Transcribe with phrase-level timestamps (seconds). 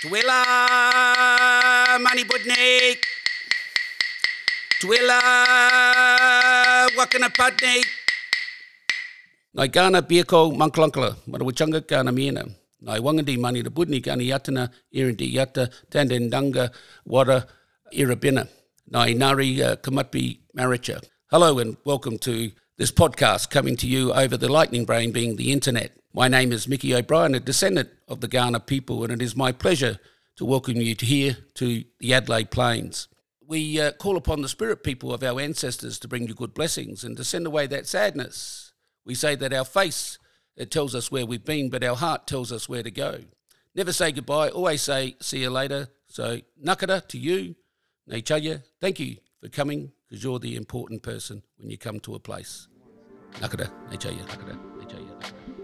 [0.00, 0.38] Twila
[1.98, 3.02] Mani Budnik.
[4.80, 5.18] Twila
[6.96, 7.84] Wakana Padnik.
[9.54, 12.48] Nai Gana Biako Manklankala, Marawachanga Gana Miena.
[12.80, 16.70] Nai Wangandi Mani the Budni Gani Yatana, Irindi Yata, Tandendanga,
[17.04, 17.48] Wada,
[17.92, 18.46] Irabina.
[18.88, 21.02] Nai Nari uh, Kamatpi Maricha.
[21.32, 25.50] Hello and welcome to this podcast coming to you over the lightning brain being the
[25.50, 25.97] internet.
[26.14, 29.52] My name is Mickey O'Brien, a descendant of the Kaurna people, and it is my
[29.52, 29.98] pleasure
[30.36, 33.08] to welcome you here to the Adelaide Plains.
[33.46, 37.04] We uh, call upon the spirit people of our ancestors to bring you good blessings
[37.04, 38.72] and to send away that sadness.
[39.04, 40.18] We say that our face
[40.56, 43.20] it tells us where we've been, but our heart tells us where to go.
[43.74, 45.88] Never say goodbye, always say see you later.
[46.08, 47.54] So, nakara to you,
[48.10, 52.18] Neichaya, thank you for coming because you're the important person when you come to a
[52.18, 52.66] place.
[53.34, 55.57] Nakara, Neichaya, nakara, Neichaya, nakara.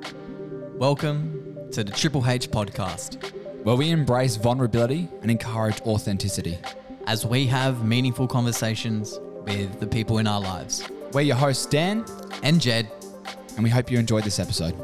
[0.00, 3.32] Welcome to the Triple H podcast,
[3.64, 6.58] where we embrace vulnerability and encourage authenticity.
[7.06, 10.88] as we have meaningful conversations with the people in our lives.
[11.12, 12.04] We're your hosts, Dan,
[12.42, 12.88] And Jed,
[13.56, 14.76] and we hope you enjoyed this episode.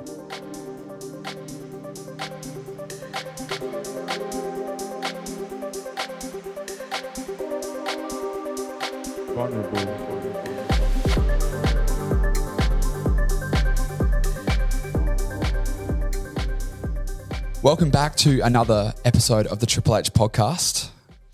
[17.66, 20.90] Welcome back to another episode of the Triple H podcast.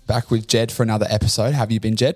[0.07, 1.53] Back with Jed for another episode.
[1.53, 2.15] Have you been, Jed?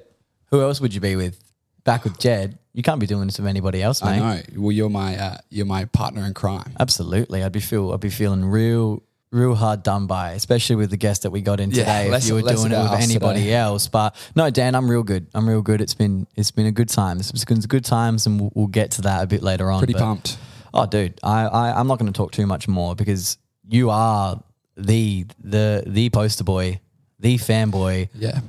[0.50, 1.40] who else would you be with?
[1.84, 2.58] Back with Jed.
[2.74, 4.14] You can't be doing this with anybody else, mate.
[4.14, 4.42] I know.
[4.56, 6.74] Well, you're my uh, you're my partner in crime.
[6.80, 7.44] Absolutely.
[7.44, 11.22] I'd be feel I'd be feeling real real hard done by, especially with the guest
[11.22, 12.10] that we got in Yeah, today.
[12.10, 13.54] less- if you were less doing it about with us anybody today.
[13.54, 13.88] else.
[13.88, 15.28] But no, Dan, I'm real good.
[15.36, 15.80] I'm real good.
[15.80, 17.20] It's been it's been a good time.
[17.20, 19.78] It's been good times and we'll, we'll get to that a bit later on.
[19.82, 20.40] Pretty but- pumped.
[20.74, 23.38] Oh, dude, I, I I'm not going to talk too much more because
[23.70, 24.42] you are
[24.76, 26.80] the the the poster boy,
[27.20, 28.42] the fanboy Yeah.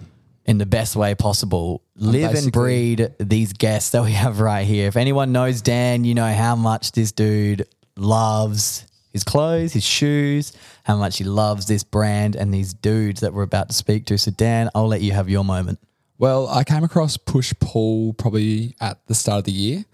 [0.44, 1.83] in the best way possible.
[1.96, 4.86] Live and breed these guests that we have right here.
[4.89, 10.52] If anyone knows Dan, you know how much this dude loves his clothes, his shoes,
[10.84, 14.18] how much he loves this brand and these dudes that we're about to speak to.
[14.18, 15.78] So Dan, I'll let you have your moment.
[16.18, 19.84] Well, I came across push pull probably at the start of the year.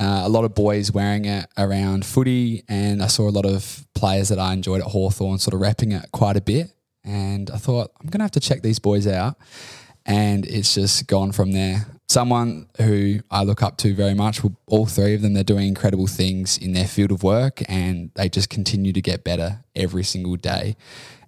[0.00, 3.86] Uh, a lot of boys wearing it around footy, and I saw a lot of
[3.94, 6.72] players that I enjoyed at Hawthorn sort of wrapping it quite a bit.
[7.04, 9.36] And I thought, I'm going to have to check these boys out.
[10.06, 11.86] And it's just gone from there.
[12.08, 16.06] Someone who I look up to very much, all three of them, they're doing incredible
[16.06, 20.36] things in their field of work and they just continue to get better every single
[20.36, 20.76] day.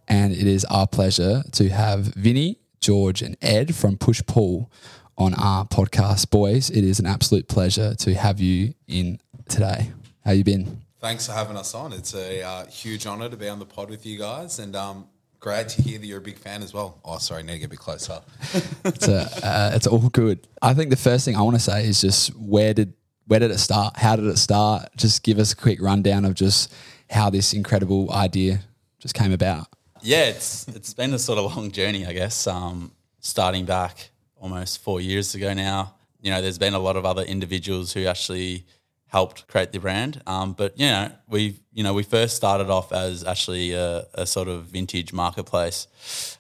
[0.09, 4.72] And it is our pleasure to have Vinny, George, and Ed from Push Pull
[5.16, 6.30] on our podcast.
[6.30, 9.92] Boys, it is an absolute pleasure to have you in today.
[10.24, 10.82] How you been?
[11.00, 11.92] Thanks for having us on.
[11.92, 15.08] It's a uh, huge honour to be on the pod with you guys, and um,
[15.40, 17.00] great to hear that you're a big fan as well.
[17.04, 18.20] Oh, sorry, I need to get a bit closer.
[18.84, 20.46] It's a, uh, it's all good.
[20.60, 22.94] I think the first thing I want to say is just where did
[23.26, 23.96] where did it start?
[23.96, 24.88] How did it start?
[24.96, 26.72] Just give us a quick rundown of just
[27.10, 28.60] how this incredible idea
[28.98, 29.68] just came about.
[30.02, 32.46] Yeah, it's it's been a sort of long journey, I guess.
[32.46, 34.10] Um, starting back
[34.42, 38.06] almost four years ago now, you know, there's been a lot of other individuals who
[38.06, 38.66] actually
[39.06, 40.20] helped create the brand.
[40.26, 44.26] Um, but you know, we you know we first started off as actually a, a
[44.26, 45.86] sort of vintage marketplace.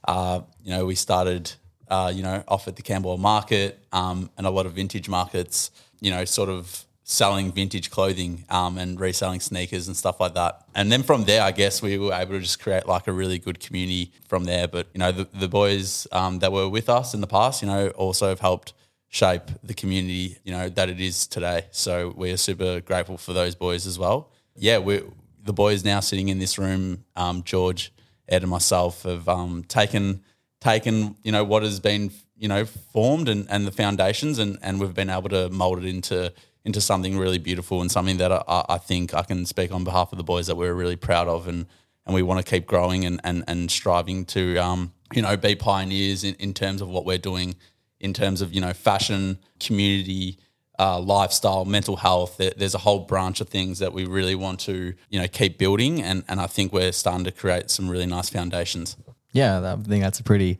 [0.06, 1.52] Uh, you know, we started
[1.88, 5.70] uh, you know off at the Camberwell Market um, and a lot of vintage markets.
[6.00, 10.64] You know, sort of selling vintage clothing um, and reselling sneakers and stuff like that.
[10.74, 13.38] And then from there, I guess we were able to just create like a really
[13.38, 14.68] good community from there.
[14.68, 17.68] But you know, the, the boys um, that were with us in the past, you
[17.68, 18.72] know, also have helped
[19.08, 21.66] shape the community, you know, that it is today.
[21.70, 24.30] So we are super grateful for those boys as well.
[24.56, 25.02] Yeah, we
[25.44, 27.92] the boys now sitting in this room, um, George,
[28.28, 30.22] Ed, and myself have um, taken
[30.60, 34.80] taken you know what has been you know formed and, and the foundations and, and
[34.80, 36.32] we've been able to mold it into
[36.64, 40.12] into something really beautiful and something that I, I think I can speak on behalf
[40.12, 41.66] of the boys that we're really proud of and
[42.04, 45.54] and we want to keep growing and and, and striving to um, you know be
[45.54, 47.54] pioneers in, in terms of what we're doing
[48.00, 50.38] in terms of you know fashion community
[50.78, 52.38] uh, lifestyle, mental health.
[52.38, 55.58] There, there's a whole branch of things that we really want to, you know, keep
[55.58, 58.96] building, and and I think we're starting to create some really nice foundations.
[59.32, 60.58] Yeah, I think that's a pretty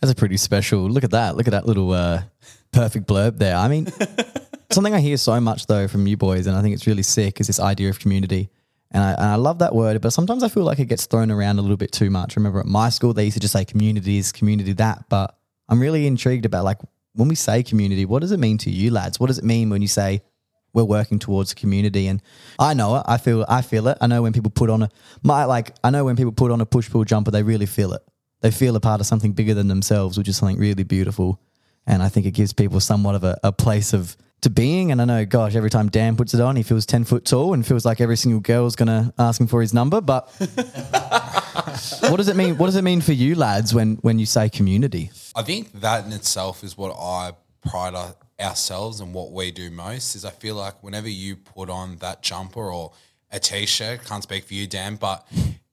[0.00, 0.88] that's a pretty special.
[0.88, 1.36] Look at that.
[1.36, 2.22] Look at that little uh,
[2.72, 3.56] perfect blurb there.
[3.56, 3.88] I mean,
[4.70, 7.40] something I hear so much though from you boys, and I think it's really sick,
[7.40, 8.50] is this idea of community.
[8.90, 11.30] And I, and I love that word, but sometimes I feel like it gets thrown
[11.30, 12.36] around a little bit too much.
[12.36, 15.04] Remember at my school, they used to just say communities, community that.
[15.10, 15.36] But
[15.68, 16.78] I'm really intrigued about like
[17.12, 19.20] when we say community, what does it mean to you lads?
[19.20, 20.22] What does it mean when you say
[20.72, 22.22] we're working towards a community, and
[22.58, 23.02] I know it.
[23.06, 23.98] I feel I feel it.
[24.00, 24.90] I know when people put on a
[25.22, 27.92] my like I know when people put on a push pull jumper, they really feel
[27.92, 28.02] it.
[28.40, 31.40] They feel a part of something bigger than themselves, which is something really beautiful.
[31.86, 34.92] And I think it gives people somewhat of a, a place of to being.
[34.92, 37.54] And I know, gosh, every time Dan puts it on, he feels 10 foot tall
[37.54, 40.00] and feels like every single girl is going to ask him for his number.
[40.00, 40.28] But
[42.00, 42.56] what does it mean?
[42.56, 45.10] What does it mean for you lads when, when you say community?
[45.34, 47.32] I think that in itself is what I
[47.68, 51.68] pride our- ourselves and what we do most is I feel like whenever you put
[51.68, 52.92] on that jumper or
[53.30, 55.26] a t-shirt, can't speak for you, Dan, but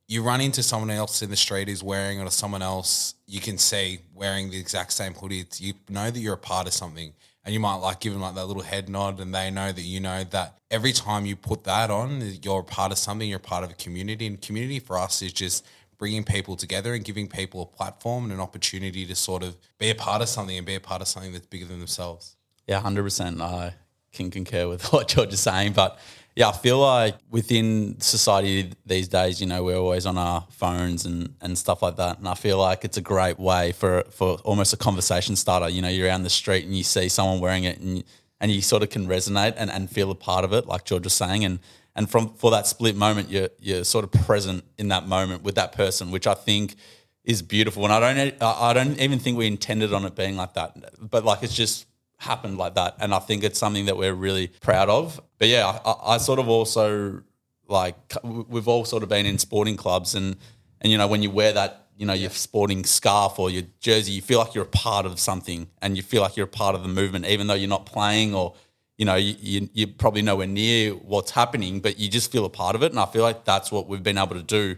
[0.08, 3.40] you run into someone else in the street who's wearing it or someone else you
[3.40, 5.46] can see wearing the exact same hoodie.
[5.58, 7.14] You know that you're a part of something
[7.46, 9.82] and you might like give them like that little head nod and they know that
[9.82, 13.38] you know that every time you put that on, you're a part of something, you're
[13.38, 14.26] a part of a community.
[14.26, 15.66] And community for us is just
[15.98, 19.92] bringing people together and giving people a platform and an opportunity to sort of be
[19.92, 22.36] a part of something and be a part of something that's bigger than themselves.
[22.68, 23.40] Yeah, hundred percent.
[23.40, 23.76] I
[24.12, 26.00] can concur with what George is saying, but
[26.36, 31.06] yeah, I feel like within society these days, you know, we're always on our phones
[31.06, 34.38] and, and stuff like that, and I feel like it's a great way for for
[34.44, 35.70] almost a conversation starter.
[35.70, 38.04] You know, you're around the street and you see someone wearing it, and
[38.42, 41.06] and you sort of can resonate and, and feel a part of it, like George
[41.06, 41.60] was saying, and
[41.96, 45.56] and from for that split moment, you're you're sort of present in that moment with
[45.56, 46.76] that person, which I think
[47.24, 47.86] is beautiful.
[47.86, 51.24] And I don't I don't even think we intended on it being like that, but
[51.24, 51.86] like it's just
[52.18, 52.96] happened like that.
[53.00, 55.22] And I think it's something that we're really proud of.
[55.38, 57.24] But yeah, I, I sort of also
[57.68, 60.36] like we've all sort of been in sporting clubs and
[60.82, 64.12] and you know when you wear that you know your sporting scarf or your jersey
[64.12, 66.76] you feel like you're a part of something and you feel like you're a part
[66.76, 68.54] of the movement even though you're not playing or
[68.98, 72.50] you know you, you, you're probably nowhere near what's happening but you just feel a
[72.50, 74.76] part of it and i feel like that's what we've been able to do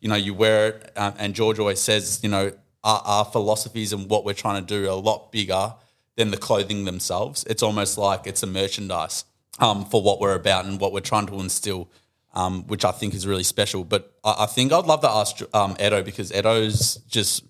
[0.00, 2.52] you know you wear it um, and george always says you know
[2.84, 5.74] our, our philosophies and what we're trying to do are a lot bigger
[6.18, 9.24] than the clothing themselves it's almost like it's a merchandise
[9.60, 11.88] um, for what we're about and what we're trying to instill
[12.34, 13.84] um, which I think is really special.
[13.84, 17.44] But I, I think I'd love to ask um, Edo because Edo's just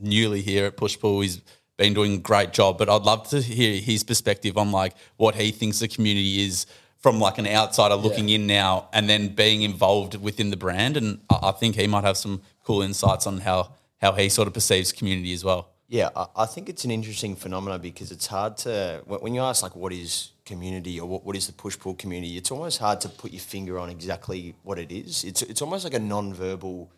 [0.00, 1.20] newly here at Push Pull.
[1.20, 1.40] He's
[1.76, 5.34] been doing a great job, but I'd love to hear his perspective on like what
[5.34, 6.66] he thinks the community is
[6.98, 10.96] from like an outsider looking in now, and then being involved within the brand.
[10.96, 14.48] And I, I think he might have some cool insights on how how he sort
[14.48, 15.70] of perceives community as well.
[15.86, 19.62] Yeah, I, think it's an interesting phenomenon because it's hard to when when you ask
[19.62, 23.02] like what is community or what, what is the push pull community, it's almost hard
[23.02, 25.24] to put your finger on exactly what it is.
[25.24, 26.90] It's it's almost like a non-verbal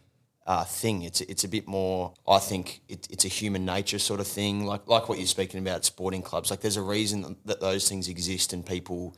[0.47, 1.03] uh, thing.
[1.03, 2.15] It's it's a bit more.
[2.29, 5.61] I think it, it's a human nature sort of thing, like like what you're speaking
[5.61, 6.50] about sporting clubs.
[6.50, 9.17] Like there's a reason that those things exist and people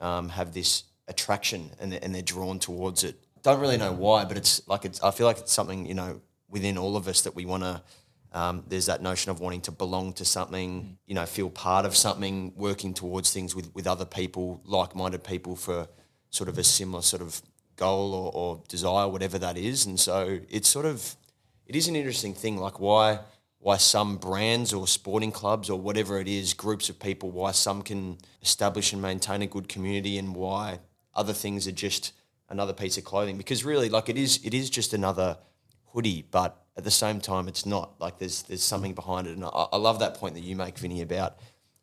[0.00, 3.16] um, have this attraction and they're, and they're drawn towards it.
[3.42, 5.02] Don't really know why, but it's like it's.
[5.02, 7.82] I feel like it's something you know within all of us that we want to.
[8.32, 11.96] Um, there's that notion of wanting to belong to something, you know, feel part of
[11.96, 15.88] something, working towards things with, with other people, like minded people for
[16.30, 17.42] sort of a similar sort of
[17.76, 19.86] goal or, or desire, whatever that is.
[19.86, 21.16] And so it's sort of,
[21.66, 23.20] it is an interesting thing, like why
[23.60, 27.82] why some brands or sporting clubs or whatever it is, groups of people, why some
[27.82, 30.80] can establish and maintain a good community and why
[31.14, 32.14] other things are just
[32.48, 33.36] another piece of clothing.
[33.36, 35.36] Because really, like it is, it is just another
[35.92, 37.88] hoodie, but at the same time, it's not.
[38.00, 40.78] Like there's there's something behind it, and I, I love that point that you make,
[40.78, 41.32] Vinny, about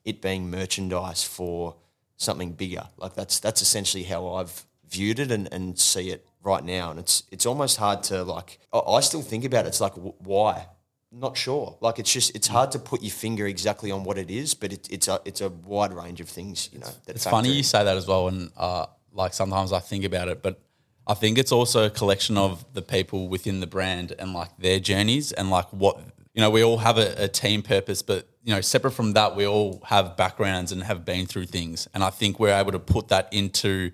[0.03, 1.75] it being merchandise for
[2.17, 2.85] something bigger.
[2.97, 6.99] Like that's that's essentially how I've viewed it and, and see it right now, and
[6.99, 8.59] it's it's almost hard to like.
[8.73, 9.69] I, I still think about it.
[9.69, 10.67] It's like wh- why.
[11.09, 11.77] Not sure.
[11.79, 14.73] Like it's just it's hard to put your finger exactly on what it is, but
[14.73, 16.69] it, it's a it's a wide range of things.
[16.73, 17.55] You know, It's funny in.
[17.55, 20.59] you say that as well, and uh, like sometimes I think about it, but
[21.07, 24.79] I think it's also a collection of the people within the brand and like their
[24.79, 25.99] journeys and like what
[26.33, 26.49] you know.
[26.49, 29.81] We all have a, a team purpose, but you know, separate from that, we all
[29.85, 33.29] have backgrounds and have been through things, and I think we're able to put that
[33.31, 33.91] into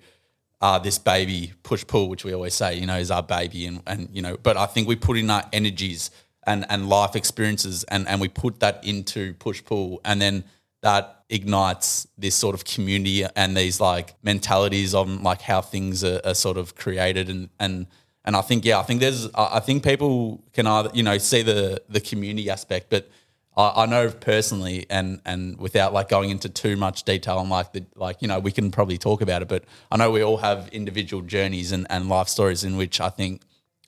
[0.60, 3.82] uh, this baby push pull, which we always say, you know, is our baby, and
[3.86, 6.10] and you know, but I think we put in our energies
[6.46, 10.44] and and life experiences, and and we put that into push pull, and then
[10.84, 16.20] that ignites this sort of community and these like mentalities on like how things are,
[16.24, 17.30] are sort of created.
[17.30, 17.86] And and
[18.24, 21.40] and I think yeah I think there's I think people can either you know see
[21.40, 23.08] the the community aspect but
[23.56, 27.72] I, I know personally and and without like going into too much detail on like
[27.72, 30.36] the like you know we can probably talk about it but I know we all
[30.36, 33.40] have individual journeys and, and life stories in which I think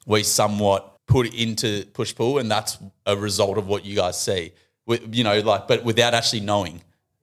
[0.07, 4.53] we somewhat put into push pull and that's a result of what you guys see
[4.87, 6.81] you know like but without actually knowing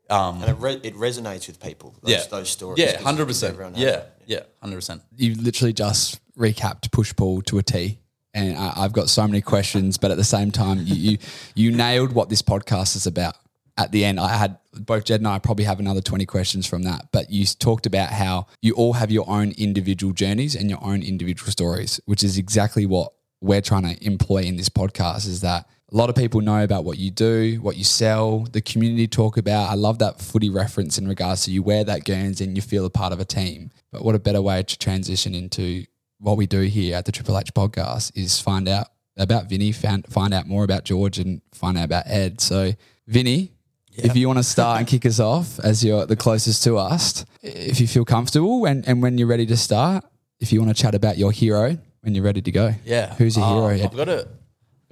[0.09, 1.95] um, and it, re- it resonates with people.
[2.01, 2.79] Those, yeah those stories.
[2.79, 4.11] yeah 'cause hundred percent everyone has yeah it.
[4.27, 7.99] yeah hundred percent you literally just recapped push pull to a T.
[8.35, 11.17] And I, I've got so many questions, but at the same time, you, you
[11.55, 13.35] you nailed what this podcast is about.
[13.77, 16.81] at the end, I had both Jed and I probably have another 20 questions from
[16.83, 17.09] that.
[17.11, 21.03] But you talked about how you all have your own individual journeys and your own
[21.03, 25.67] individual stories, which is exactly what we're trying to employ in this podcast is that
[25.93, 29.37] a lot of people know about what you do, what you sell, the community talk
[29.37, 29.69] about.
[29.69, 32.85] I love that footy reference in regards to you wear that Guernsey and you feel
[32.85, 33.69] a part of a team.
[33.91, 35.85] But what a better way to transition into
[36.17, 40.03] what we do here at the Triple H podcast is find out about Vinny, find,
[40.07, 42.41] find out more about George and find out about Ed.
[42.41, 42.73] So,
[43.05, 43.51] Vinny,
[43.91, 47.23] if you want to start and kick us off as you're the closest to us,
[47.43, 50.03] if you feel comfortable and, and when you're ready to start,
[50.39, 52.73] if you want to chat about your hero when you're ready to go.
[52.83, 53.13] Yeah.
[53.13, 53.65] Who's your hero?
[53.67, 53.85] Um, Ed?
[53.85, 54.27] I've got a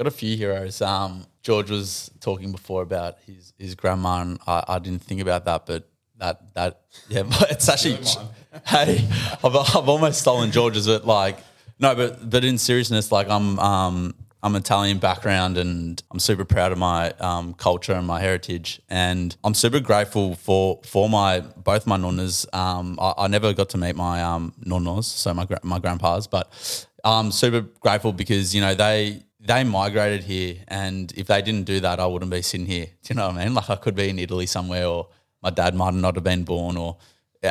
[0.01, 0.81] got a few heroes.
[0.81, 5.46] Um, George was talking before about his his grandma, and I, I didn't think about
[5.46, 8.00] that, but that that yeah, but it's actually
[8.65, 9.08] hey,
[9.43, 11.38] I've, I've almost stolen George's, but like
[11.77, 16.72] no, but but in seriousness, like I'm um I'm Italian background and I'm super proud
[16.72, 18.81] of my um, culture and my heritage.
[18.89, 22.51] And I'm super grateful for for my both my nonnas.
[22.55, 26.88] Um, I, I never got to meet my um, nonnos, so my my grandpas, but
[27.03, 31.79] I'm super grateful because you know they they migrated here, and if they didn't do
[31.79, 32.86] that, I wouldn't be sitting here.
[32.86, 33.53] Do you know what I mean?
[33.62, 35.07] Like I could be in Italy somewhere, or
[35.41, 36.98] my dad might not have been born, or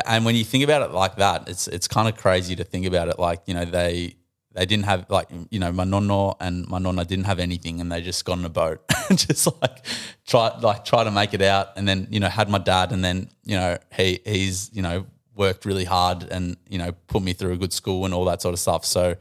[0.05, 2.85] and when you think about it like that, it's it's kind of crazy to think
[2.85, 4.15] about it like you know they
[4.53, 7.91] they didn't have like you know my nonno and my nonna didn't have anything and
[7.91, 9.85] they just got on a boat and just like
[10.25, 13.03] try like try to make it out and then you know had my dad and
[13.03, 15.05] then you know he he's you know
[15.35, 18.41] worked really hard and you know put me through a good school and all that
[18.41, 19.15] sort of stuff so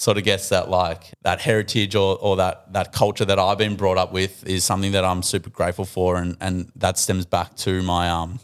[0.00, 3.76] sort of guess that like that heritage or, or that that culture that I've been
[3.76, 7.54] brought up with is something that I'm super grateful for and and that stems back
[7.56, 8.40] to my um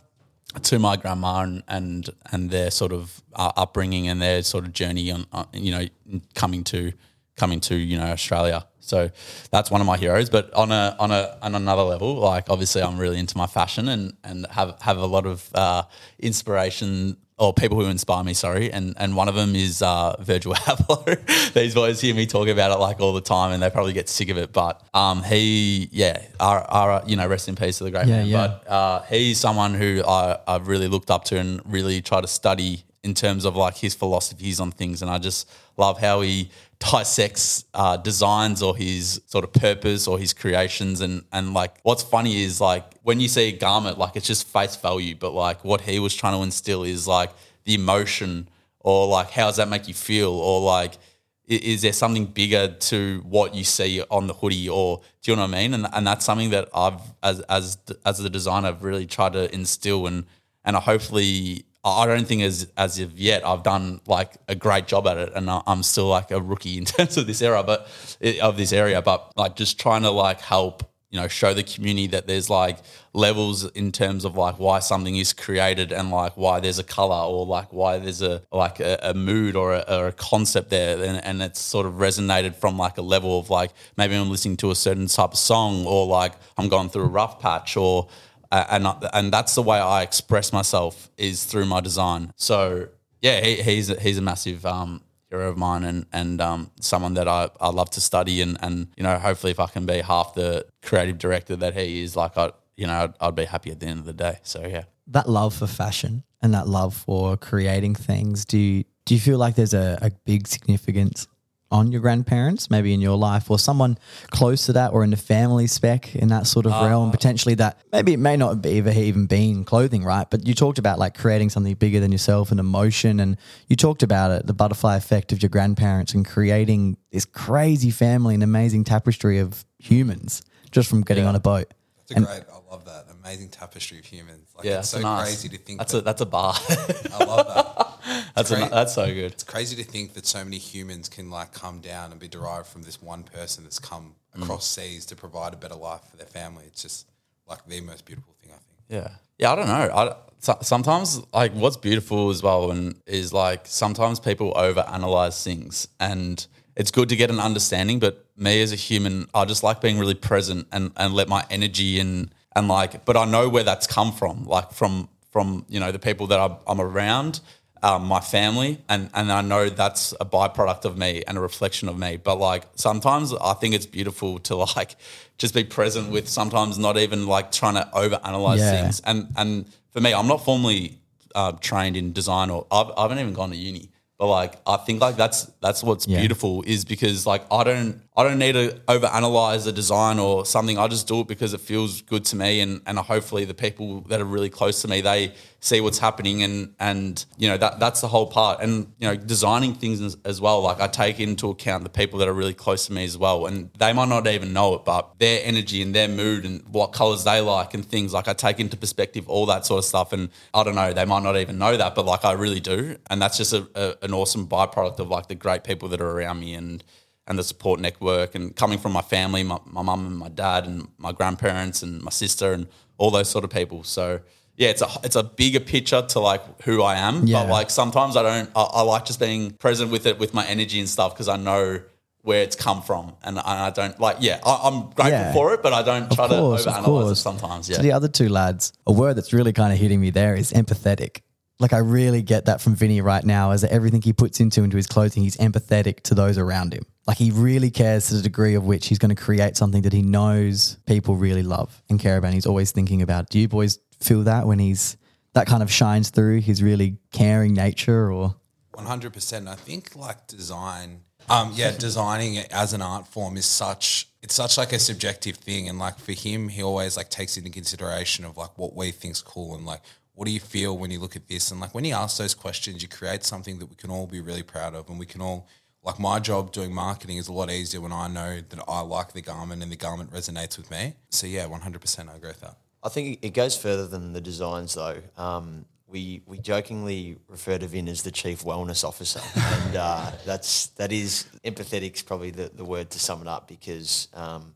[0.64, 4.74] to my grandma and and, and their sort of uh, upbringing and their sort of
[4.74, 6.92] journey on, on you know coming to
[7.36, 8.66] coming to you know Australia.
[8.80, 9.10] So
[9.50, 10.28] that's one of my heroes.
[10.28, 13.88] But on a on a on another level, like obviously I'm really into my fashion
[13.88, 15.84] and and have have a lot of uh,
[16.18, 18.32] inspiration or people who inspire me.
[18.34, 21.52] Sorry, and and one of them is uh, Virgil Abloh.
[21.52, 24.08] These boys hear me talk about it like all the time, and they probably get
[24.08, 24.52] sick of it.
[24.52, 28.16] But um, he, yeah, our, our you know, rest in peace to the great Yeah,
[28.18, 28.26] man.
[28.26, 28.46] yeah.
[28.64, 32.26] But uh, he's someone who I, I've really looked up to and really try to
[32.28, 35.00] study in terms of like his philosophies on things.
[35.00, 40.18] And I just love how he dissects uh, designs or his sort of purpose or
[40.18, 41.00] his creations.
[41.00, 44.48] And, and like what's funny is like when you see a garment, like it's just
[44.48, 45.14] face value.
[45.14, 47.30] But like what he was trying to instill is like
[47.64, 48.48] the emotion
[48.80, 50.98] or like how does that make you feel or like
[51.46, 55.42] is there something bigger to what you see on the hoodie or do you know
[55.42, 55.74] what I mean?
[55.74, 59.54] And and that's something that I've as as as the designer I've really tried to
[59.54, 60.26] instill and
[60.64, 64.86] and I hopefully I don't think as as of yet I've done like a great
[64.88, 67.88] job at it and I'm still like a rookie in terms of this era but
[68.20, 71.62] eh, of this area but like just trying to like help you know show the
[71.62, 72.78] community that there's like
[73.12, 77.24] levels in terms of like why something is created and like why there's a color
[77.32, 81.00] or like why there's a like a, a mood or a, or a concept there
[81.02, 84.56] and, and it's sort of resonated from like a level of like maybe I'm listening
[84.58, 88.08] to a certain type of song or like I'm going through a rough patch or
[88.50, 92.32] and I- and that's the way I express myself is through my design.
[92.36, 92.88] So
[93.22, 97.14] yeah he, he's a, he's a massive um hero of mine and and um, someone
[97.14, 99.98] that I, I love to study and and you know hopefully if I can be
[100.00, 103.70] half the creative director that he is like I you know I'd, I'd be happy
[103.70, 104.38] at the end of the day.
[104.42, 104.84] So yeah.
[105.08, 109.38] That love for fashion and that love for creating things, do you, do you feel
[109.38, 111.26] like there's a, a big significance
[111.70, 113.98] on your grandparents, maybe in your life, or someone
[114.30, 116.86] close to that, or in the family spec in that sort of ah.
[116.86, 120.28] realm, potentially that maybe it may not be have even been clothing, right?
[120.30, 123.36] But you talked about like creating something bigger than yourself and emotion, and
[123.68, 128.34] you talked about it, the butterfly effect of your grandparents and creating this crazy family
[128.34, 131.72] and amazing tapestry of humans just from getting on a boat.
[132.02, 132.44] It's a great.
[132.52, 134.48] I love that amazing tapestry of humans.
[134.56, 135.24] Like yeah it's so nice.
[135.24, 135.78] crazy to think.
[135.78, 136.54] that's that, a that's a bar
[137.12, 138.26] I love that.
[138.34, 141.52] that's a, that's so good It's crazy to think that so many humans can like
[141.52, 144.42] come down and be derived from this one person that's come mm.
[144.42, 146.64] across seas to provide a better life for their family.
[146.66, 147.06] It's just
[147.48, 149.04] like the most beautiful thing I think.
[149.04, 149.16] Yeah.
[149.38, 149.94] Yeah, I don't know.
[149.94, 155.88] I so, sometimes like what's beautiful as well and is like sometimes people overanalyze things
[155.98, 159.80] and it's good to get an understanding, but me as a human, I just like
[159.80, 163.62] being really present and and let my energy and and like but I know where
[163.70, 167.40] that's come from, like from from, you know, the people that I'm, I'm around.
[167.82, 171.88] Um, my family and and I know that's a byproduct of me and a reflection
[171.90, 172.16] of me.
[172.16, 174.96] But like sometimes I think it's beautiful to like
[175.38, 178.70] just be present with sometimes not even like trying to overanalyze Yeah.
[178.70, 179.00] things.
[179.04, 180.98] And and for me, I'm not formally
[181.34, 183.90] uh, trained in design or I've, I haven't even gone to uni.
[184.18, 186.20] But like I think like that's that's what's Yeah.
[186.20, 190.78] beautiful is because like I don't I don't need to overanalyze a design or something.
[190.78, 194.00] I just do it because it feels good to me and and hopefully the people
[194.08, 197.78] that are really close to me they see what's happening and and you know that
[197.80, 201.18] that's the whole part and you know designing things as, as well like I take
[201.20, 204.08] into account the people that are really close to me as well and they might
[204.08, 207.74] not even know it but their energy and their mood and what colors they like
[207.74, 210.74] and things like I take into perspective all that sort of stuff and I don't
[210.76, 213.52] know they might not even know that but like I really do and that's just
[213.52, 216.82] a, a, an awesome byproduct of like the great people that are around me and
[217.28, 220.86] and the support network and coming from my family, my, mum and my dad and
[220.96, 223.82] my grandparents and my sister and all those sort of people.
[223.82, 224.20] So
[224.56, 227.26] yeah, it's a it's a bigger picture to like who I am.
[227.26, 227.42] Yeah.
[227.42, 230.46] But like sometimes I don't I, I like just being present with it with my
[230.46, 231.80] energy and stuff because I know
[232.22, 235.32] where it's come from and I, I don't like yeah, I, I'm grateful Yeah.
[235.32, 237.66] for it, but I don't try course, to overanalyze it sometimes.
[237.66, 237.82] To Yeah.
[237.82, 241.20] the other two lads, a word that's really kind of hitting me there is empathetic.
[241.58, 244.62] Like I really get that from Vinny right now, is that everything he puts into
[244.62, 246.84] into his clothing, he's empathetic to those around him.
[247.06, 249.92] Like he really cares to the degree of which he's going to create something that
[249.92, 252.28] he knows people really love and care about.
[252.28, 253.30] And he's always thinking about.
[253.30, 254.96] Do you boys feel that when he's
[255.36, 258.34] that kind of shines through his really caring nature, or
[258.72, 259.48] One hundred percent.
[259.48, 264.34] I think like design, um, yeah, designing it as an art form is such it's
[264.34, 268.24] such like a subjective thing, and like for him, he always like takes into consideration
[268.24, 269.82] of like what we think's cool and like
[270.16, 272.34] what do you feel when you look at this, and like when you ask those
[272.34, 275.20] questions, you create something that we can all be really proud of, and we can
[275.20, 275.46] all.
[275.82, 279.12] Like my job doing marketing is a lot easier when I know that I like
[279.12, 280.94] the garment and the garment resonates with me.
[281.10, 282.56] So yeah, one hundred percent, I agree with that.
[282.82, 285.00] I think it goes further than the designs, though.
[285.16, 290.68] Um, we we jokingly refer to Vin as the chief wellness officer, and uh, that's
[290.78, 294.54] that is empathetic's probably the, the word to sum it up because um,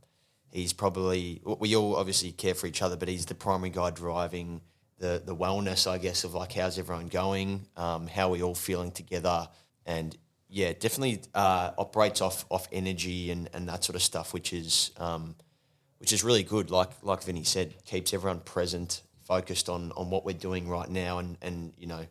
[0.51, 4.63] he's probably we all obviously care for each other, but he's the primary guy driving
[5.01, 8.93] the the wellness, I guess, of like how's everyone going, um, how we all feeling
[8.93, 9.49] together,
[9.85, 10.17] and
[10.49, 14.93] yeah, definitely uh, operates off off energy and, and that sort of stuff, which is
[14.99, 15.35] um,
[15.99, 16.71] which is really good.
[16.71, 21.19] Like like Vinny said, keeps everyone present, focused on on what we're doing right now,
[21.19, 22.07] and and you know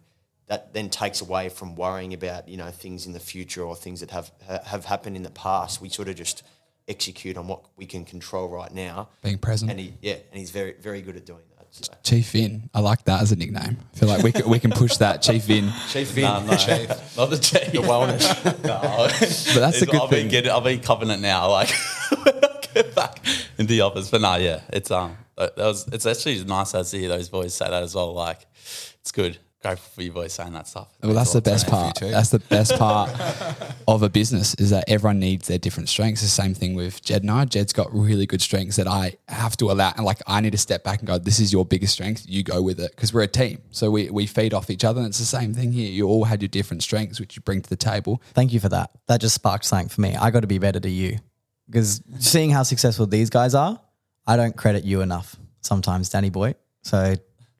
[0.47, 3.99] that then takes away from worrying about you know things in the future or things
[3.99, 5.79] that have ha- have happened in the past.
[5.79, 6.43] We sort of just
[6.87, 9.09] execute on what we can control right now.
[9.21, 9.69] Being present.
[9.69, 11.43] and he yeah, and he's very very good at doing.
[11.71, 11.93] So.
[12.03, 12.69] Chief Vin.
[12.73, 13.77] I like that as a nickname.
[13.93, 15.21] I feel like we can, we can push that.
[15.21, 15.71] Chief Vin.
[15.89, 16.55] Chief Vin, No, no, not
[17.29, 17.71] the chief.
[17.71, 18.63] the wellness.
[18.63, 19.07] No.
[19.53, 20.27] But that's a good I've been thing.
[20.29, 21.49] getting, I'll be covering it now.
[21.51, 21.69] Like
[22.23, 23.19] when I get back
[23.57, 26.83] in the office, but no, yeah, it's um, that that was it's actually nice to
[26.97, 28.13] hear those boys say that as well.
[28.13, 28.45] Like,
[29.01, 29.37] it's good.
[29.61, 30.87] Grateful for you boys saying that stuff.
[31.03, 31.99] Well, that's the best part.
[31.99, 33.09] That's the best part
[33.89, 36.21] of a business is that everyone needs their different strengths.
[36.21, 37.43] The same thing with Jed and I.
[37.43, 40.57] Jed's got really good strengths that I have to allow, and like I need to
[40.57, 42.23] step back and go, "This is your biggest strength.
[42.25, 43.61] You go with it," because we're a team.
[43.71, 45.91] So we we feed off each other, and it's the same thing here.
[45.91, 48.21] You all had your different strengths, which you bring to the table.
[48.33, 48.91] Thank you for that.
[49.07, 50.15] That just sparked something for me.
[50.15, 51.19] I got to be better to you
[51.69, 53.77] because seeing how successful these guys are,
[54.25, 56.55] I don't credit you enough sometimes, Danny boy.
[56.81, 57.15] So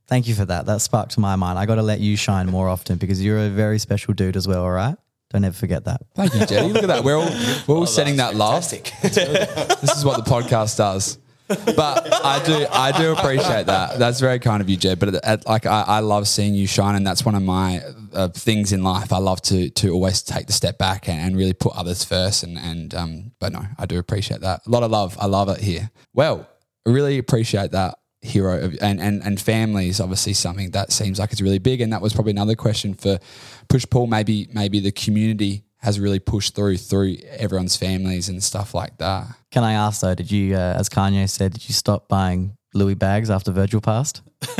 [0.10, 0.65] thank you for that.
[0.65, 1.58] That sparked to my mind.
[1.58, 4.48] I got to let you shine more often because you're a very special dude as
[4.48, 4.63] well.
[4.63, 4.95] All right.
[5.30, 6.02] Don't ever forget that.
[6.15, 6.72] Thank you, Jed.
[6.72, 7.04] Look at that.
[7.04, 7.30] We're all
[7.67, 8.67] we're all setting that love.
[8.72, 11.19] this is what the podcast does.
[11.48, 13.98] But I do, I do appreciate that.
[13.98, 15.00] That's very kind of you, Jed.
[15.00, 17.82] But at, like, I, I love seeing you shine, and that's one of my
[18.13, 19.12] uh, things in life.
[19.12, 22.41] I love to to always take the step back and, and really put others first.
[22.43, 24.62] And and um, but no, I do appreciate that.
[24.65, 25.15] A lot of love.
[25.19, 25.91] I love it here.
[26.13, 26.48] Well,
[26.88, 31.19] I really appreciate that hero of, and, and and family is obviously something that seems
[31.19, 31.82] like it's really big.
[31.82, 33.19] And that was probably another question for
[33.67, 34.08] push pull.
[34.08, 39.27] Maybe maybe the community has really pushed through through everyone's families and stuff like that.
[39.51, 42.95] Can I ask though, did you, uh, as Kanye said, did you stop buying Louis
[42.95, 44.21] bags after Virgil passed?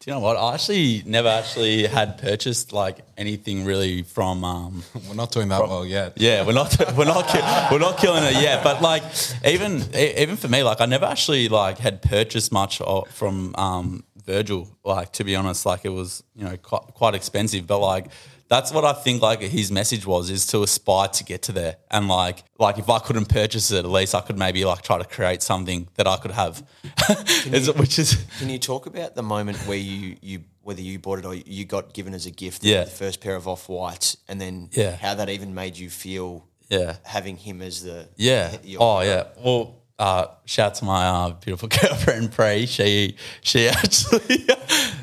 [0.00, 0.38] Do you know what?
[0.38, 4.44] I actually never actually had purchased like anything really from.
[4.44, 6.14] Um, We're not doing that well yet.
[6.16, 8.64] yeah, we're not we're not ki- we're not killing it yet.
[8.64, 9.02] But like
[9.44, 14.68] even even for me, like I never actually like had purchased much from um, Virgil.
[14.84, 17.66] Like to be honest, like it was you know quite, quite expensive.
[17.66, 18.06] But like
[18.50, 21.76] that's what I think like his message was is to aspire to get to there.
[21.90, 24.98] And like like if I couldn't purchase it, at least I could maybe like try
[24.98, 26.62] to create something that I could have,
[27.46, 28.22] Is- which is.
[28.38, 31.64] Can you talk about the moment where you, you whether you bought it or you
[31.64, 32.84] got given as a gift Yeah.
[32.84, 34.96] the first pair of off whites and then Yeah.
[34.96, 36.96] how that even made you feel Yeah.
[37.04, 38.56] having him as the Yeah.
[38.64, 39.24] your- Oh yeah.
[39.42, 42.66] Well, uh, shout out to my uh, beautiful girlfriend Pre.
[42.66, 44.46] She she actually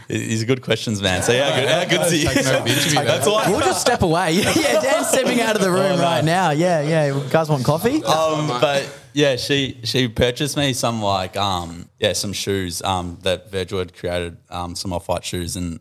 [0.07, 1.21] these are good questions, man.
[1.21, 2.23] So yeah, good how good's he?
[2.23, 3.49] That's why.
[3.49, 4.17] We'll just step away.
[4.37, 6.51] Yeah, yeah, Dan's stepping out of the room right now.
[6.51, 7.07] Yeah, yeah.
[7.07, 8.03] You guys want coffee?
[8.03, 13.51] Um, but yeah, she she purchased me some like um yeah some shoes um that
[13.51, 15.79] Virgil had created um some off white shoes and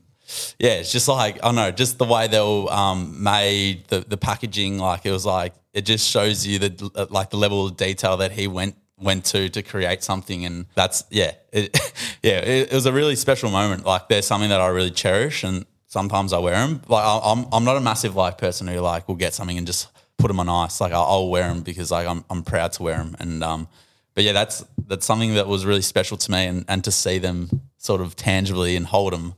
[0.58, 4.00] yeah, it's just like I don't know, just the way they were um, made, the
[4.00, 7.76] the packaging, like it was like it just shows you the like the level of
[7.76, 11.78] detail that he went went to to create something, and that's yeah, it,
[12.22, 13.84] yeah, it, it was a really special moment.
[13.84, 16.82] Like there's something that I really cherish, and sometimes I wear them.
[16.88, 19.88] Like I'm I'm not a massive like person who like will get something and just
[20.18, 20.80] put them on ice.
[20.80, 23.68] Like I'll, I'll wear them because like I'm I'm proud to wear them, and um,
[24.14, 27.18] but yeah, that's that's something that was really special to me, and and to see
[27.18, 29.34] them sort of tangibly and hold them.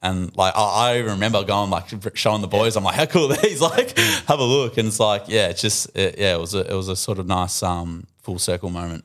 [0.00, 3.36] And like I, I remember going like showing the boys, I'm like, how cool are
[3.36, 3.60] these?
[3.68, 6.60] Like, have a look, and it's like, yeah, it's just it, yeah, it was a
[6.60, 9.04] it was a sort of nice um, full circle moment.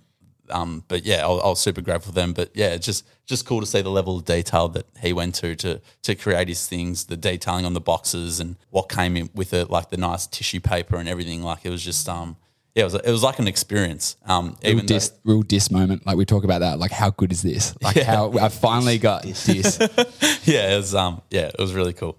[0.49, 2.33] Um, but yeah, I, was- I was super grateful for them.
[2.33, 5.36] But yeah, it's just just cool to see the level of detail that he went
[5.36, 9.29] to to to create his things, the detailing on the boxes and what came in
[9.33, 11.41] with it, like the nice tissue paper and everything.
[11.41, 12.36] Like it was just um,
[12.75, 14.17] yeah, it was it was like an experience.
[14.25, 16.05] Um, Real even though- real dis moment.
[16.05, 16.77] Like we talk about that.
[16.77, 17.73] Like how good is this?
[17.81, 19.79] Like how I finally got dis.
[20.43, 22.17] yeah, it was um, yeah, it was really cool.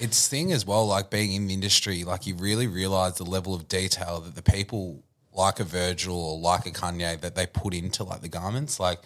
[0.00, 3.54] it's thing as well, like being in the industry, like you really realize the level
[3.54, 5.02] of detail that the people
[5.36, 8.80] like a Virgil or like a Kanye that they put into like the garments.
[8.80, 8.98] Like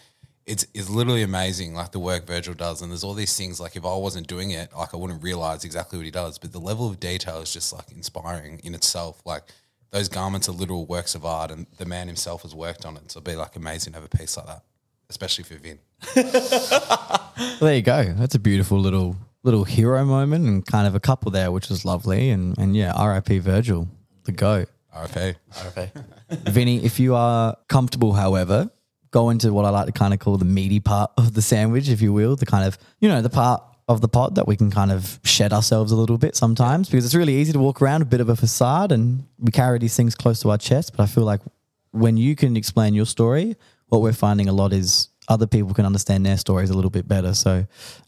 [0.47, 2.81] it's it's literally amazing, like the work Virgil does.
[2.81, 5.65] And there's all these things like if I wasn't doing it, like I wouldn't realize
[5.65, 6.39] exactly what he does.
[6.39, 9.21] But the level of detail is just like inspiring in itself.
[9.27, 9.43] Like
[9.91, 13.11] those garments are literal works of art and the man himself has worked on it.
[13.11, 14.63] So it'd be like amazing to have a piece like that.
[15.09, 15.79] Especially for Vin.
[17.41, 18.13] Well, there you go.
[18.19, 21.87] That's a beautiful little little hero moment and kind of a couple there, which was
[21.87, 22.29] lovely.
[22.29, 23.39] And and yeah, R.I.P.
[23.39, 23.89] Virgil,
[24.25, 24.67] the go.
[24.97, 25.37] RFA.
[25.69, 25.91] Okay.
[26.31, 28.71] Vinny, if you are comfortable, however,
[29.11, 31.89] go into what I like to kind of call the meaty part of the sandwich,
[31.89, 34.57] if you will, the kind of, you know, the part of the pod that we
[34.57, 37.83] can kind of shed ourselves a little bit sometimes because it's really easy to walk
[37.83, 40.97] around a bit of a facade and we carry these things close to our chest.
[40.97, 41.41] But I feel like
[41.91, 43.57] when you can explain your story,
[43.89, 47.09] what we're finding a lot is other people can understand their stories a little bit
[47.09, 47.35] better.
[47.35, 47.67] So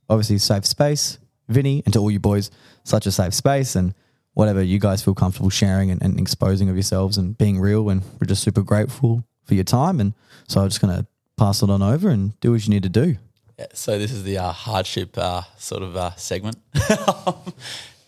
[0.09, 1.19] obviously, safe space,
[1.49, 2.51] Vinny, and to all you boys,
[2.85, 3.75] such a safe space.
[3.75, 3.95] And
[4.35, 7.89] whatever you guys feel comfortable sharing and, and exposing of yourselves and being real.
[7.91, 10.01] And we're just super grateful for your time.
[10.01, 10.15] And
[10.49, 12.89] so I'm just going to pass it on over and do what you need to
[12.89, 13.17] do.
[13.59, 16.57] Yeah, so this is the uh, hardship uh, sort of uh, segment.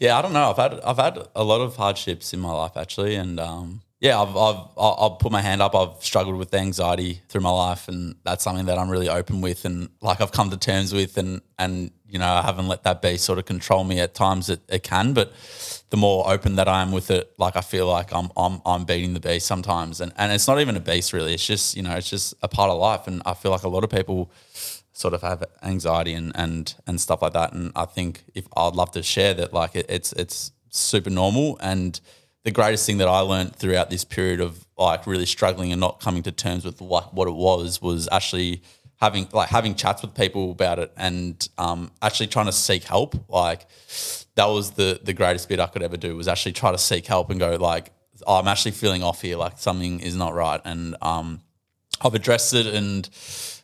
[0.01, 0.51] yeah, I don't know.
[0.51, 4.21] I've had I've had a lot of hardships in my life actually, and um, yeah,
[4.21, 5.75] I've, I've I'll put my hand up.
[5.75, 9.65] I've struggled with anxiety through my life, and that's something that I'm really open with,
[9.65, 13.03] and like I've come to terms with, and and you know I haven't let that
[13.03, 14.01] be sort of control me.
[14.01, 15.33] At times it, it can, but
[15.95, 18.85] the more open that I am with it, like I feel like I'm I'm I'm
[18.85, 21.35] beating the beast sometimes, and and it's not even a beast really.
[21.35, 23.69] It's just you know it's just a part of life, and I feel like a
[23.69, 24.33] lot of people
[24.93, 27.53] sort of have anxiety and and and stuff like that.
[27.53, 31.59] And I think if I'd love to share that, like it, it's it's super normal.
[31.61, 32.01] And
[32.43, 36.01] the greatest thing that I learned throughout this period of like really struggling and not
[36.01, 38.63] coming to terms with like what it was was actually
[39.01, 43.15] having like having chats with people about it and um, actually trying to seek help.
[43.29, 43.67] Like
[44.35, 47.07] that was the the greatest bit I could ever do was actually try to seek
[47.07, 47.93] help and go like
[48.27, 51.41] oh, I'm actually feeling off here, like something is not right, and um,
[52.01, 53.09] I've addressed it, and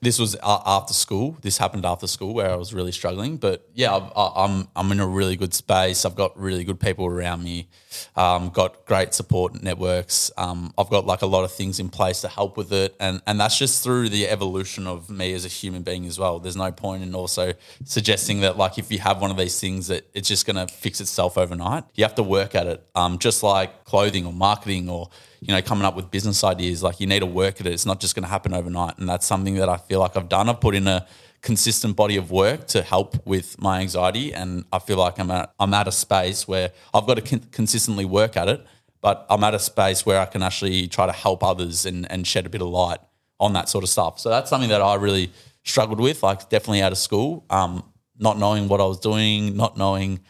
[0.01, 1.37] this was after school.
[1.43, 3.37] This happened after school where I was really struggling.
[3.37, 6.05] But yeah, I've, I'm I'm in a really good space.
[6.05, 7.69] I've got really good people around me.
[8.17, 10.31] Um, got great support networks.
[10.37, 13.21] Um, I've got like a lot of things in place to help with it, and
[13.27, 16.39] and that's just through the evolution of me as a human being as well.
[16.39, 17.53] There's no point in also
[17.85, 20.73] suggesting that like if you have one of these things that it's just going to
[20.73, 21.85] fix itself overnight.
[21.95, 22.87] You have to work at it.
[22.95, 25.09] Um, just like clothing or marketing or
[25.41, 27.73] you know coming up with business ideas, like you need to work at it.
[27.73, 30.29] It's not just going to happen overnight, and that's something that I feel like I've
[30.29, 30.49] done.
[30.49, 31.07] I've put in a
[31.43, 35.55] consistent body of work to help with my anxiety, and I feel like I'm at
[35.59, 38.65] I'm at a space where I've got to con- consistently work at it.
[39.03, 42.27] But I'm at a space where I can actually try to help others and, and
[42.27, 42.99] shed a bit of light
[43.39, 44.21] on that sort of stuff.
[44.21, 45.33] So that's something that I really
[45.65, 47.83] struggled with, like definitely out of school, um,
[48.19, 50.21] not knowing what I was doing, not knowing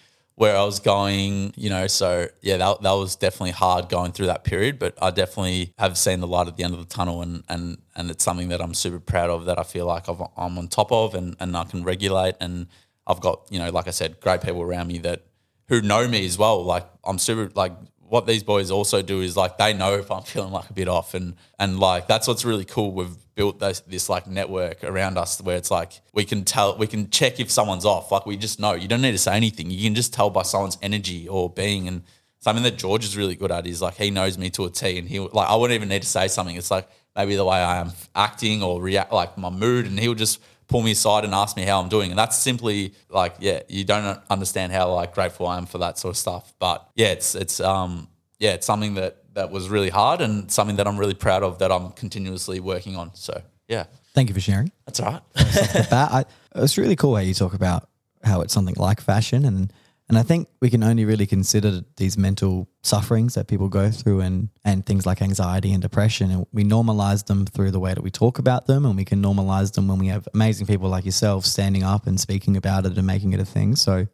[0.41, 1.87] where I was going, you know.
[1.87, 5.99] So yeah, that, that was definitely hard going through that period, but I definitely have
[5.99, 8.63] seen the light at the end of the tunnel, and and and it's something that
[8.63, 9.45] I'm super proud of.
[9.45, 12.69] That I feel like I've, I'm on top of, and and I can regulate, and
[13.07, 15.27] I've got you know, like I said, great people around me that
[15.69, 16.65] who know me as well.
[16.65, 17.73] Like I'm super like
[18.11, 20.89] what these boys also do is like they know if I'm feeling like a bit
[20.89, 22.93] off and and like that's what's really cool.
[22.93, 26.87] We've built this this like network around us where it's like we can tell we
[26.87, 28.13] can check if someone's off.
[28.13, 28.75] Like we just know.
[28.75, 29.71] You don't need to say anything.
[29.71, 32.03] You can just tell by someone's energy or being and
[32.41, 34.99] something that George is really good at is like he knows me to a T
[34.99, 36.57] and he like I wouldn't even need to say something.
[36.57, 40.15] It's like maybe the way I am acting or react like my mood and he'll
[40.15, 40.41] just
[40.71, 42.11] pull me aside and ask me how I'm doing.
[42.11, 45.99] And that's simply like, yeah, you don't understand how like grateful I am for that
[45.99, 46.55] sort of stuff.
[46.59, 50.77] But yeah, it's it's um yeah, it's something that that was really hard and something
[50.77, 53.15] that I'm really proud of that I'm continuously working on.
[53.15, 54.73] So yeah, Thank you for sharing.
[54.87, 55.23] that's all right.
[55.35, 56.09] that.
[56.11, 57.89] I, it's really cool how you talk about
[58.25, 59.73] how it's something like fashion and
[60.11, 64.23] and I think we can only really consider these mental sufferings that people go through
[64.23, 66.33] and, and things like anxiety and depression.
[66.33, 68.85] And we normalize them through the way that we talk about them.
[68.85, 72.19] And we can normalize them when we have amazing people like yourself standing up and
[72.19, 73.77] speaking about it and making it a thing.
[73.77, 74.09] So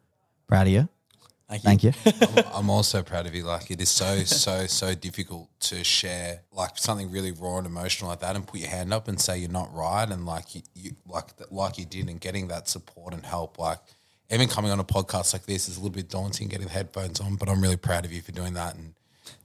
[0.46, 0.88] proud of you.
[1.48, 1.92] Thank you.
[1.92, 2.42] Thank you.
[2.54, 3.44] I'm also proud of you.
[3.44, 8.10] Like it is so, so, so difficult to share like something really raw and emotional
[8.10, 10.62] like that, and put your hand up and say you're not right, and like you,
[10.74, 13.60] you like like you did, and getting that support and help.
[13.60, 13.78] Like
[14.30, 17.20] even coming on a podcast like this is a little bit daunting, getting the headphones
[17.20, 18.94] on, but I'm really proud of you for doing that, and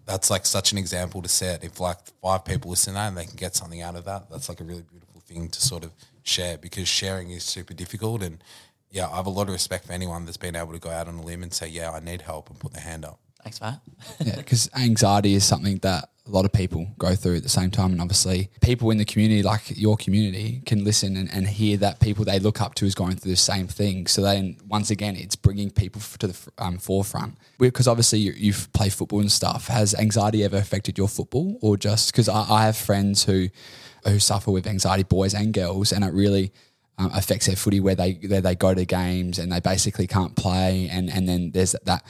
[0.05, 1.63] that's like such an example to set.
[1.63, 4.29] If like five people listen to that and they can get something out of that,
[4.29, 5.91] that's like a really beautiful thing to sort of
[6.23, 8.43] share because sharing is super difficult and
[8.91, 11.07] yeah, I have a lot of respect for anyone that's been able to go out
[11.07, 13.19] on a limb and say, "Yeah, I need help," and put their hand up.
[13.43, 13.81] Thanks, Matt.
[14.23, 17.71] Yeah, because anxiety is something that a lot of people go through at the same
[17.71, 17.91] time.
[17.91, 21.99] And obviously, people in the community, like your community, can listen and, and hear that
[21.99, 24.07] people they look up to is going through the same thing.
[24.07, 27.37] So then, once again, it's bringing people to the um, forefront.
[27.57, 29.67] Because obviously, you, you play football and stuff.
[29.67, 33.49] Has anxiety ever affected your football, or just because I, I have friends who
[34.05, 36.51] who suffer with anxiety, boys and girls, and it really
[36.97, 40.35] um, affects their footy where they where they go to games and they basically can't
[40.35, 42.03] play and and then there's that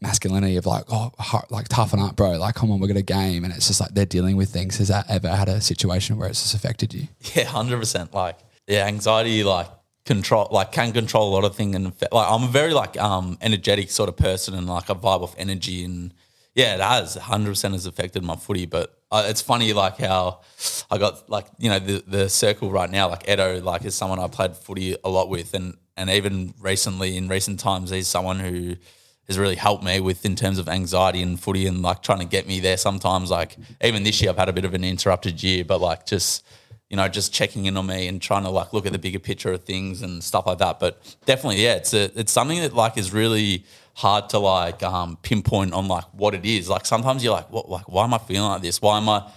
[0.00, 1.12] masculinity of like oh
[1.50, 2.32] like toughen up bro.
[2.38, 3.44] Like come on we're to game.
[3.44, 4.78] And it's just like they're dealing with things.
[4.78, 7.08] Has that ever had a situation where it's just affected you?
[7.34, 8.12] Yeah, hundred percent.
[8.12, 9.68] Like, yeah, anxiety, like
[10.04, 13.38] control, like can control a lot of things, and like I'm a very like um
[13.40, 16.12] energetic sort of person, and like I vibe off energy, and
[16.54, 17.14] yeah, it has.
[17.14, 18.66] hundred percent has affected my footy.
[18.66, 20.40] But uh, it's funny, like how
[20.90, 24.18] I got like you know the the circle right now, like Edo, like is someone
[24.18, 28.40] I played footy a lot with, and and even recently in recent times, he's someone
[28.40, 28.76] who
[29.30, 32.24] has really helped me with in terms of anxiety and footy and like trying to
[32.24, 32.76] get me there.
[32.76, 36.04] Sometimes like even this year I've had a bit of an interrupted year, but like
[36.04, 36.44] just
[36.88, 39.20] you know just checking in on me and trying to like look at the bigger
[39.20, 40.80] picture of things and stuff like that.
[40.80, 43.64] But definitely, yeah, it's a, it's something that like is really
[43.94, 46.68] hard to like um, pinpoint on like what it is.
[46.68, 48.82] Like sometimes you're like, what like why am I feeling like this?
[48.82, 49.30] Why am I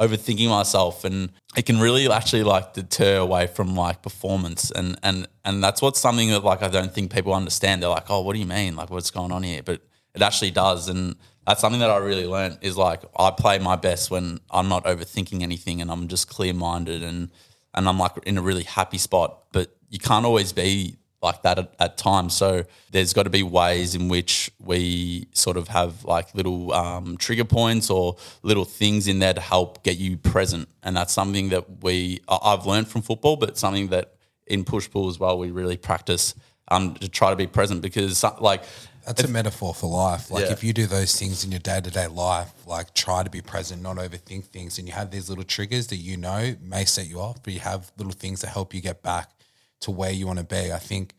[0.00, 5.26] overthinking myself and it can really actually like deter away from like performance and and
[5.44, 7.82] and that's what's something that like I don't think people understand.
[7.82, 8.76] They're like oh what do you mean?
[8.76, 9.62] Like what's going on here?
[9.62, 9.82] But
[10.14, 13.74] it actually does and that's something that I really learned is like I play my
[13.74, 17.30] best when I'm not overthinking anything and I'm just clear minded and
[17.74, 19.44] and I'm like in a really happy spot.
[19.52, 22.34] But you can't always be like that at, at times.
[22.34, 27.16] So there's got to be ways in which we sort of have like little um,
[27.16, 30.68] trigger points or little things in there to help get you present.
[30.82, 34.14] And that's something that we I've learned from football, but something that
[34.46, 36.34] in push pull as well we really practice
[36.70, 38.62] um, to try to be present because like
[39.04, 40.30] That's a metaphor for life.
[40.30, 40.52] Like Yeah.
[40.52, 43.40] if you do those things in your day to day life, like try to be
[43.40, 47.08] present, not overthink things, and you have these little triggers that you know may set
[47.08, 49.30] you off, but you have little things that help you get back
[49.80, 50.72] to where you want to be.
[50.72, 51.14] I think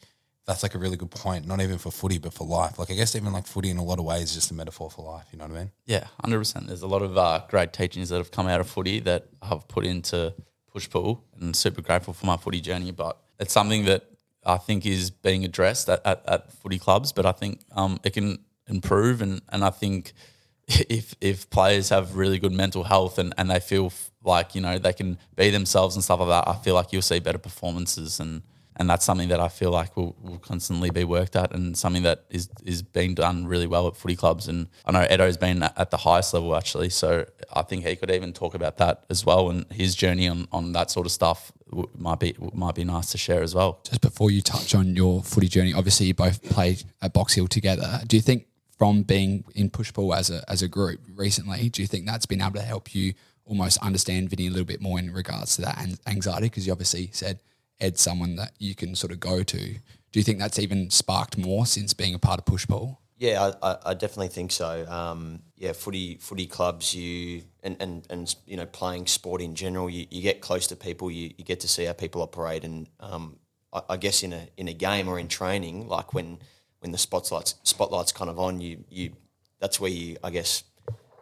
[0.46, 1.46] that's like a really good point.
[1.46, 2.80] Not even for footy, but for life.
[2.80, 4.90] Like I guess even like footy in a lot of ways is just a metaphor
[4.90, 5.28] for life.
[5.32, 5.72] You know what I mean?
[5.86, 6.68] Yeah, hundred percent.
[6.68, 9.68] There's a lot of uh, great teachings that have come out of footy that I've
[9.68, 10.34] put into
[10.72, 12.92] push pull, and super grateful for my footy journey.
[12.92, 14.06] But it's something that
[14.46, 17.12] I think is being addressed at, at, at footy clubs.
[17.12, 20.14] But I think um, it can improve, and and I think
[20.68, 23.92] if if players have really good mental health and, and they feel
[24.24, 27.02] like you know they can be themselves and stuff like that, I feel like you'll
[27.02, 28.42] see better performances and.
[28.82, 32.04] And that's something that I feel like will, will constantly be worked at, and something
[32.04, 34.48] that is is being done really well at footy clubs.
[34.48, 38.10] And I know Edo's been at the highest level actually, so I think he could
[38.10, 39.50] even talk about that as well.
[39.50, 41.52] And his journey on, on that sort of stuff
[41.94, 43.82] might be might be nice to share as well.
[43.84, 47.48] just before you touch on your footy journey, obviously you both played at Box Hill
[47.48, 48.00] together.
[48.08, 48.46] Do you think
[48.78, 52.26] from being in push pull as a as a group recently, do you think that's
[52.26, 53.14] been able to help you
[53.50, 56.46] almost understand Vinny a little bit more in regards to that an- anxiety?
[56.46, 57.40] Because you obviously said
[57.82, 59.58] Ed's someone that you can sort of go to.
[59.58, 63.02] Do you think that's even sparked more since being a part of push pull?
[63.18, 64.86] Yeah, I, I, I definitely think so.
[64.88, 69.90] Um, yeah, footy footy clubs, you and, and, and you know playing sport in general,
[69.90, 72.88] you, you get close to people, you, you get to see how people operate, and
[73.02, 73.38] um,
[73.74, 76.40] I, I guess in a in a game or in training, like when
[76.80, 79.12] when the spotlights spotlight's kind of on you, you
[79.60, 80.64] that's where you I guess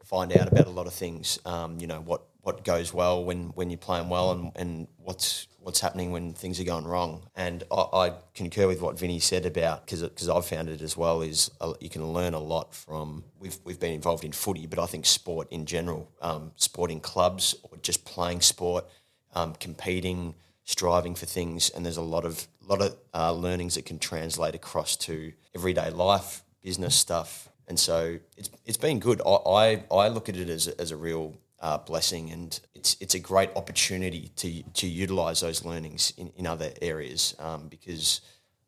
[0.08, 1.40] find out about a lot of things.
[1.46, 5.48] Um, you know what what goes well when when you're playing well, and, and what's
[5.60, 7.28] what's happening when things are going wrong.
[7.36, 10.96] And I, I concur with what Vinny said about because because I've found it as
[10.96, 13.26] well is uh, you can learn a lot from.
[13.40, 17.56] We've we've been involved in footy, but I think sport in general, um, sporting clubs
[17.64, 18.86] or just playing sport,
[19.36, 23.86] um, competing, striving for things, and there's a lot of lot of uh, learnings that
[23.86, 29.22] can translate across to everyday life, business stuff, and so it's it's been good.
[29.26, 32.98] I I, I look at it as a, as a real uh, blessing, and it's
[33.00, 38.22] it's a great opportunity to to utilize those learnings in, in other areas um, because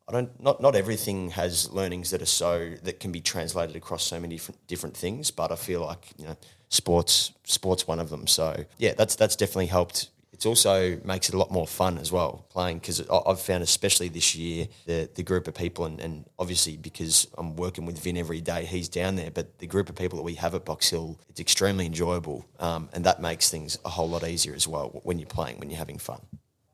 [0.08, 4.04] I don't not not everything has learnings that are so that can be translated across
[4.04, 5.32] so many different different things.
[5.32, 6.36] But I feel like you know
[6.70, 8.26] sports sports one of them.
[8.28, 10.10] So yeah, that's that's definitely helped.
[10.40, 14.08] It also makes it a lot more fun as well playing because I've found especially
[14.08, 18.16] this year the the group of people and, and obviously because I'm working with Vin
[18.16, 19.32] every day, he's down there.
[19.32, 22.88] But the group of people that we have at Box Hill, it's extremely enjoyable, um,
[22.94, 25.78] and that makes things a whole lot easier as well when you're playing when you're
[25.78, 26.22] having fun.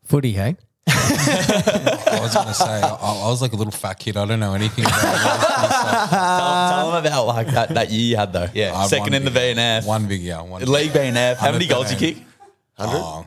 [0.04, 0.58] Footy, hey?
[0.88, 4.18] I was going to say, I, I was like a little fat kid.
[4.18, 6.10] I don't know anything about it.
[6.12, 8.48] Tell, tell them about like that, that year you had though.
[8.54, 8.76] Yeah.
[8.76, 9.88] I Second in the big- VFL.
[9.88, 10.44] One big year.
[10.44, 11.38] One League VFL.
[11.38, 12.00] How many goals you 100%.
[12.00, 12.18] kick?
[12.78, 13.26] Oh,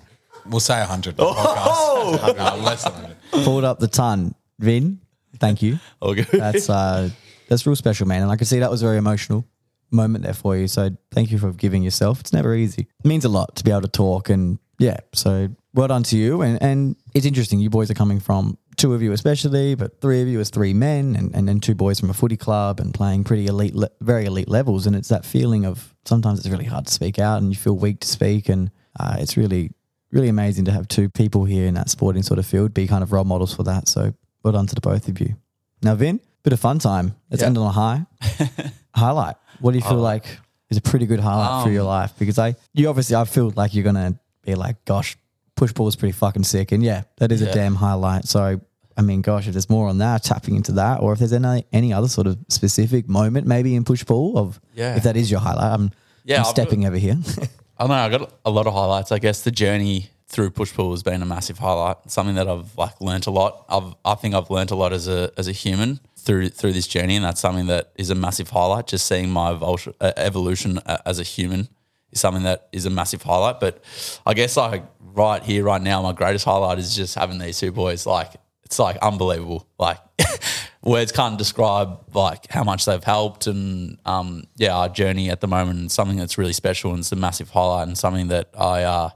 [0.51, 1.17] we'll say 100.
[1.19, 2.35] Oh!
[2.39, 3.17] No, less than 100.
[3.45, 4.35] Pulled up the ton.
[4.59, 5.01] Vin,
[5.39, 5.79] thank you.
[6.03, 6.25] Okay.
[6.33, 7.11] That's uh,
[7.49, 8.23] that's real special, man.
[8.23, 9.45] And I can see that was a very emotional
[9.91, 10.69] moment there for you.
[10.69, 12.21] So thank you for giving yourself.
[12.21, 12.89] It's never easy.
[13.05, 14.99] It means a lot to be able to talk and yeah.
[15.13, 16.43] So well done to you.
[16.43, 17.61] And and it's interesting.
[17.61, 20.73] You boys are coming from two of you especially, but three of you as three
[20.73, 23.91] men, and and then two boys from a footy club and playing pretty elite, le-
[24.01, 24.87] very elite levels.
[24.87, 27.77] And it's that feeling of sometimes it's really hard to speak out and you feel
[27.77, 29.73] weak to speak, and uh, it's really
[30.11, 33.03] really amazing to have two people here in that sporting sort of field be kind
[33.03, 33.89] of role models for that.
[33.89, 35.37] So well done to the both of you.
[35.83, 37.15] Now, Vin, bit of fun time.
[37.31, 37.49] Let's Yeah.
[37.49, 38.07] end on a high.
[38.95, 39.37] highlight.
[39.61, 40.03] What do you feel oh.
[40.03, 40.39] like
[40.71, 42.13] is a pretty good highlight for your um, life?
[42.19, 45.17] Because I, you obviously, I feel like you're gonna be like, gosh,
[45.57, 48.27] push pull is pretty fucking sick, and yeah, that is a damn highlight.
[48.27, 48.61] So.
[48.97, 51.65] I mean, gosh, if there's more on that, tapping into that, or if there's any
[51.73, 54.97] any other sort of specific moment, maybe in push pull of, Yeah.
[54.97, 55.93] if that is your highlight, I'm,
[56.25, 57.17] Yeah, I'm stepping over here.
[57.79, 57.95] I don't know.
[57.95, 59.13] I got a lot of highlights.
[59.13, 61.97] I guess the journey through push pull has been a massive highlight.
[62.11, 63.65] Something that I've like learnt a lot.
[63.69, 66.87] I've I think I've learnt a lot as a as a human through through this
[66.87, 68.89] journey, and that's something that is a massive highlight.
[68.89, 71.69] Just seeing my uh, evolution uh, as a human
[72.11, 73.61] is something that is a massive highlight.
[73.61, 73.83] But
[74.27, 77.71] I guess like right here, right now, my greatest highlight is just having these two
[77.71, 78.07] boys.
[78.07, 78.33] Like
[78.65, 79.69] it's like unbelievable.
[79.79, 79.99] Like
[80.83, 85.47] words can't describe like how much they've helped and um, yeah, our journey at the
[85.49, 89.11] moment something that's really special and it's a massive highlight and something that I uh,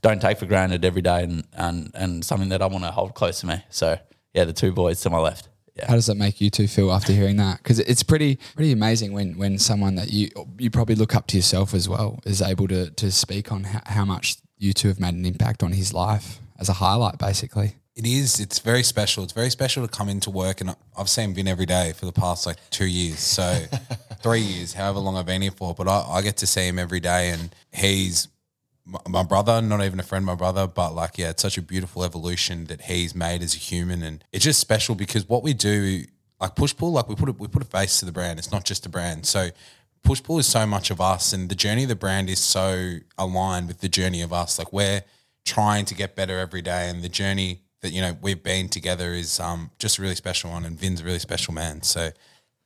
[0.00, 3.14] don't take for granted every day and, and, and something that I want to hold
[3.14, 3.62] close to me.
[3.70, 3.98] So
[4.34, 5.48] yeah, the two boys to my left.
[5.74, 5.86] Yeah.
[5.88, 7.58] How does that make you two feel after hearing that?
[7.58, 11.36] Because it's pretty pretty amazing when when someone that you you probably look up to
[11.36, 15.00] yourself as well is able to to speak on how, how much you two have
[15.00, 17.76] made an impact on his life as a highlight, basically.
[17.94, 18.40] It is.
[18.40, 19.22] It's very special.
[19.22, 22.12] It's very special to come into work, and I've seen Vin every day for the
[22.12, 23.64] past like two years, so
[24.22, 25.74] three years, however long I've been here for.
[25.74, 28.28] But I, I get to see him every day, and he's
[28.86, 31.62] my, my brother, not even a friend, my brother, but like yeah, it's such a
[31.62, 35.52] beautiful evolution that he's made as a human, and it's just special because what we
[35.52, 36.04] do,
[36.40, 38.38] like push pull, like we put a, we put a face to the brand.
[38.38, 39.50] It's not just a brand, so.
[40.04, 42.96] Push pull is so much of us, and the journey of the brand is so
[43.16, 44.58] aligned with the journey of us.
[44.58, 45.04] Like we're
[45.44, 49.12] trying to get better every day, and the journey that you know we've been together
[49.12, 50.64] is um, just a really special one.
[50.64, 52.16] And Vin's a really special man, so it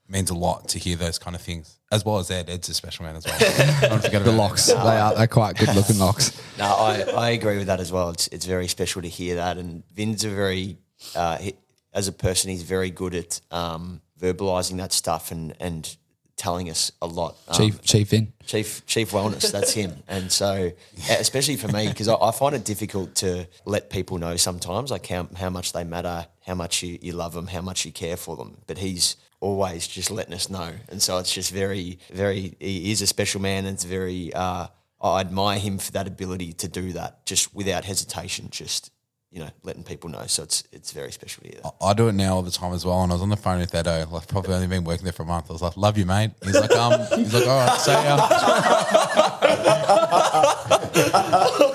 [0.09, 2.48] means a lot to hear those kind of things, as well as Ed.
[2.48, 3.38] Ed's a special man as well.
[3.88, 6.40] Don't forget The about locks, they are they're quite good looking locks.
[6.59, 8.09] No, I, I agree with that as well.
[8.11, 9.59] It's it's very special to hear that.
[9.59, 10.79] And Vin's a very,
[11.14, 11.55] uh, he,
[11.92, 15.96] as a person, he's very good at um, verbalizing that stuff and and
[16.37, 17.37] telling us a lot.
[17.49, 18.33] Um, Chief Chief in.
[18.44, 19.92] Chief Chief Wellness, that's him.
[20.09, 20.72] And so,
[21.09, 25.07] especially for me, because I, I find it difficult to let people know sometimes, like
[25.07, 28.16] how, how much they matter, how much you, you love them, how much you care
[28.16, 28.59] for them.
[28.66, 30.72] But he's always just letting us know.
[30.88, 34.68] And so it's just very, very, he is a special man and it's very, uh,
[35.01, 38.90] I admire him for that ability to do that just without hesitation, just,
[39.31, 40.25] you know, letting people know.
[40.27, 41.73] So it's it's very special to hear that.
[41.81, 43.03] I do it now all the time as well.
[43.03, 44.07] And I was on the phone with that Edo.
[44.11, 45.51] Like probably only been working there for a month.
[45.51, 48.17] I was like, "Love you, mate." He's like, "Um," he's like, "All right, see ya."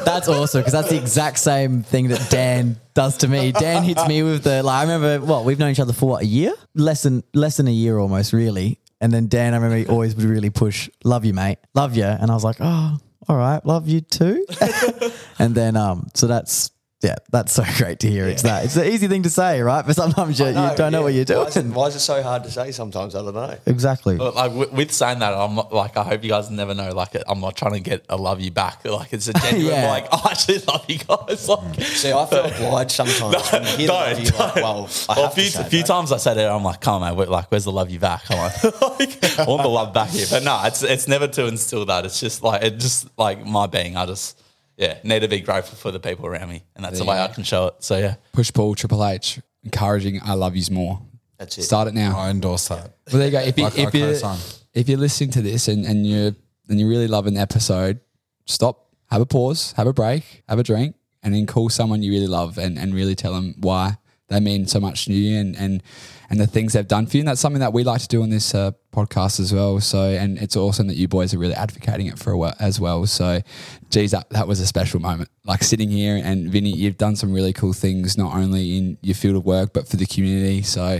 [0.05, 3.51] That's awesome because that's the exact same thing that Dan does to me.
[3.51, 4.79] Dan hits me with the like.
[4.79, 7.67] I remember what we've known each other for what a year, less than less than
[7.67, 8.79] a year almost, really.
[8.99, 12.03] And then Dan, I remember he always would really push, "Love you, mate, love you,"
[12.03, 14.45] and I was like, "Oh, all right, love you too."
[15.39, 18.27] and then, um, so that's yeah, that's so great to hear.
[18.27, 19.85] It's that it's an easy thing to say, right?
[19.85, 21.73] But sometimes you, you don't know what you're Why is, it, doing.
[21.73, 23.15] why is it so hard to say sometimes?
[23.15, 23.57] I don't know.
[23.65, 24.17] Exactly.
[24.17, 26.91] But like with, with saying that, I'm not, like I hope you guys never know.
[26.91, 28.81] Like I'm not trying to get a love you back.
[28.91, 29.89] Like it's a genuine Yeah.
[29.89, 31.47] like I actually love you guys.
[31.49, 31.83] Like mm.
[31.83, 35.25] See, I feel obliged sometimes when you hear the love you, like, well, I Well,
[35.25, 37.29] a few, to say a few times I said it, I'm like, come on, man,
[37.29, 38.29] like, where's the love you back?
[38.29, 40.25] I'm like, like, I want the love back here.
[40.29, 42.05] But no, it's it's never to instill that.
[42.05, 43.95] It's just like it just like my being.
[43.97, 44.37] I just
[44.81, 47.27] yeah need to be grateful for the people around me, and that's the way I
[47.29, 47.75] can show it.
[47.79, 50.99] So yeah, Push pull, Triple H encouraging I love yous more.
[51.37, 51.63] That's it.
[51.63, 52.17] Start it now.
[52.17, 52.95] I endorse that.
[53.11, 53.39] Well, there you go.
[53.39, 54.39] If, you, I- if, I you, co-sign.
[54.73, 56.33] if you're listening to this and, and you're
[56.69, 57.99] and you really love an episode,
[58.45, 62.11] stop, have a pause, have a break, have a drink, and then call someone you
[62.11, 63.97] really love and, and really tell them why
[64.31, 65.83] they mean so much to you and and
[66.31, 67.21] and the things they've done for you.
[67.21, 69.81] And that's something that we like to do on this uh, podcast as well.
[69.81, 72.79] So, and it's awesome that you boys are really advocating it for a while as
[72.79, 73.05] well.
[73.05, 73.41] So,
[73.89, 75.29] geez, that, that was a special moment.
[75.43, 79.15] Like sitting here and Vinny, you've done some really cool things, not only in your
[79.15, 80.61] field of work, but for the community.
[80.61, 80.99] So,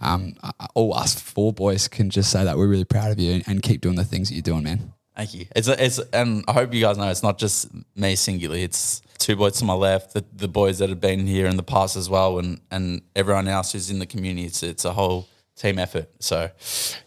[0.00, 0.34] um,
[0.74, 3.82] all us four boys can just say that we're really proud of you and, keep
[3.82, 4.94] doing the things that you're doing, man.
[5.14, 5.44] Thank you.
[5.54, 8.62] It's it's and I hope you guys know it's not just me singularly.
[8.62, 11.62] It's two boys to my left, the, the boys that have been here in the
[11.62, 14.46] past as well, and and everyone else who's in the community.
[14.46, 16.10] It's it's a whole team effort.
[16.18, 16.50] So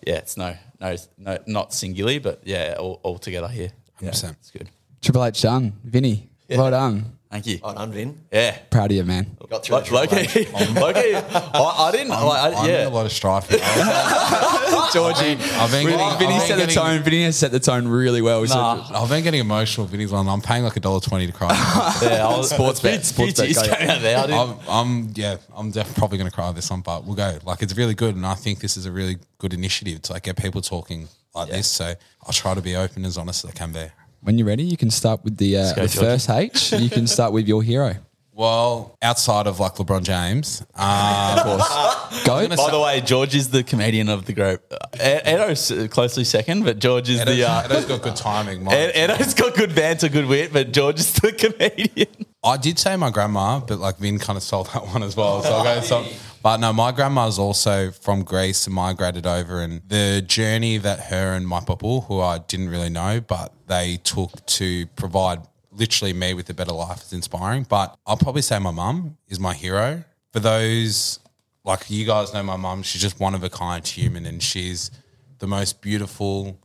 [0.05, 3.71] yeah, it's no no no not singularly, but yeah, all, all together here.
[3.99, 4.31] Yeah, 100%.
[4.31, 4.69] it's good.
[5.01, 5.73] Triple H done.
[5.83, 7.12] Vinny, well done.
[7.33, 7.59] Thank you.
[7.63, 8.15] Oh, Vin.
[8.31, 8.55] Yeah.
[8.69, 9.35] Proud of you, man.
[9.49, 10.69] Got through Like, the Loki, Triple H.
[10.75, 12.11] Loki, I, I didn't.
[12.11, 13.49] I'm, like, I, I'm in a lot of strife.
[13.49, 13.57] here.
[14.93, 17.01] Georgie, I've been Vinny, getting- Vinny I've set been the getting- tone.
[17.03, 18.45] Vinny has set the tone really well.
[18.45, 18.87] So Nah.
[19.01, 19.87] I've been getting emotional.
[19.87, 20.27] Vinny's on.
[20.29, 21.49] I'm paying like a dollar twenty to cry.
[22.03, 22.27] yeah.
[22.27, 23.75] I was Sports bet, few- sports few bet, tears go.
[23.75, 24.17] came out there.
[24.19, 24.39] I didn't.
[24.39, 25.37] I'm, I'm yeah.
[25.55, 27.39] I'm definitely probably going to cry this one, but we'll go.
[27.43, 30.23] Like it's really good, and I think this is a really good initiative to like
[30.23, 31.67] get people talking like this.
[31.67, 31.93] So
[32.27, 33.87] I'll try to be open as honest as I can be.
[34.23, 36.71] When you're ready, you can start with the, uh, the first H.
[36.73, 37.95] You can start with your hero.
[38.35, 42.23] Well, outside of like LeBron James, um, Of course.
[42.25, 42.47] Go.
[42.49, 44.63] By the way, George is the comedian of the group.
[44.71, 47.43] Uh, Ed- Edo's closely second, but George is Edo's, the.
[47.43, 48.63] Uh, Edo's got good timing.
[48.63, 48.73] Mine.
[48.73, 52.25] Ed- Edo's got good banter, good wit, but George is the comedian.
[52.43, 55.43] I did say my grandma, but like Vin kind of stole that one as well.
[55.43, 56.07] So I'll go some.
[56.43, 61.33] But no, my grandma's also from Greece and migrated over, and the journey that her
[61.35, 65.39] and my papa, who I didn't really know, but they took to provide
[65.71, 67.63] literally me with a better life is inspiring.
[67.63, 70.03] But I'll probably say my mum is my hero.
[70.33, 71.19] For those
[71.63, 74.91] like you guys know my mum, she's just one of a kind human, and she's
[75.39, 76.59] the most beautiful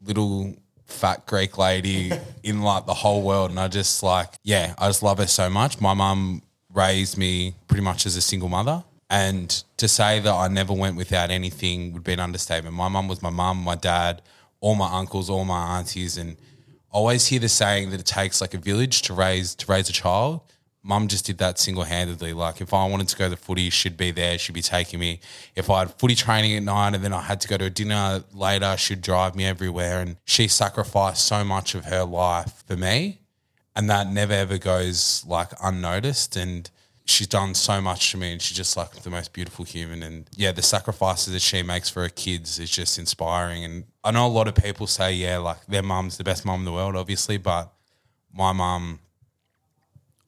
[0.00, 0.56] little
[0.86, 2.12] fat Greek lady
[2.42, 3.50] in like the whole world.
[3.50, 5.82] And I just like, yeah, I just love her so much.
[5.82, 6.40] My mum
[6.72, 8.84] raised me pretty much as a single mother.
[9.10, 12.76] And to say that I never went without anything would be an understatement.
[12.76, 14.20] My mum was my mum, my dad,
[14.60, 16.36] all my uncles, all my aunties, and
[16.92, 19.88] I always hear the saying that it takes like a village to raise to raise
[19.88, 20.40] a child.
[20.82, 22.32] Mum just did that single handedly.
[22.32, 24.38] Like if I wanted to go to the footy, she'd be there.
[24.38, 25.20] She'd be taking me.
[25.54, 27.70] If I had footy training at night and then I had to go to a
[27.70, 30.00] dinner later, she'd drive me everywhere.
[30.00, 33.18] And she sacrificed so much of her life for me,
[33.76, 36.36] and that never ever goes like unnoticed.
[36.36, 36.70] And
[37.08, 40.02] she's done so much to me, and she's just like the most beautiful human.
[40.02, 43.64] And yeah, the sacrifices that she makes for her kids is just inspiring.
[43.64, 46.60] And I know a lot of people say, yeah, like their mum's the best mum
[46.60, 47.72] in the world, obviously, but
[48.32, 49.00] my mum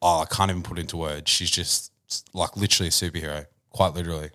[0.02, 1.30] oh, I can't even put into words.
[1.30, 1.92] She's just
[2.32, 4.30] like literally a superhero, quite literally.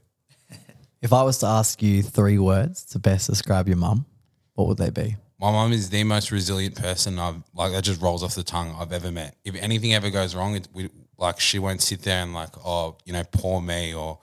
[1.01, 4.05] If I was to ask you three words to best describe your mum,
[4.53, 5.17] what would they be?
[5.39, 8.75] My mum is the most resilient person I've like that just rolls off the tongue
[8.79, 9.35] I've ever met.
[9.43, 12.97] If anything ever goes wrong, it, we, like she won't sit there and like, oh,
[13.05, 14.19] you know, poor me or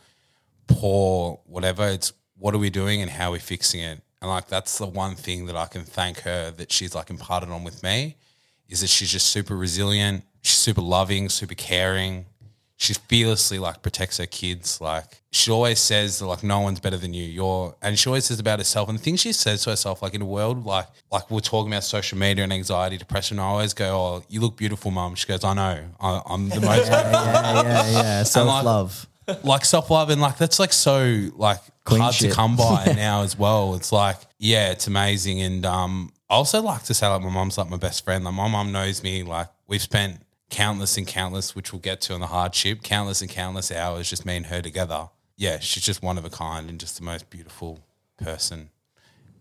[0.66, 1.88] poor whatever.
[1.88, 4.00] It's what are we doing and how are we fixing it?
[4.20, 7.50] And like that's the one thing that I can thank her that she's like imparted
[7.50, 8.16] on with me
[8.68, 10.24] is that she's just super resilient.
[10.42, 12.26] She's super loving, super caring.
[12.82, 14.80] She fearlessly like protects her kids.
[14.80, 17.22] Like she always says that like no one's better than you.
[17.24, 18.88] You're and she always says about herself.
[18.88, 21.72] And the thing she says to herself, like in a world like like we're talking
[21.72, 23.38] about social media and anxiety, depression.
[23.38, 25.84] I always go, "Oh, you look beautiful, mum." She goes, "I know.
[26.00, 28.22] I, I'm the most Yeah, yeah, yeah.
[28.24, 29.06] Self love.
[29.44, 32.30] like self love and like that's like so like hard shit.
[32.30, 33.76] to come by now as well.
[33.76, 35.40] It's like yeah, it's amazing.
[35.40, 38.24] And um, I also like to say like my mom's like my best friend.
[38.24, 39.22] Like my mom knows me.
[39.22, 40.20] Like we've spent
[40.52, 44.24] countless and countless, which we'll get to on the hardship, countless and countless hours just
[44.24, 45.08] me and her together.
[45.36, 47.80] Yeah, she's just one of a kind and just the most beautiful
[48.18, 48.68] person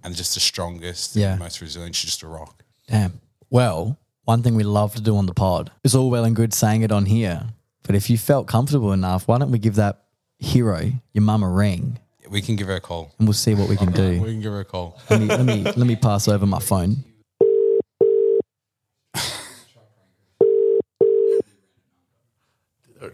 [0.04, 1.32] and just the strongest Yeah.
[1.32, 1.96] and most resilient.
[1.96, 2.64] She's just a rock.
[2.88, 3.22] Damn.
[3.50, 6.54] Well, one thing we love to do on the pod is all well and good
[6.54, 7.50] saying it on here.
[7.84, 10.04] But if you felt comfortable enough, why don't we give that
[10.40, 12.00] hero, your mum, a ring
[12.30, 13.12] We can give her a call.
[13.20, 14.22] and we'll see what we can do.
[14.22, 15.00] We can give her a call.
[15.10, 17.04] Let me, let me, let me pass over my phone.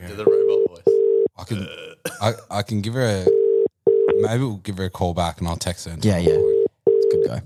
[0.05, 0.95] Do the robot voice.
[1.39, 2.09] I can uh,
[2.51, 3.25] I, I can give her a
[4.21, 5.91] maybe we'll give her a call back and I'll text her.
[5.91, 6.31] And Yeah, yeah.
[6.33, 6.63] her.
[6.87, 7.41] It's good guy.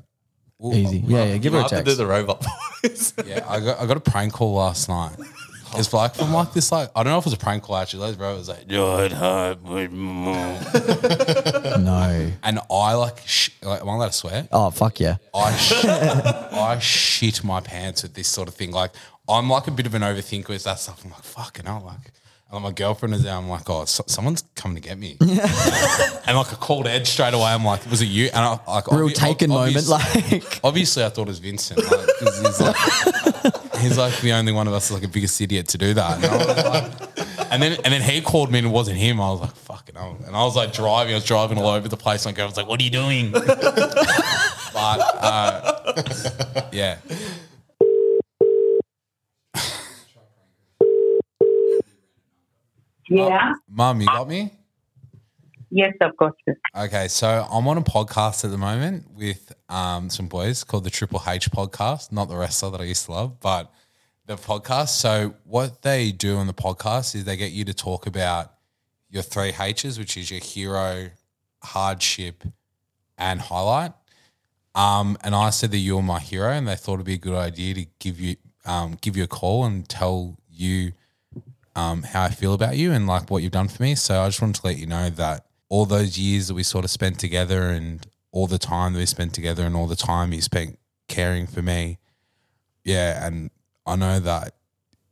[0.66, 1.00] Ooh, Easy.
[1.08, 1.38] Yeah, yeah.
[1.38, 1.98] Give her a might have to do text.
[1.98, 2.44] the robot
[2.84, 3.14] voice.
[3.26, 5.16] Yeah, I got I got a prank call last night.
[5.74, 7.78] It's like from like this like I don't know if it was a prank call
[7.78, 8.06] actually.
[8.08, 10.58] Those bro was like, "You'd hurt with mom."
[11.84, 12.32] No.
[12.44, 14.48] and I like, sh- like am I allowed to swear?
[14.52, 15.18] Oh, fuck yeah.
[15.34, 18.72] I sh- I shit my pants with this sort of thing.
[18.72, 18.92] Like
[19.30, 21.04] I'm like a bit of an overthinker with that stuff.
[21.06, 22.12] I'm like fucking hell, like.
[22.54, 23.34] And my girlfriend is there.
[23.34, 25.16] I'm like, oh, so- someone's coming to get me.
[25.22, 27.46] and like I called Ed straight away.
[27.46, 28.26] I'm like, was it you?
[28.26, 29.78] And I like Real obvi- taken moment.
[29.78, 31.80] obvious- Like, Obviously, I thought it was Vincent.
[31.80, 32.76] Like, 'cause he's, like,
[33.80, 36.18] he's like the only one of us like a biggest idiot to do that.
[36.18, 36.92] And I was like,
[37.52, 39.20] and then and then he called me and it wasn't him.
[39.22, 40.18] I was like, fucking hell.
[40.26, 42.26] And I was like driving, I was driving all over the place.
[42.26, 43.32] And I was like, what are you doing?
[43.32, 43.46] but
[44.76, 46.98] uh, yeah.
[53.12, 53.56] Yeah.
[53.68, 54.54] Mum, you got me?
[55.70, 56.56] Yes, I've got you.
[56.78, 60.90] Okay, so I'm on a podcast at the moment with um, some boys called the
[60.90, 63.70] Triple H podcast, not the wrestler that I used to love, but
[64.28, 64.90] the podcast.
[64.90, 68.54] So what they do on the podcast is they get you to talk about
[69.10, 71.10] your three H's, which is your hero,
[71.64, 72.46] hardship,
[73.18, 73.92] and highlight.
[74.74, 77.36] Um, and I said that you're my hero, and they thought it'd be a good
[77.36, 80.94] idea to give you um, give you a call and tell you
[81.76, 83.96] um, how I feel about you and like what you've done for me.
[83.96, 86.84] So I just wanted to let you know that all those years that we sort
[86.84, 90.34] of spent together and all the time that we spent together and all the time
[90.34, 91.98] you spent caring for me.
[92.84, 93.26] Yeah.
[93.26, 93.52] And
[93.86, 94.56] I know that,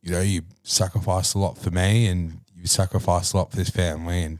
[0.01, 3.69] you know, you sacrificed a lot for me and you sacrificed a lot for this
[3.69, 4.23] family.
[4.23, 4.39] And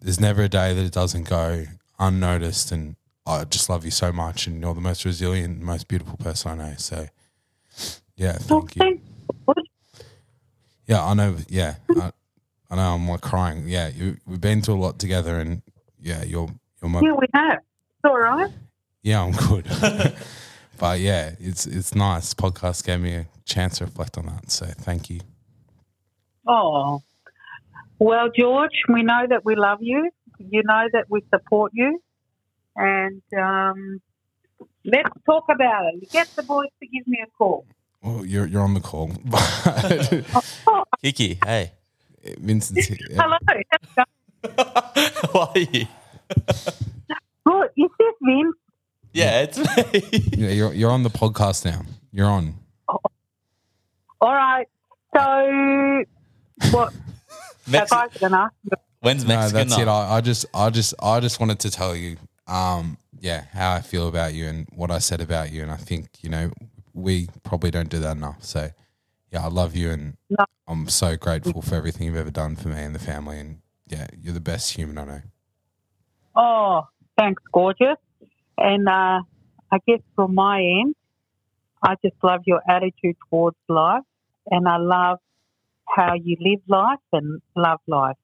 [0.00, 1.64] there's never a day that it doesn't go
[1.98, 2.72] unnoticed.
[2.72, 2.96] And
[3.26, 4.46] I just love you so much.
[4.46, 6.74] And you're the most resilient, most beautiful person I know.
[6.76, 7.08] So,
[8.16, 8.82] yeah, thank you.
[8.82, 9.00] Okay.
[10.86, 11.36] Yeah, I know.
[11.48, 12.12] Yeah, I,
[12.70, 12.94] I know.
[12.94, 13.68] I'm like crying.
[13.68, 15.62] Yeah, you, we've been through a lot together, and
[16.00, 16.48] yeah, you're
[16.80, 17.58] you're my Yeah, we have.
[17.58, 18.50] It's all right.
[19.02, 19.22] yeah.
[19.22, 19.66] I'm good,
[20.78, 22.34] but yeah, it's it's nice.
[22.34, 25.20] Podcast gave me a chance to reflect on that, so thank you.
[26.46, 27.02] Oh.
[27.98, 30.10] Well, George, we know that we love you.
[30.38, 32.02] You know that we support you.
[32.74, 34.00] And um,
[34.84, 36.10] let's talk about it.
[36.10, 37.64] Get the boys to give me a call.
[38.02, 39.12] Well, you're you're on the call.
[41.02, 41.72] Kiki, hey.
[42.38, 42.98] Vincent's here.
[43.12, 43.36] Hello.
[45.32, 45.86] Why are you?
[47.46, 47.70] Good.
[47.76, 48.56] Is this Vince?
[49.12, 50.20] Yeah, it's me.
[50.36, 51.82] Yeah, you're you're on the podcast now.
[52.12, 52.54] You're on.
[52.88, 54.66] All right.
[55.14, 56.04] So,
[56.70, 56.92] what?
[57.70, 58.50] Have Mexi- I going to
[59.00, 59.88] When's No, Mexican that's it.
[59.88, 63.80] I, I just I just I just wanted to tell you, um, yeah, how I
[63.80, 66.50] feel about you and what I said about you, and I think you know
[66.94, 68.44] we probably don't do that enough.
[68.44, 68.70] So,
[69.32, 70.44] yeah, I love you, and No.
[70.66, 74.06] I'm so grateful for everything you've ever done for me and the family, and yeah,
[74.20, 75.22] you're the best human I know.
[76.34, 76.82] Oh,
[77.18, 77.98] thanks, gorgeous.
[78.58, 79.20] And uh,
[79.70, 80.94] I guess from my end,
[81.82, 84.04] I just love your attitude towards life,
[84.50, 85.18] and I love
[85.86, 88.16] how you live life and love life.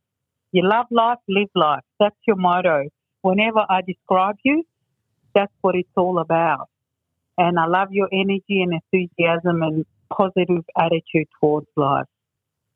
[0.52, 1.82] You love life, live life.
[2.00, 2.84] That's your motto.
[3.22, 4.64] Whenever I describe you,
[5.34, 6.68] that's what it's all about.
[7.38, 12.06] And I love your energy and enthusiasm and positive attitude towards life.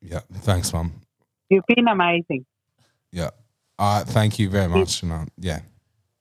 [0.00, 0.92] Yeah, thanks, mum.
[1.50, 2.46] You've been amazing.
[3.10, 3.30] Yeah,
[3.78, 5.60] uh, thank you very much, and um, yeah,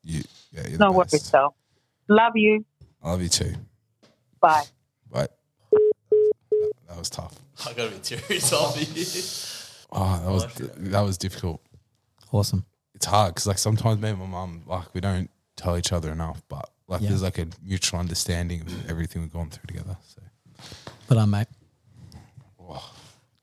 [0.04, 1.32] you, yeah, you're the No worries, best.
[1.32, 1.54] though.
[2.10, 2.66] Love you.
[3.04, 3.54] I love you too.
[4.42, 4.64] Bye.
[5.12, 5.38] But
[5.72, 7.38] that, that was tough.
[7.68, 9.22] I gotta be tears off you.
[9.94, 10.46] Oh, that was
[10.90, 11.62] that was difficult.
[12.32, 12.66] Awesome.
[12.96, 16.12] it's hard because like sometimes me and my mum like we don't tell each other
[16.14, 17.10] enough, but like Yeah.
[17.10, 19.98] there's like a mutual understanding of everything we've gone through together.
[20.08, 20.22] So
[21.08, 21.48] But I'm mate.
[22.60, 22.94] Oh.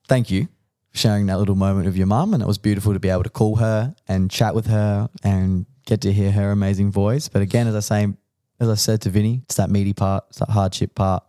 [0.07, 0.47] Thank you
[0.91, 3.23] for sharing that little moment of your mum, and it was beautiful to be able
[3.23, 7.27] to call her and chat with her and get to hear her amazing voice.
[7.27, 8.13] But again, as I say,
[8.59, 11.23] as I said to Vinny, it's that meaty part, it's that hardship part.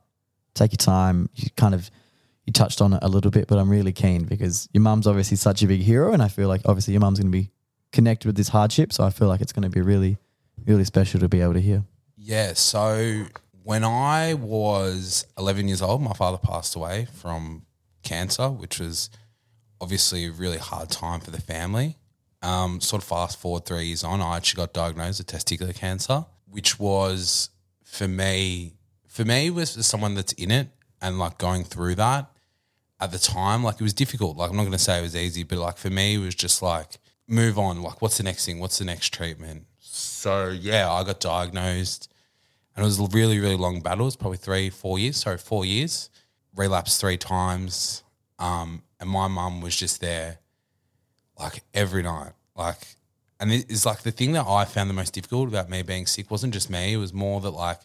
[0.54, 1.30] Take your time.
[1.36, 1.90] You kind of
[2.44, 5.36] you touched on it a little bit, but I'm really keen because your mum's obviously
[5.36, 7.50] such a big hero, and I feel like obviously your mum's going to be
[7.92, 8.92] connected with this hardship.
[8.92, 10.18] So I feel like it's going to be really,
[10.66, 11.84] really special to be able to hear.
[12.22, 13.24] Yeah, so
[13.62, 17.62] when I was 11 years old, my father passed away from
[18.02, 19.08] cancer, which was
[19.80, 21.96] obviously a really hard time for the family.
[22.42, 26.26] Um, sort of fast forward three years on, I actually got diagnosed with testicular cancer,
[26.46, 27.50] which was
[27.84, 28.74] for me,
[29.08, 30.68] for me was as someone that's in it
[31.00, 32.30] and like going through that
[33.00, 34.36] at the time, like it was difficult.
[34.36, 36.34] Like I'm not going to say it was easy, but like for me, it was
[36.34, 37.82] just like move on.
[37.82, 38.58] Like what's the next thing?
[38.58, 39.64] What's the next treatment?
[39.92, 42.12] So yeah, I got diagnosed,
[42.74, 44.04] and it was a really really long battle.
[44.04, 45.16] It was probably three, four years.
[45.16, 46.10] Sorry, four years.
[46.54, 48.02] Relapsed three times,
[48.38, 50.38] um, and my mum was just there,
[51.38, 52.32] like every night.
[52.56, 52.78] Like,
[53.38, 56.06] and it is like the thing that I found the most difficult about me being
[56.06, 56.94] sick wasn't just me.
[56.94, 57.80] It was more that like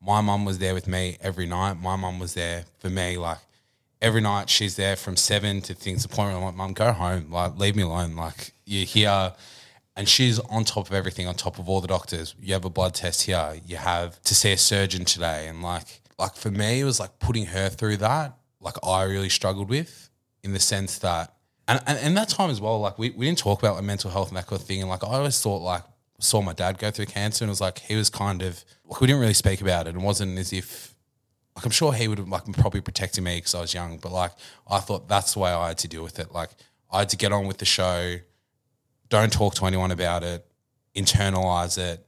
[0.00, 1.74] my mum was there with me every night.
[1.74, 3.38] My mum was there for me, like
[4.00, 6.38] every night she's there from seven to things appointment.
[6.38, 7.30] I'm like, Mum, go home.
[7.30, 8.16] Like, leave me alone.
[8.16, 9.32] Like, you're here.
[9.96, 12.34] And she's on top of everything, on top of all the doctors.
[12.40, 13.60] You have a blood test here.
[13.66, 15.48] You have to see a surgeon today.
[15.48, 18.36] And like, like for me, it was like putting her through that.
[18.60, 20.10] Like I really struggled with
[20.42, 21.34] in the sense that,
[21.68, 24.10] and, and, and that time as well, like we, we didn't talk about like mental
[24.10, 24.80] health and that kind of thing.
[24.80, 25.82] And like, I always thought like,
[26.18, 29.00] saw my dad go through cancer and it was like, he was kind of, like
[29.00, 29.94] we didn't really speak about it.
[29.94, 30.94] And wasn't as if
[31.56, 34.12] like I'm sure he would have like probably protected me because I was young, but
[34.12, 34.32] like
[34.70, 36.32] I thought that's the way I had to deal with it.
[36.32, 36.50] Like
[36.90, 38.16] I had to get on with the show.
[39.10, 40.46] Don't talk to anyone about it.
[40.96, 42.06] Internalize it.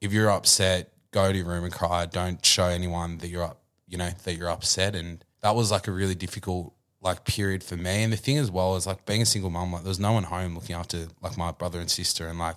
[0.00, 2.06] If you're upset, go to your room and cry.
[2.06, 4.94] Don't show anyone that you're up, you know, that you're upset.
[4.94, 8.02] And that was like a really difficult like period for me.
[8.02, 10.12] And the thing as well is like being a single mum, like there was no
[10.12, 12.56] one home looking after like my brother and sister, and like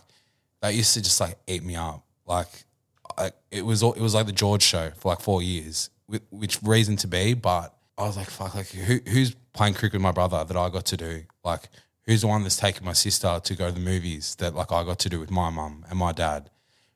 [0.61, 2.03] that used to just like eat me up.
[2.25, 2.47] Like
[3.17, 6.61] I, it was it was like the George show for like four years, whi- which
[6.63, 10.11] reason to be, but I was like, fuck, like who, who's playing cricket with my
[10.11, 11.23] brother that I got to do?
[11.43, 11.69] Like
[12.05, 14.83] who's the one that's taking my sister to go to the movies that like I
[14.83, 16.49] got to do with my mum and my dad?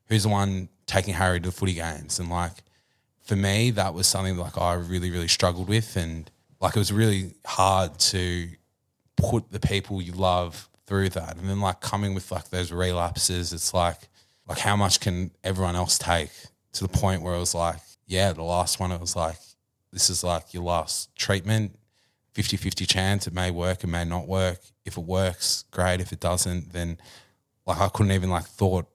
[0.06, 2.18] Who's the one taking Harry to the footy games?
[2.18, 2.52] And like
[3.24, 6.30] for me, that was something like I really, really struggled with, and
[6.60, 8.48] like it was really hard to
[9.16, 11.36] put the people you love through that.
[11.36, 14.08] And then like coming with like those relapses, it's like
[14.48, 16.30] like how much can everyone else take
[16.74, 19.38] to the point where it was like, yeah, the last one it was like,
[19.92, 21.76] this is like your last treatment,
[22.36, 24.58] 50-50 chance, it may work, it may not work.
[24.84, 26.00] If it works, great.
[26.02, 26.98] If it doesn't, then
[27.66, 28.86] like I couldn't even like thought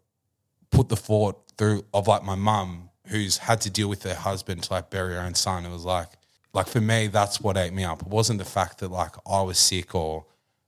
[0.69, 4.63] put the thought through of like my mum who's had to deal with her husband
[4.63, 5.65] to like bury her own son.
[5.65, 6.09] It was like
[6.53, 8.01] like for me, that's what ate me up.
[8.01, 10.25] It wasn't the fact that like I was sick or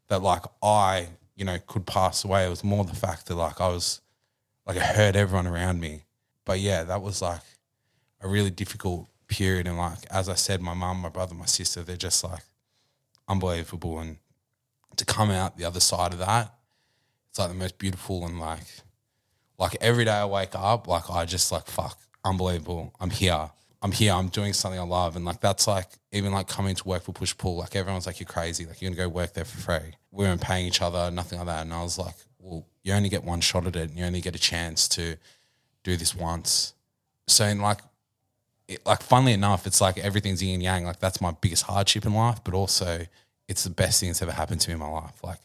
[0.07, 2.45] that like I, you know, could pass away.
[2.45, 4.01] It was more the fact that like I was
[4.65, 6.05] like it hurt everyone around me.
[6.43, 7.41] But yeah, that was like
[8.19, 9.67] a really difficult period.
[9.67, 12.43] And like as I said, my mum, my brother, my sister, they're just like
[13.28, 13.99] unbelievable.
[13.99, 14.17] And
[14.95, 16.53] to come out the other side of that,
[17.30, 18.65] it's like the most beautiful and like
[19.57, 22.93] like every day I wake up, like I just like fuck, unbelievable.
[22.99, 23.49] I'm here.
[23.82, 24.13] I'm here.
[24.13, 27.11] I'm doing something I love, and like that's like even like coming to work for
[27.11, 27.57] Push Pull.
[27.57, 28.65] Like everyone's like, you're crazy.
[28.65, 29.95] Like you're gonna go work there for free.
[30.11, 31.61] We weren't paying each other, nothing like that.
[31.63, 33.89] And I was like, well, you only get one shot at it.
[33.89, 35.17] And you only get a chance to
[35.84, 36.74] do this once.
[37.28, 37.80] So in like,
[38.74, 40.86] it, like funnily enough, it's like everything's yin and yang.
[40.86, 43.05] Like that's my biggest hardship in life, but also
[43.47, 45.24] it's the best thing that's ever happened to me in my life.
[45.24, 45.39] Like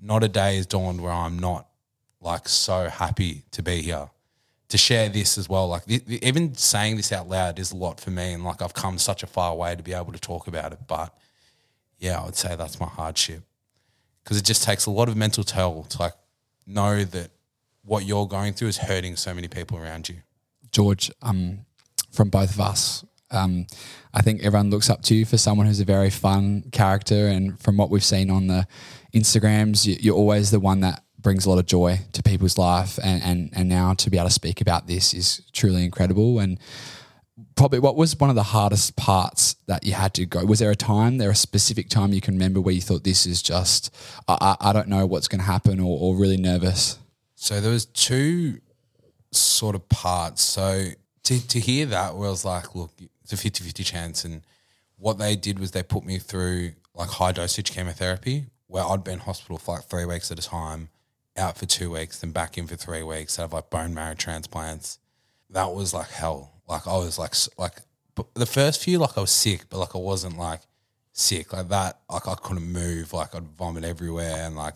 [0.00, 1.66] not a day has dawned where I'm not
[2.20, 4.08] like so happy to be here
[4.68, 5.68] to share this as well.
[5.68, 8.62] Like the, the- even saying this out loud is a lot for me, and like
[8.62, 10.78] I've come such a far way to be able to talk about it.
[10.86, 11.14] But
[11.98, 13.42] yeah, I would say that's my hardship
[14.24, 16.14] because it just takes a lot of mental toll to like
[16.66, 17.30] know that
[17.84, 20.16] what you're going through is hurting so many people around you.
[20.70, 21.66] George, um,
[22.12, 23.66] from both of us, um,
[24.14, 27.28] I think everyone looks up to you for someone who's a very fun character.
[27.28, 28.66] And from what we've seen on the
[29.14, 32.98] Instagrams, you- you're always the one that brings a lot of joy to people's life.
[33.02, 36.38] And, and, and now to be able to speak about this is truly incredible.
[36.40, 36.58] And
[37.56, 40.44] probably what was one of the hardest parts that you had to go?
[40.44, 43.26] Was there a time, there a specific time you can remember where you thought this
[43.26, 43.94] is just,
[44.28, 46.98] I, I I don't know what's going to happen or, or really nervous?
[47.36, 48.60] So there was two
[49.30, 50.42] sort of parts.
[50.42, 50.88] So
[51.24, 52.90] to, to hear that, where I was like, look,
[53.22, 54.24] it's a 50-50 chance.
[54.24, 54.42] And
[54.96, 59.14] what they did was they put me through like high dosage chemotherapy where I'd been
[59.14, 60.88] in hospital for like three weeks at a time,
[61.36, 64.98] out for two weeks, then back in for three weeks, have like bone marrow transplants.
[65.50, 66.54] That was like hell.
[66.66, 67.74] Like I was like, like
[68.34, 70.60] the first few, like I was sick, but like I wasn't like
[71.12, 72.00] sick like that.
[72.10, 73.12] Like I couldn't move.
[73.12, 74.74] Like I'd vomit everywhere and like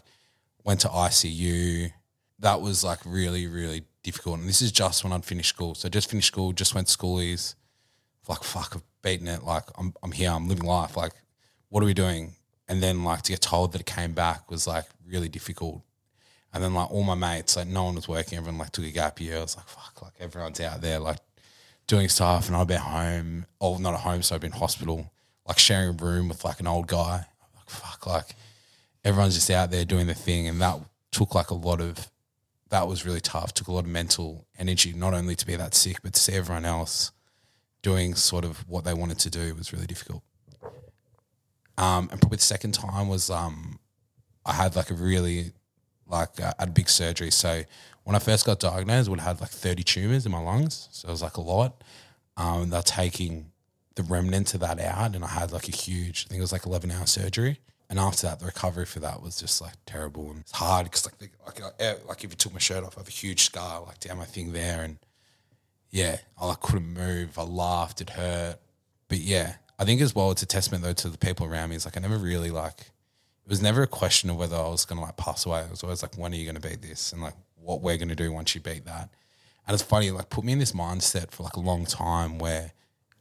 [0.63, 1.91] went to ICU.
[2.41, 4.39] That was like really, really difficult.
[4.39, 5.75] And this is just when I'd finished school.
[5.75, 7.55] So just finished school, just went to schoolies.
[8.29, 9.43] Like fuck, I've beaten it.
[9.43, 10.31] Like I'm, I'm here.
[10.31, 10.97] I'm living life.
[10.97, 11.13] Like
[11.69, 12.33] what are we doing?
[12.69, 15.83] And then like to get told that it came back was like really difficult.
[16.55, 18.39] And then like all my mates, like no one was working.
[18.39, 19.39] Everyone like took a gap year.
[19.39, 21.19] I was like fuck, like everyone's out there like
[21.87, 24.53] doing stuff, and I'd be at home, or not at home, so I'd be in
[24.53, 25.13] hospital,
[25.47, 27.27] like sharing a room with like an old guy.
[27.55, 28.35] Like fuck, like
[29.05, 30.81] everyone's just out there doing the thing, and that
[31.13, 32.11] took like a lot of
[32.71, 33.55] that was really tough.
[33.55, 36.33] Took a lot of mental energy, not only to be that sick, but to see
[36.33, 37.13] everyone else
[37.83, 40.23] doing sort of what they wanted to do was really difficult.
[41.79, 43.79] Um, and probably the second time was um,
[44.45, 45.53] I had like a really
[46.09, 47.31] like uh, I had a big surgery.
[47.31, 47.63] So
[48.05, 50.89] when I first got diagnosed, I would have had like 30 tumors in my lungs.
[50.93, 51.83] So it was like a lot.
[52.37, 53.53] Um, they're taking
[53.95, 56.53] the remnants of that out, and I had like a huge, I think it was
[56.53, 57.61] like 11 hour surgery.
[57.89, 61.07] And after that, the recovery for that was just like terrible and it's hard because
[61.07, 63.83] like, like, uh, like if you took my shirt off, I have a huge scar
[63.83, 64.99] like down my thing there, and
[65.91, 67.39] yeah, I like couldn't move.
[67.39, 68.57] I laughed, it hurt,
[69.09, 71.77] but yeah, I think as well it's a testament though to the people around me.
[71.77, 72.91] It's like I never really like
[73.47, 75.61] it was never a question of whether I was going to like pass away.
[75.61, 77.13] It was always like, when are you going to beat this?
[77.13, 79.09] And like, what we're going to do once you beat that.
[79.67, 82.73] And it's funny, like, put me in this mindset for like a long time where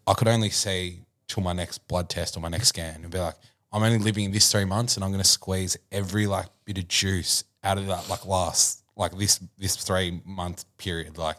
[0.07, 3.20] I could only see till my next blood test or my next scan and be
[3.20, 3.36] like,
[3.76, 6.78] I'm only living in this three months and I'm going to squeeze every like bit
[6.78, 11.17] of juice out of that like last, like this, this three month period.
[11.17, 11.36] Like,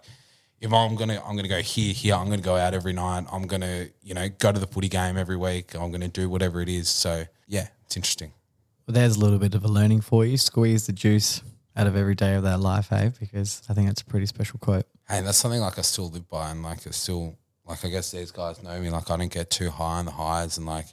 [0.61, 3.25] if I'm gonna I'm gonna go here, here, I'm gonna go out every night.
[3.33, 5.75] I'm gonna, you know, go to the footy game every week.
[5.75, 6.91] I'm gonna do whatever it is.
[6.91, 8.33] So yeah, it's interesting.
[8.87, 10.37] Well, there's a little bit of a learning for you.
[10.37, 11.43] Squeeze the juice
[11.75, 13.13] out of every day of that life, hey?
[13.19, 14.87] Because I think that's a pretty special quote.
[15.09, 18.11] Hey, that's something like I still live by, and like I still like I guess
[18.11, 18.91] these guys know me.
[18.91, 20.87] Like I don't get too high on the highs, and like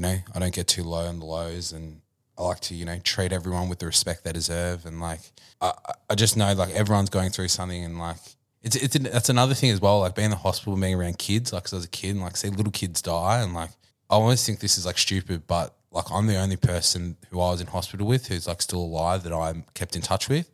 [0.00, 2.00] you know I don't get too low on the lows, and
[2.38, 5.20] I like to you know treat everyone with the respect they deserve, and like
[5.60, 5.74] I,
[6.08, 8.16] I- just know like everyone's going through something, and like
[8.62, 10.00] it's it's that's another thing as well.
[10.00, 12.20] Like being in the hospital, being around kids, like 'cause I was a kid, and
[12.22, 13.70] like see little kids die, and like
[14.08, 17.50] I always think this is like stupid, but like I'm the only person who I
[17.50, 20.46] was in hospital with who's like still alive that I'm kept in touch with.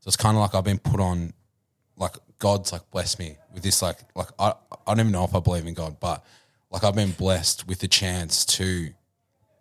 [0.00, 1.34] So it's kind of like I've been put on
[1.98, 4.54] like God's like blessed me with this like like I
[4.86, 6.24] I don't even know if I believe in God, but
[6.74, 8.90] like I've been blessed with the chance to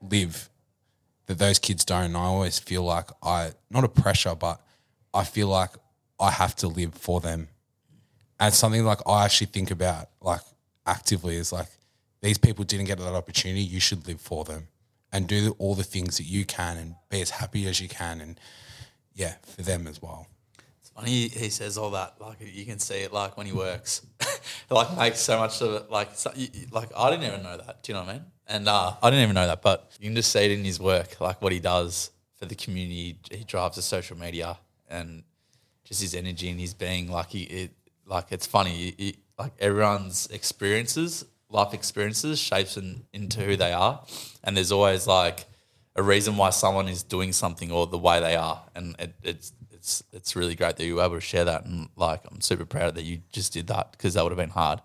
[0.01, 0.49] live
[1.27, 2.05] that those kids don't.
[2.05, 4.59] And I always feel like I not a pressure, but
[5.13, 5.69] I feel like
[6.19, 7.49] I have to live for them.
[8.39, 10.41] And something like I actually think about like
[10.87, 11.67] actively is like
[12.21, 13.61] these people didn't get that opportunity.
[13.61, 14.69] You should live for them
[15.11, 18.21] and do all the things that you can and be as happy as you can
[18.21, 18.39] and
[19.13, 20.25] yeah, for them as well.
[20.95, 22.15] Funny he says all that.
[22.19, 24.05] Like you can see it like when he works.
[24.69, 25.91] like makes so much of it.
[25.91, 27.81] Like so, you, like I didn't even know that.
[27.83, 28.25] Do you know what I mean?
[28.47, 30.79] And uh, I didn't even know that, but you can just see it in his
[30.79, 33.17] work, like what he does for the community.
[33.31, 34.57] He drives the social media
[34.89, 35.23] and
[35.83, 37.09] just his energy and his being.
[37.09, 37.71] Like he, it,
[38.05, 39.15] like it's funny.
[39.39, 44.03] Like everyone's experiences, life experiences, shapes in, into who they are,
[44.43, 45.45] and there's always like
[45.95, 49.53] a reason why someone is doing something or the way they are, and it, it's
[49.83, 52.63] it's it's really great that you were able to share that, and like I'm super
[52.65, 54.79] proud that you just did that because that would have been hard.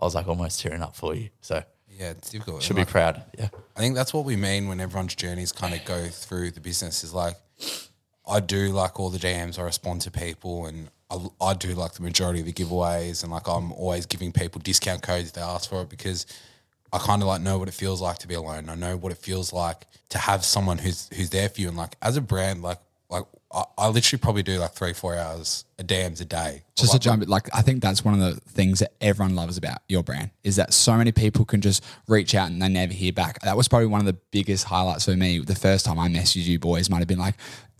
[0.00, 2.62] I was like almost tearing up for you, so Yeah, it's difficult.
[2.62, 3.22] should And, be like, proud.
[3.38, 6.60] Yeah, I think that's what we mean when everyone's journeys kind of go through the
[6.60, 7.36] business is like,
[8.26, 11.92] I do like all the DMs, I respond to people and I, I do like
[11.92, 15.42] the majority of the giveaways and like I'm always giving people discount codes if they
[15.42, 16.26] ask for it because
[16.92, 18.68] I kind of like know what it feels like to be alone.
[18.68, 21.76] I know what it feels like to have someone who's who's there for you and
[21.76, 22.78] like as a brand, like
[23.10, 26.62] like I, I literally probably do like three, four hours a DMs a day.
[26.76, 29.56] Just like, to jump, like I think that's one of the things that everyone loves
[29.56, 32.92] about your brand is that so many people can just reach out and they never
[32.92, 33.40] hear back.
[33.40, 35.40] That was probably one of the biggest highlights for me.
[35.40, 37.34] The first time I messaged you boys might have been like,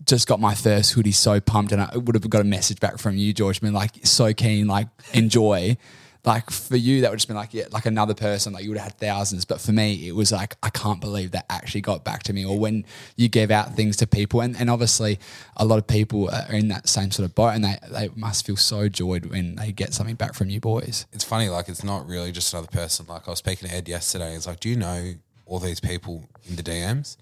[0.05, 2.97] just got my first hoodie, so pumped, and I would have got a message back
[2.97, 5.77] from you, George, being like, so keen, like enjoy.
[6.23, 8.77] Like for you, that would just been like, yeah, like another person, like you would
[8.77, 9.43] have had thousands.
[9.43, 12.45] But for me, it was like, I can't believe that actually got back to me.
[12.45, 15.19] Or when you give out things to people, and, and obviously
[15.57, 18.45] a lot of people are in that same sort of boat and they, they must
[18.45, 21.07] feel so joyed when they get something back from you boys.
[21.11, 23.05] it's funny, like it's not really just another person.
[23.07, 24.33] Like I was speaking to Ed yesterday.
[24.33, 25.13] He's like, "Do you know
[25.45, 27.17] all these people in the DMs?"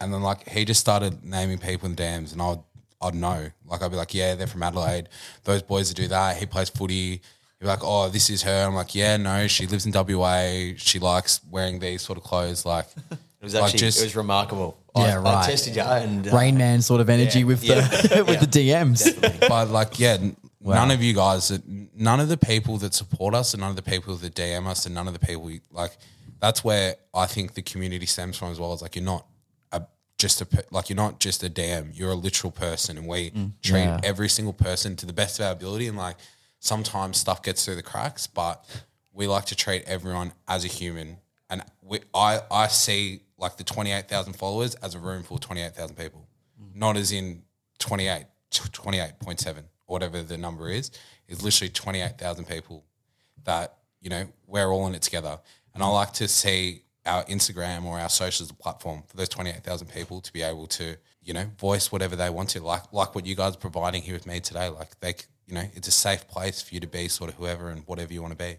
[0.00, 2.60] And then like he just started naming people in the DMs, and I'd
[3.00, 3.50] I'd know.
[3.66, 5.08] Like I'd be like, "Yeah, they're from Adelaide.
[5.44, 6.36] Those boys that do that.
[6.38, 7.22] He plays footy."
[7.60, 10.72] He'd be like, "Oh, this is her." I'm like, "Yeah, no, she lives in WA.
[10.78, 14.16] She likes wearing these sort of clothes." Like, It was like, actually just- it was
[14.16, 14.78] remarkable.
[14.96, 15.44] Yeah, I, right.
[15.44, 18.28] I tested you and uh, Rain Man sort of energy yeah, with yeah, the with
[18.28, 18.40] yeah.
[18.40, 18.46] the
[18.96, 19.48] DMs.
[19.48, 21.52] but like yeah n- none of you guys
[21.94, 24.86] none of the people that support us and none of the people that dm us
[24.86, 25.96] and none of the people we, like
[26.40, 29.24] that's where i think the community stems from as well is like you're not
[29.72, 29.80] a
[30.18, 33.30] just a like you're not just a dm you're a literal person and we
[33.62, 34.00] treat Yeah.
[34.02, 36.16] every single person to the best of our ability and like
[36.60, 38.64] sometimes stuff gets through the cracks but
[39.12, 41.18] we like to treat everyone as a human.
[41.48, 45.96] And we, i i see like the 28000 followers as a room full of 28000
[45.96, 46.26] people.
[46.74, 47.42] Not as in
[47.78, 50.90] 28 28.7 or whatever the number is.
[51.28, 52.84] Is literally 28,000 people
[53.44, 55.38] that you know we're all in it together.
[55.74, 60.20] And I like to see our Instagram or our socials platform for those 28,000 people
[60.20, 62.62] to be able to you know voice whatever they want to.
[62.62, 65.14] Like like what you guys are providing here with me today like they
[65.50, 68.12] you know it's a safe place for you to be sort of whoever and whatever
[68.12, 68.56] you want to be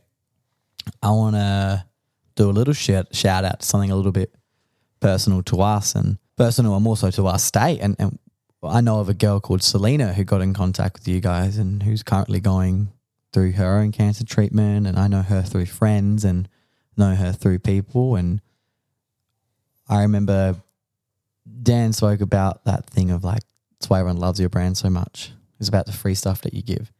[1.01, 1.85] I want to
[2.35, 4.33] do a little shout, shout out to something a little bit
[4.99, 7.79] personal to us and personal and more so to our state.
[7.79, 8.19] And, and
[8.63, 11.83] I know of a girl called Selena who got in contact with you guys and
[11.83, 12.91] who's currently going
[13.33, 14.87] through her own cancer treatment.
[14.87, 16.47] And I know her through friends and
[16.97, 18.15] know her through people.
[18.15, 18.41] And
[19.89, 20.55] I remember
[21.63, 23.43] Dan spoke about that thing of like,
[23.79, 25.31] that's why everyone loves your brand so much.
[25.61, 26.91] It's about the free stuff that you give.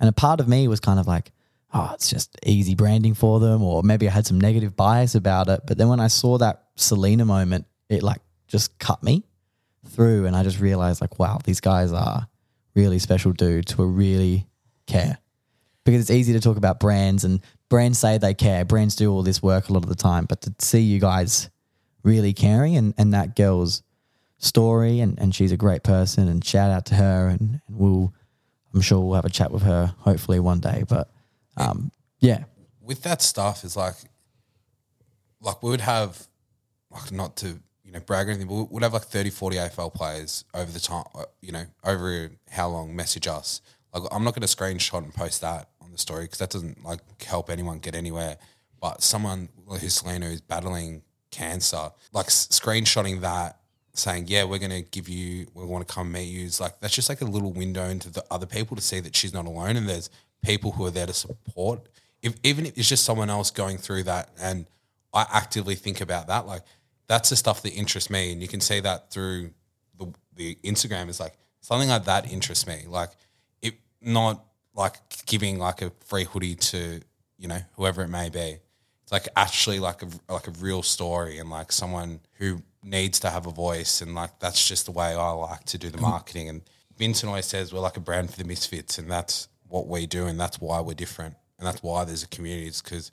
[0.00, 1.32] And a part of me was kind of like,
[1.72, 5.48] oh, it's just easy branding for them, or maybe I had some negative bias about
[5.48, 5.62] it.
[5.66, 9.24] But then when I saw that Selena moment, it like just cut me
[9.88, 12.28] through, and I just realized like, wow, these guys are
[12.74, 14.46] really special dudes who really
[14.86, 15.18] care.
[15.84, 18.64] Because it's easy to talk about brands, and brands say they care.
[18.64, 21.50] Brands do all this work a lot of the time, but to see you guys
[22.04, 23.82] really caring, and and that girl's
[24.44, 28.12] story, and and she's a great person, and shout out to her, and, and we'll.
[28.72, 30.82] I'm sure we'll have a chat with her hopefully one day.
[30.88, 31.08] But
[31.56, 32.44] um, yeah,
[32.80, 33.94] with that stuff is like
[35.40, 36.26] like we would have
[36.90, 39.94] like not to you know, brag or anything, but we'd have like 30, 40 AFL
[39.94, 43.60] players over the time, uh, you know, over how long message us.
[43.92, 47.00] Like, I'm not to screenshot and post that on the story because that doesn't like
[47.22, 48.38] help anyone get anywhere.
[48.80, 53.58] But someone who's Selena who's battling cancer, like screenshotting that,
[53.94, 56.80] saying, "Yeah, we're going to give you, we want to come meet you." It's like
[56.80, 59.46] that's just like a little window into the other people to see that she's not
[59.46, 60.10] alone, and there's
[60.44, 61.88] people who are there to support.
[62.22, 64.66] If even if it's just someone else going through that, and
[65.12, 66.62] I actively think about that, like
[67.06, 69.50] that's the stuff that interests me, and you can see that through
[69.98, 71.08] the the Instagram.
[71.08, 73.10] Is like something like that interests me, like
[73.62, 77.00] it not like giving like a free hoodie to
[77.38, 78.58] you know whoever it may be.
[79.02, 83.30] It's like actually like a like a real story and like someone who needs to
[83.30, 86.06] have a voice and like that's just the way I like to do the mm-hmm.
[86.06, 86.48] marketing.
[86.48, 86.62] And
[86.96, 90.26] Vincent always says we're like a brand for the misfits, and that's what we do,
[90.26, 92.68] and that's why we're different, and that's why there's a community.
[92.68, 93.10] It's because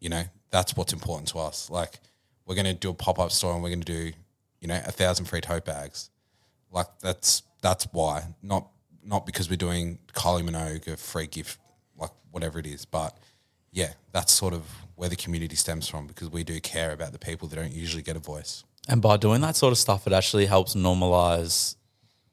[0.00, 1.70] you know that's what's important to us.
[1.70, 2.00] Like
[2.46, 4.12] we're going to do a pop up store and we're going to do
[4.60, 6.10] you know a thousand free tote bags.
[6.70, 8.68] Like that's that's why not
[9.04, 11.58] not because we're doing Kylie Minogue a free gift
[11.96, 13.16] like whatever it is, but
[13.70, 14.64] yeah, that's sort of
[14.96, 18.02] where the community stems from because we do care about the people that don't usually
[18.02, 18.64] get a voice.
[18.88, 21.76] And by doing that sort of stuff, it actually helps normalize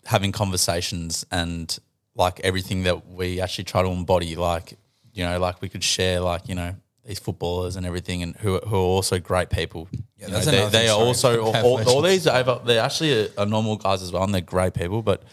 [0.06, 1.78] having conversations and
[2.16, 4.36] like everything that we actually try to embody.
[4.36, 4.74] Like,
[5.14, 6.76] you know, like we could share, like, you know,
[7.06, 9.88] these footballers and everything, and who, who are also great people.
[9.92, 12.26] Yeah, You that's know, they, they are also all, all, all these.
[12.26, 15.02] They're actually are normal guys as well, and they're great people.
[15.02, 15.24] But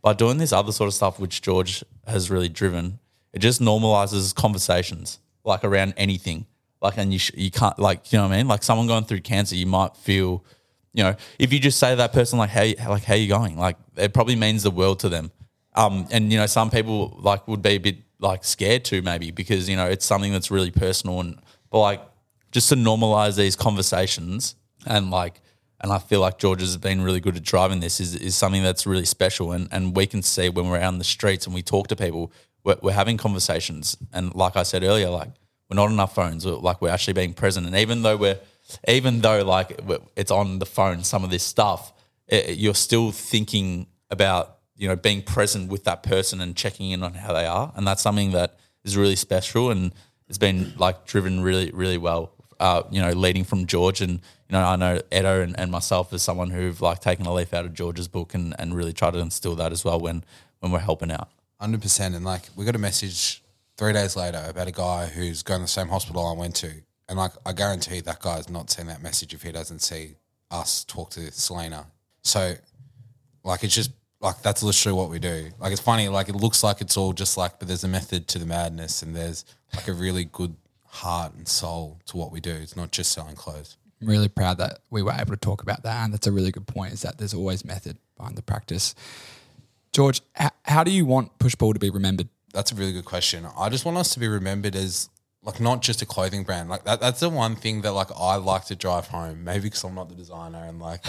[0.00, 2.98] by doing this other sort of stuff, which George has really driven,
[3.32, 6.46] it just normalizes conversations like around anything.
[6.82, 8.48] Like, and you sh- you can't like you know what I mean.
[8.48, 10.44] Like someone going through cancer, you might feel,
[10.92, 13.56] you know, if you just say to that person like, hey, like how you going?
[13.56, 15.30] Like it probably means the world to them.
[15.74, 19.30] Um, and you know, some people like would be a bit like scared to maybe
[19.30, 21.38] because you know it's something that's really personal and
[21.70, 22.00] but like
[22.52, 24.54] just to normalize these conversations
[24.86, 25.40] and like
[25.80, 28.62] and I feel like George has been really good at driving this is, is something
[28.62, 31.54] that's really special and, and we can see when we're out in the streets and
[31.54, 32.32] we talk to people
[32.64, 35.30] we're, we're having conversations and like I said earlier like
[35.72, 36.44] we're not on our phones.
[36.44, 37.66] We're, like we're actually being present.
[37.66, 38.38] And even though we're
[38.86, 39.80] even though like
[40.16, 41.92] it's on the phone some of this stuff
[42.28, 47.02] it, you're still thinking about you know being present with that person and checking in
[47.02, 47.72] on how they are.
[47.74, 49.92] And that's something that is really special and
[50.28, 54.02] it's been like driven really really well uh, you know leading from George.
[54.02, 57.32] And you know I know Edo and, and myself as someone who've like taken a
[57.32, 60.22] leaf out of George's book and, and really tried to instill that as well when
[60.60, 61.30] when we're helping out.
[61.58, 62.14] Hundred percent.
[62.14, 63.42] And like we got a message
[63.76, 66.70] three days later about a guy who's going to the same hospital I went to,
[67.08, 70.16] and like I guarantee that guy's not seen that message if he doesn't see
[70.50, 71.86] us talk to Selena.
[72.22, 72.54] So,
[73.44, 75.50] like it's just like that's literally what we do.
[75.58, 76.08] Like it's funny.
[76.08, 79.02] Like it looks like it's all just like, but there's a method to the madness,
[79.02, 79.44] and there's
[79.74, 80.56] like a really good
[80.86, 82.52] heart and soul to what we do.
[82.52, 83.76] It's not just selling clothes.
[84.00, 86.04] I'm really proud that we were able to talk about that.
[86.04, 88.94] And that's a really good point is that there's always method behind the practice.
[89.92, 90.20] George,
[90.64, 92.28] how do you want push pull to be remembered?
[92.52, 93.46] That's a really good question.
[93.56, 95.08] I just want us to be remembered as
[95.44, 96.68] like not just a clothing brand.
[96.68, 99.44] Like that that's the one thing that like I like to drive home.
[99.44, 101.04] Maybe because I'm not the designer and like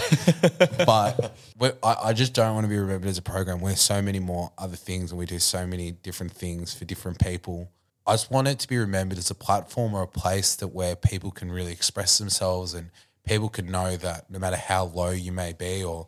[0.86, 3.60] but I, I just don't want to be remembered as a program.
[3.60, 7.20] We're so many more other things and we do so many different things for different
[7.20, 7.70] people.
[8.06, 10.96] I just want it to be remembered as a platform or a place that where
[10.96, 12.90] people can really express themselves and
[13.26, 16.06] people can know that no matter how low you may be or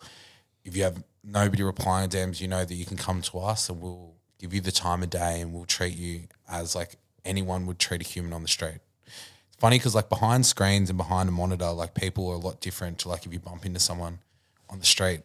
[0.65, 3.71] if you have nobody replying to DMs, you know that you can come to us
[3.71, 7.67] and we'll give you the time of day and we'll treat you as like anyone
[7.67, 8.79] would treat a human on the street.
[9.05, 12.61] It's funny because like behind screens and behind a monitor, like people are a lot
[12.61, 14.19] different to like if you bump into someone
[14.69, 15.23] on the street.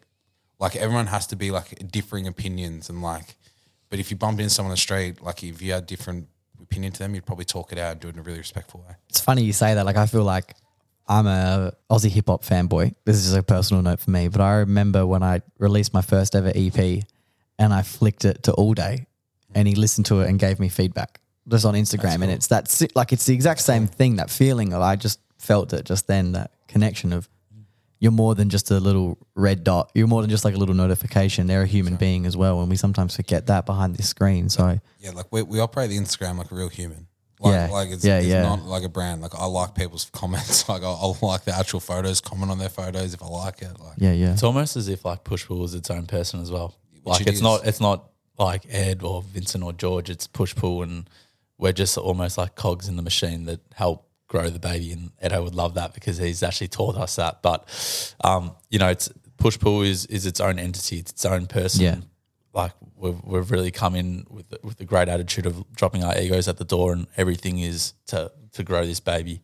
[0.60, 3.36] Like everyone has to be like differing opinions and like,
[3.90, 6.28] but if you bump into someone on the street, like if you had different
[6.62, 8.86] opinion to them, you'd probably talk it out and do it in a really respectful
[8.88, 8.96] way.
[9.10, 9.86] It's funny you say that.
[9.86, 10.56] Like I feel like
[11.08, 12.96] I'm a Aussie hip hop fanboy.
[13.04, 16.02] This is just a personal note for me, but I remember when I released my
[16.02, 17.04] first ever EP,
[17.62, 19.06] and I flicked it to Allday,
[19.56, 22.70] and he listened to it and gave me feedback just on Instagram, and it's that
[22.70, 24.16] si- like it's the exact same thing.
[24.18, 26.32] That feeling of I just felt it just then.
[26.34, 27.30] That connection of
[28.00, 29.92] you're more than just a little red dot.
[29.94, 31.46] You're more than just like a little notification.
[31.48, 34.50] They're a human being as well, and we sometimes forget that behind this screen.
[34.50, 37.08] So Yeah, like we, we operate the Instagram like a real human.
[37.40, 37.68] Like, Yeah.
[37.72, 38.42] like it's, Yeah, it's yeah.
[38.44, 39.22] not like a brand.
[39.22, 40.68] Like I like people's comments.
[40.70, 43.80] Like I'll, I'll like the actual photos, comment on their photos if I like it.
[43.80, 44.34] Like yeah, yeah.
[44.34, 46.76] It's almost as if like Push was its own person as well.
[47.04, 47.42] Like it it's is.
[47.42, 50.10] not it's not like Ed or Vincent or George.
[50.10, 51.10] It's Push Pull, and
[51.58, 54.92] we're just almost like cogs in the machine that help grow the baby.
[54.92, 57.42] And Edo would love that because he's actually taught us that.
[57.42, 60.98] But um, you know, it's Push Pull is is its own entity.
[61.00, 61.84] It's its own person.
[61.84, 61.96] Yeah.
[62.54, 66.18] Like we've we've really come in with the, with the great attitude of dropping our
[66.18, 69.42] egos at the door, and everything is to to grow this baby.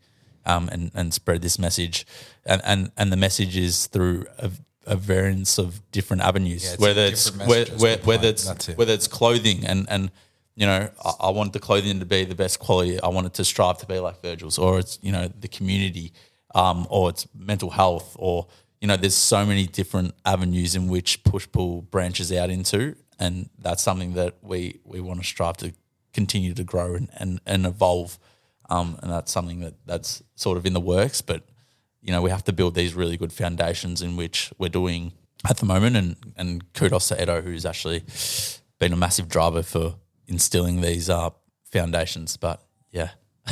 [0.48, 2.08] um, and and spread this message,
[2.46, 4.50] and and and the message is through a,
[4.88, 8.78] a variance of different avenues, Yeah, it's whether it's where, where, whether it's it.
[8.78, 10.12] whether it's clothing and and
[10.56, 13.00] you know I, I want the clothing to be the best quality.
[13.02, 16.14] I want it to strive to be like Virgil's, or it's you know the community,
[16.56, 18.48] um, or it's mental health, or
[18.82, 23.50] you know there's so many different avenues in which push pull branches out into, and
[23.60, 25.74] that's something that we we want to strive to
[26.14, 28.18] continue to grow and and, and evolve,
[28.70, 31.44] um, and that's something that that's sort of in the works, but
[32.08, 35.12] you know, we have to build these really good foundations in which we're doing
[35.48, 35.96] at the moment.
[35.96, 38.04] And, and kudos to Edo, who's actually
[38.80, 39.96] been a massive driver for
[40.26, 41.30] instilling these uh,
[41.72, 42.38] foundations.
[42.38, 43.10] But yeah,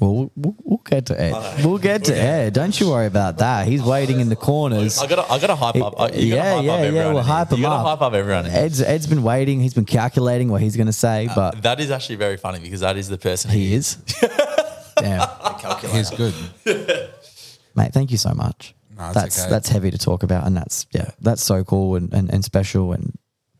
[0.00, 1.64] Well, we'll, we'll, we'll get to Ed.
[1.64, 2.52] We'll get to Ed.
[2.52, 3.66] Don't you worry about that.
[3.66, 4.98] He's waiting in the corners.
[5.00, 5.94] I gotta, I gotta hype up.
[6.00, 7.12] I- You yeah, hype yeah, up yeah.
[7.12, 7.98] We'll hype him you gotta up.
[7.98, 8.46] hype up everyone.
[8.46, 8.60] in here.
[8.62, 9.60] Ed's Ed's been waiting.
[9.60, 12.80] He's been calculating what he's going to say, but that is actually very funny because
[12.80, 13.96] that is the person he is.
[14.96, 15.28] Damn,
[15.92, 16.34] He's good.
[17.78, 17.92] mate.
[17.92, 18.74] Thank you so much.
[18.96, 19.50] No, that's okay.
[19.50, 22.92] that's heavy to talk about, and that's yeah, that's so cool and, and, and special,
[22.92, 23.16] and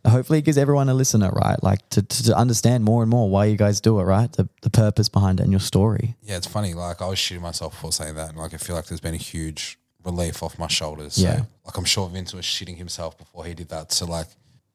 [0.06, 1.62] hopefully it gives everyone a listener, right?
[1.62, 4.30] Like to, to, to understand more and more why you guys do it, right?
[4.32, 6.16] The the purpose behind it and your story.
[6.22, 6.74] Yeah, it's funny.
[6.74, 9.14] Like I was shitting myself before saying that, and like I feel like there's been
[9.14, 11.14] a huge relief off my shoulders.
[11.14, 11.42] So, Yeah.
[11.64, 13.92] Like I'm sure Vince was shitting himself before he did that.
[13.92, 14.26] So like,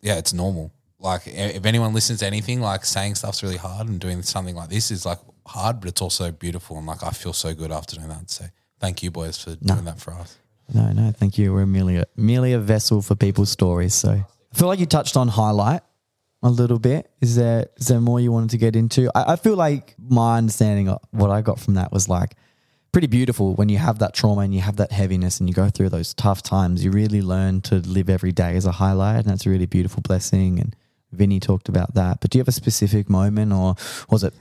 [0.01, 0.71] yeah, it's normal.
[0.99, 4.69] Like if anyone listens to anything, like saying stuff's really hard, and doing something like
[4.69, 7.97] this is like hard, but it's also beautiful, and like I feel so good after
[7.97, 8.29] doing that.
[8.29, 8.45] So
[8.79, 10.37] thank you boys for doing that for us.
[10.73, 11.53] No, no, thank you.
[11.53, 13.93] We're merely a, merely a vessel for people's stories.
[13.93, 15.81] So I feel like you touched on highlight
[16.41, 17.09] a little bit.
[17.21, 19.09] Is there is there more you wanted to get into?
[19.15, 22.35] I, I feel like my understanding of what I got from that was like
[22.91, 25.67] pretty beautiful when you have that trauma and you have that heaviness and you go
[25.69, 26.85] through those tough times.
[26.85, 30.01] You really learn to live every day as a highlight, and that's a really beautiful
[30.01, 30.59] blessing.
[30.59, 30.75] And
[31.11, 32.21] Vinny talked about that.
[32.21, 33.75] But do you have a specific moment, or
[34.09, 34.33] was it?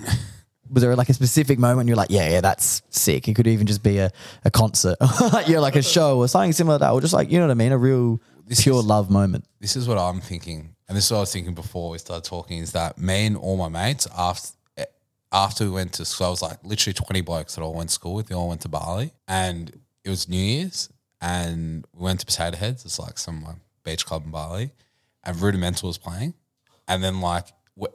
[0.73, 3.29] Was there like a specific moment you're like, yeah, yeah, that's sick?
[3.29, 4.11] It could even just be a,
[4.45, 4.97] a concert,
[5.47, 7.53] you're like a show or something similar to that, or just like, you know what
[7.53, 7.73] I mean?
[7.73, 8.21] A real
[8.59, 9.45] pure is- love moment.
[9.61, 12.25] this is what I'm thinking, and this is what I was thinking before we started
[12.29, 14.57] talking, is that me and all my mates after
[15.33, 17.95] after we went to school, I was like literally 20 blokes that all went to
[17.95, 18.27] school with.
[18.27, 19.71] They all went to Bali, and
[20.05, 20.91] it was New Year's,
[21.23, 22.85] and we went to Potato Heads.
[22.85, 24.73] It's like some like beach club in Bali,
[25.25, 26.35] and Rudimental was playing,
[26.87, 27.47] and then like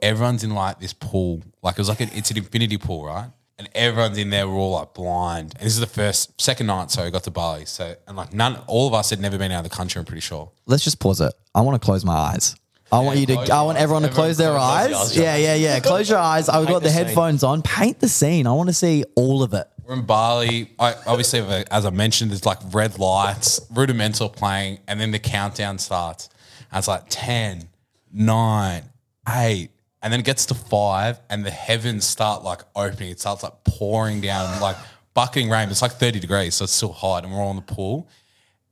[0.02, 3.30] everyone's in like this pool, like it was like an, it's an infinity pool, right?
[3.58, 4.46] And everyone's in there.
[4.48, 5.54] We're all like blind.
[5.56, 6.90] And this is the first, second night.
[6.92, 7.64] So we got to Bali.
[7.64, 9.98] So and like none, all of us had never been out of the country.
[9.98, 10.52] I'm pretty sure.
[10.66, 11.32] Let's just pause it.
[11.54, 12.54] I want to close my eyes.
[12.90, 13.34] I want you to.
[13.34, 13.82] close I your want eyes.
[13.82, 14.94] everyone to Everyone close their close eyes.
[14.94, 15.16] eyes.
[15.16, 15.80] Yeah, yeah, yeah.
[15.80, 16.48] Close your eyes.
[16.48, 17.04] I've got the, the scene.
[17.06, 17.62] headphones on.
[17.62, 18.46] Paint the scene.
[18.46, 19.66] I want to see all of it.
[19.84, 20.70] We're in Bali.
[20.78, 25.78] I, obviously, as I mentioned, there's like red lights, rudimental playing, and then the countdown
[25.78, 26.30] starts.
[26.70, 27.68] And it's like 10,
[28.12, 28.82] 9,
[29.28, 29.70] 8.
[30.02, 33.10] And then it gets to five, and the heavens start like opening.
[33.10, 34.76] It starts like pouring down, like
[35.14, 35.68] bucketing rain.
[35.68, 38.08] It's like 30 degrees, so it's still hot, and we're all in the pool.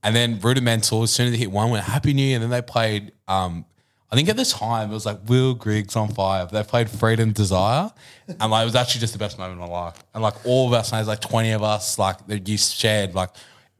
[0.07, 2.36] And then Rudimental, as soon as they hit one, went Happy New Year.
[2.36, 3.64] And then they played, um,
[4.09, 6.46] I think at the time it was like Will Griggs on fire.
[6.46, 7.90] They played Freed from Desire.
[8.28, 10.00] And like it was actually just the best moment of my life.
[10.14, 13.30] And like all of us, there's like 20 of us, like that you shared like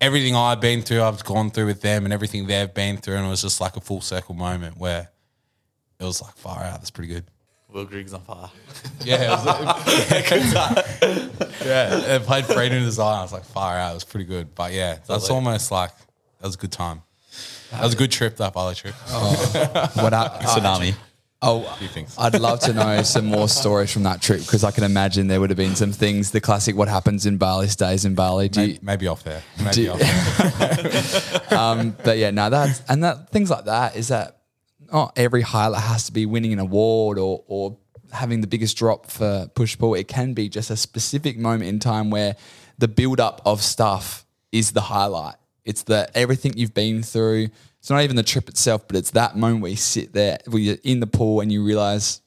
[0.01, 3.15] everything I've been through, I've gone through with them and everything they've been through.
[3.15, 5.11] And it was just like a full circle moment where
[6.01, 6.79] it was like far out.
[6.81, 7.25] That's pretty good.
[7.73, 8.51] Will Griggs on fire.
[9.05, 10.55] Yeah, it was,
[11.65, 11.97] yeah.
[11.97, 13.19] They played Freed from Desire.
[13.19, 13.91] I was like far out.
[13.93, 14.55] It was pretty good.
[14.55, 15.91] But yeah, that's almost like
[16.41, 17.03] that was a good time.
[17.71, 18.37] That was a good trip.
[18.39, 18.95] That Bali trip.
[18.95, 20.95] What I, Tsunami.
[21.43, 22.17] oh, few things.
[22.19, 25.41] I'd love to know some more stories from that trip because I can imagine there
[25.41, 26.31] would have been some things.
[26.33, 28.49] The classic, what happens in Bali stays in Bali.
[28.49, 29.43] Do you, Maybe, maybe off there.
[29.63, 29.99] Maybe Do- off
[31.51, 31.59] there.
[31.59, 34.36] um, but yeah, no, that's and that things like that is that
[34.93, 37.79] not every highlight has to be winning an award or or
[38.13, 39.95] having the biggest drop for push pull.
[39.95, 42.37] It can be just a specific moment in time where
[42.79, 45.37] the build up of stuff is the highlight.
[45.65, 47.49] It's the everything you've been through.
[47.79, 50.61] It's not even the trip itself, but it's that moment where you sit there, where
[50.61, 52.21] you're in the pool and you realize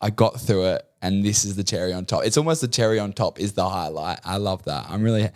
[0.00, 2.24] I got through it and this is the cherry on top.
[2.24, 4.20] It's almost the cherry on top is the highlight.
[4.24, 4.86] I love that.
[4.88, 5.30] I'm really,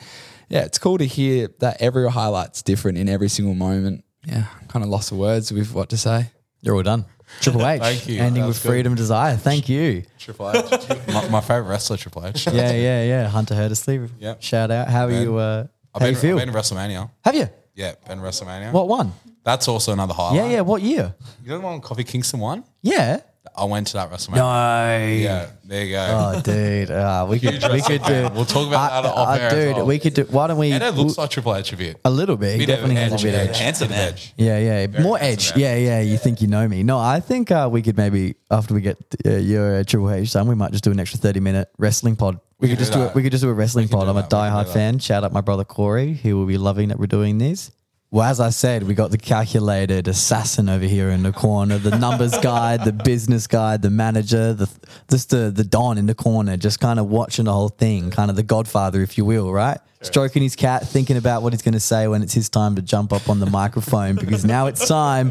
[0.48, 4.04] yeah, it's cool to hear that every highlight's different in every single moment.
[4.24, 6.30] Yeah, kind of lost for words with what to say.
[6.62, 7.04] You're all done.
[7.40, 7.80] Triple H.
[7.80, 8.20] Thank you.
[8.20, 8.68] Ending with good.
[8.68, 9.36] freedom, desire.
[9.36, 10.02] Thank you.
[10.18, 10.88] Triple H.
[11.08, 12.46] my, my favorite wrestler, Triple H.
[12.46, 13.28] Yeah, yeah, yeah.
[13.28, 14.10] Hunter Hearst Helmsley.
[14.18, 14.42] Yep.
[14.42, 14.88] Shout out.
[14.88, 15.22] How are Ben.
[15.22, 15.36] you?
[15.36, 16.38] Uh, I've how you feel?
[16.38, 17.10] I've been to WrestleMania.
[17.24, 17.48] Have you?
[17.74, 18.72] Yeah, been to WrestleMania.
[18.72, 19.12] What one?
[19.44, 20.36] That's also another highlight.
[20.36, 20.60] Yeah, yeah.
[20.60, 21.14] What year?
[21.42, 22.64] You know the one Kofi Kingston won?
[22.82, 23.20] Yeah.
[23.56, 24.36] I went to that WrestleMania.
[24.36, 25.06] No.
[25.22, 26.32] Yeah, there you go.
[26.36, 26.90] Oh, dude.
[26.90, 28.28] Uh, we could, we could do.
[28.34, 29.86] We'll talk about that off air as Dude, well.
[29.86, 30.24] we could do.
[30.24, 30.72] Why don't we?
[30.72, 32.00] and it looks like Triple H a bit.
[32.04, 32.52] a little bit.
[32.60, 33.48] He Bit of definitely has edge, a bit of edge.
[33.50, 33.58] edge.
[33.58, 34.34] Handsome Bit edge.
[34.36, 35.02] Yeah, yeah.
[35.02, 35.24] More edge.
[35.50, 36.00] handsome Yeah, yeah.
[36.00, 36.82] You think you know me?
[36.82, 40.32] No, I think uh, we could maybe after we get uh, your uh, Triple H
[40.32, 42.98] done, we might just do an extra thirty minute wrestling pod We could just do
[43.00, 43.14] do it.
[43.14, 44.02] We could just do a wrestling pod.
[44.04, 44.72] do I'm a that, we can diehard that.
[44.74, 44.98] fan.
[44.98, 46.12] Shout out my brother Corey.
[46.12, 47.70] He will be loving that we're doing this.
[48.12, 51.96] Well, as I said, we got the calculated assassin over here in the corner, the
[51.96, 54.68] numbers guy, the business guy, the manager, the
[55.08, 58.28] just the the don in the corner, just kind of watching the whole thing, kind
[58.28, 59.78] of the Godfather, if you will, right?
[60.02, 62.82] Stroking his cat, thinking about what he's going to say when it's his time to
[62.82, 65.30] jump up on the microphone, because now it's time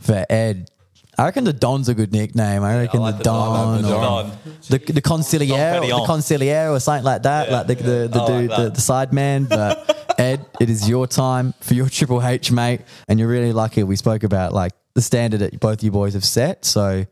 [0.00, 0.70] for Ed.
[1.18, 2.62] I reckon the Don's a good nickname.
[2.62, 3.82] I reckon like the, the Don, Don.
[3.82, 4.38] The or Don.
[4.68, 8.50] the the consigliere, the consigliere, or something like that, like the the, the like dude,
[8.50, 9.44] the, the side man.
[9.44, 13.82] But Ed, it is your time for your Triple H, mate, and you're really lucky.
[13.82, 16.64] We spoke about like the standard that both you boys have set.
[16.64, 17.04] So,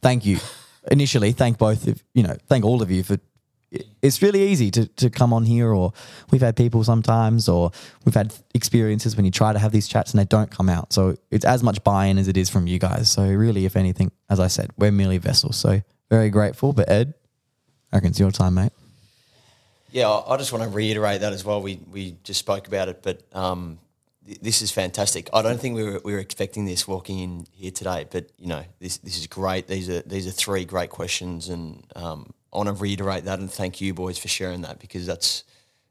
[0.00, 0.38] thank you.
[0.90, 3.18] Initially, thank both of you know, thank all of you for.
[4.02, 5.92] It's really easy to, to come on here, or
[6.30, 7.70] we've had people sometimes, or
[8.04, 10.92] we've had experiences when you try to have these chats and they don't come out.
[10.92, 13.10] So it's as much buy in as it is from you guys.
[13.10, 15.56] So, really, if anything, as I said, we're merely vessels.
[15.56, 16.72] So, very grateful.
[16.72, 17.14] But, Ed,
[17.92, 18.72] I reckon it's your time, mate.
[19.92, 21.60] Yeah, I just want to reiterate that as well.
[21.60, 23.78] We we just spoke about it, but um,
[24.26, 25.28] th- this is fantastic.
[25.34, 28.46] I don't think we were we were expecting this walking in here today, but you
[28.46, 29.66] know this this is great.
[29.66, 33.80] These are these are three great questions, and um, want to reiterate that and thank
[33.80, 35.44] you boys for sharing that because that's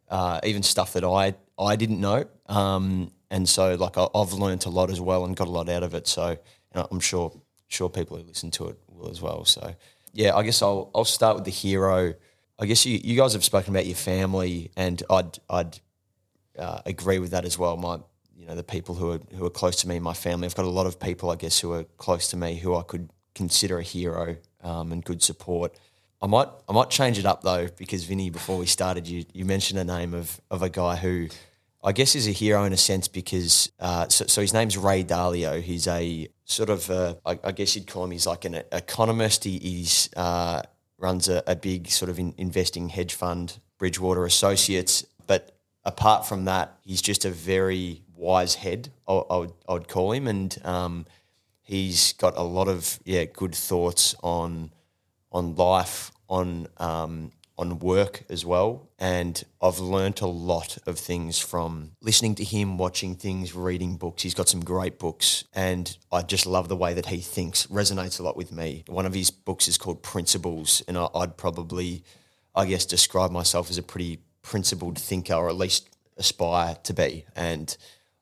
[0.10, 4.66] uh, even stuff that I I didn't know, um, and so like I, I've learned
[4.66, 6.08] a lot as well and got a lot out of it.
[6.08, 6.38] So
[6.74, 7.32] I'm sure
[7.68, 9.46] sure people who listen to it will as well.
[9.46, 9.74] So
[10.14, 12.14] yeah, I guess I'll I'll start with the hero.
[12.60, 15.80] I guess you, you guys have spoken about your family, and I'd I'd
[16.60, 17.78] uh, agree with that as well.
[17.78, 18.00] My
[18.36, 20.46] you know the people who are who are close to me, my family.
[20.46, 22.84] I've got a lot of people, I guess, who are close to me who I
[22.84, 25.78] could consider a hero um, and good support.
[26.22, 29.46] I might I might change it up though because Vinny, before we started, you you
[29.46, 31.30] mentioned a name of of a guy who
[31.84, 35.04] I guess is a hero in a sense because uh, so, so his name's Ray
[35.04, 35.62] Dalio.
[35.62, 39.44] He's a sort of uh, I, I guess you'd call him he's like an economist.
[39.44, 40.62] He, he's uh,
[41.00, 45.06] runs a, a big sort of in, investing hedge fund, Bridgewater Associates.
[45.26, 48.90] But apart from that, he's just a very wise head.
[49.08, 51.08] I, I would I would call him, and um,
[51.64, 54.72] he's got a lot of yeah good thoughts on
[55.32, 58.90] on life, on um, on work as well.
[58.98, 64.24] And I've learnt a lot of things from listening to him, watching things, reading books.
[64.24, 67.68] He's got some great books, and I just love the way that he thinks.
[67.68, 68.84] Resonates a lot with me.
[68.88, 72.04] One of his books is called Principles, and I, I'd probably,
[72.56, 77.26] I guess, describe myself as a pretty principled thinker, or at least aspire to be.
[77.36, 77.78] And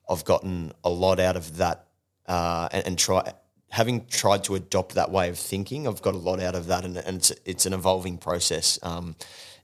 [0.10, 1.86] I've gotten a lot out of that,
[2.28, 3.34] uh, and, and try
[3.70, 6.86] having tried to adopt that way of thinking, I've got a lot out of that,
[6.86, 8.80] and, and it's it's an evolving process.
[8.84, 9.16] Um,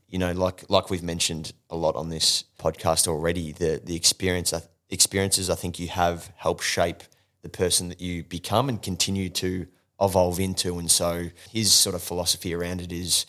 [0.08, 4.54] you know, like like we've mentioned a lot on this podcast already, the the experience
[4.90, 7.04] experiences I think you have help shape
[7.42, 9.68] the person that you become and continue to
[10.02, 10.78] evolve into.
[10.80, 13.26] And so his sort of philosophy around it is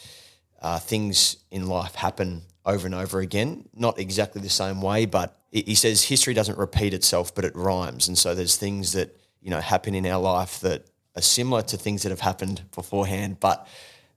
[0.62, 5.38] uh, things in life happen over and over again, not exactly the same way, but
[5.52, 8.08] he says history doesn't repeat itself, but it rhymes.
[8.08, 9.16] And so there's things that
[9.46, 10.84] you know happen in our life that
[11.14, 13.68] are similar to things that have happened beforehand, but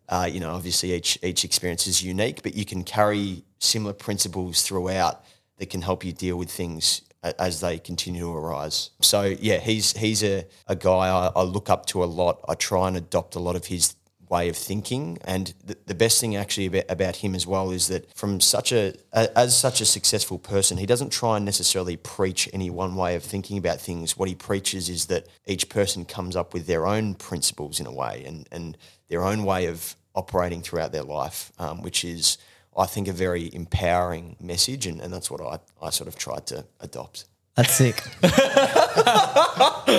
[0.10, 4.64] uh, you know obviously each each experience is unique, but you can carry similar principles
[4.64, 5.24] throughout
[5.58, 7.04] that can help you deal with things
[7.38, 8.90] as they continue to arise.
[9.02, 12.44] So yeah, he's he's a, a guy I, I look up to a lot.
[12.50, 13.96] I try and adopt a lot of his
[14.30, 15.18] way of thinking.
[15.26, 18.72] And the, the best thing actually about, about him as well is that from such
[18.72, 22.96] a, a as such a successful person, he doesn't try and necessarily preach any one
[22.96, 24.18] way of thinking about things.
[24.18, 27.92] What he preaches is that each person comes up with their own principles in a
[27.92, 28.78] way and and
[29.08, 32.38] their own way of operating throughout their life, um, which is.
[32.78, 36.46] I think a very empowering message, and, and that's what I, I sort of tried
[36.48, 37.26] to adopt.
[37.60, 38.02] That's sick.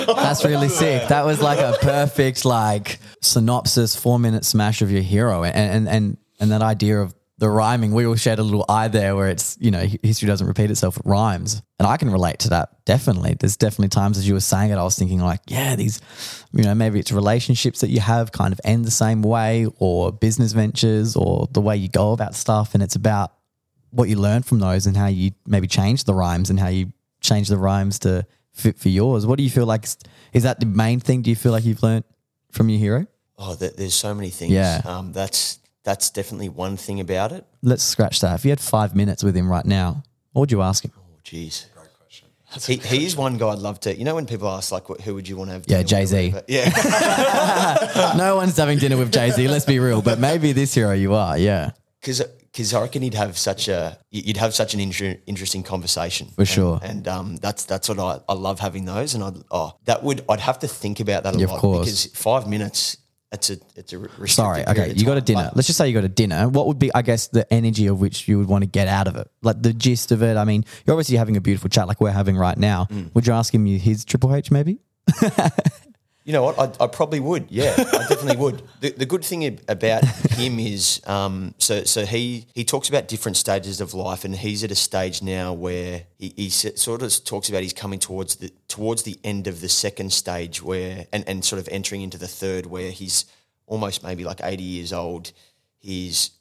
[0.07, 1.09] That's really sick.
[1.09, 5.87] That was like a perfect like synopsis, four minute smash of your hero, and and
[5.87, 7.91] and and that idea of the rhyming.
[7.91, 10.97] We all shared a little eye there, where it's you know history doesn't repeat itself;
[10.97, 13.35] it rhymes, and I can relate to that definitely.
[13.39, 16.01] There's definitely times as you were saying it, I was thinking like, yeah, these,
[16.53, 20.11] you know, maybe it's relationships that you have kind of end the same way, or
[20.11, 23.33] business ventures, or the way you go about stuff, and it's about
[23.91, 26.91] what you learn from those and how you maybe change the rhymes and how you
[27.21, 29.25] change the rhymes to fit for yours.
[29.25, 29.85] What do you feel like?
[30.33, 31.21] is- that the main thing?
[31.21, 32.03] Do you feel like you've learned
[32.51, 33.07] from your hero?
[33.37, 34.51] Oh, there, there's so many things.
[34.51, 34.81] Yeah.
[34.85, 37.45] um, that's that's definitely one thing about it.
[37.63, 38.35] Let's scratch that.
[38.35, 40.91] If you had five minutes with him right now, what would you ask him?
[40.95, 41.65] Oh, jeez.
[41.73, 42.27] Great question.
[42.67, 43.97] He, he's one guy I'd love to.
[43.97, 45.63] You know, when people ask like, who would you want to have?
[45.67, 46.33] Yeah, dinner with or Jay-Z.
[46.49, 49.47] Yeah, no one's having dinner with Jay Z.
[49.47, 51.37] Let's be real, but maybe this hero you are.
[51.37, 52.21] Yeah, because
[52.73, 56.47] I reckon he'd have such a you'd have such an inter- interesting conversation For And-
[56.49, 56.79] sure.
[56.83, 59.13] And um, that's that's what I, I love having those.
[59.15, 61.59] And I oh that would I'd have to think about that a Yeah, of lot
[61.59, 61.85] course.
[61.85, 62.97] because five minutes
[63.31, 65.43] It's a it's a Sorry, okay, you got a dinner.
[65.47, 66.49] But- Let's just say you got a dinner.
[66.49, 69.07] What would be, I guess, the energy of which you would want to get out
[69.07, 69.27] of it?
[69.41, 70.35] Like the gist of it.
[70.35, 72.87] I mean, you're obviously having a beautiful chat like we're having right now.
[72.91, 73.15] Mm.
[73.15, 74.79] Would you ask him his Triple H maybe?
[76.23, 76.59] You know what?
[76.59, 77.47] I, I probably would.
[77.49, 78.61] Yeah, I definitely would.
[78.81, 83.37] The, the good thing about him is, um, so so he he talks about different
[83.37, 87.49] stages of life, and he's at a stage now where he, he sort of talks
[87.49, 91.45] about he's coming towards the towards the end of the second stage, where and and
[91.45, 93.25] sort of entering into the third, where he's
[93.67, 95.31] almost maybe like eighty years old.
[95.77, 96.31] He's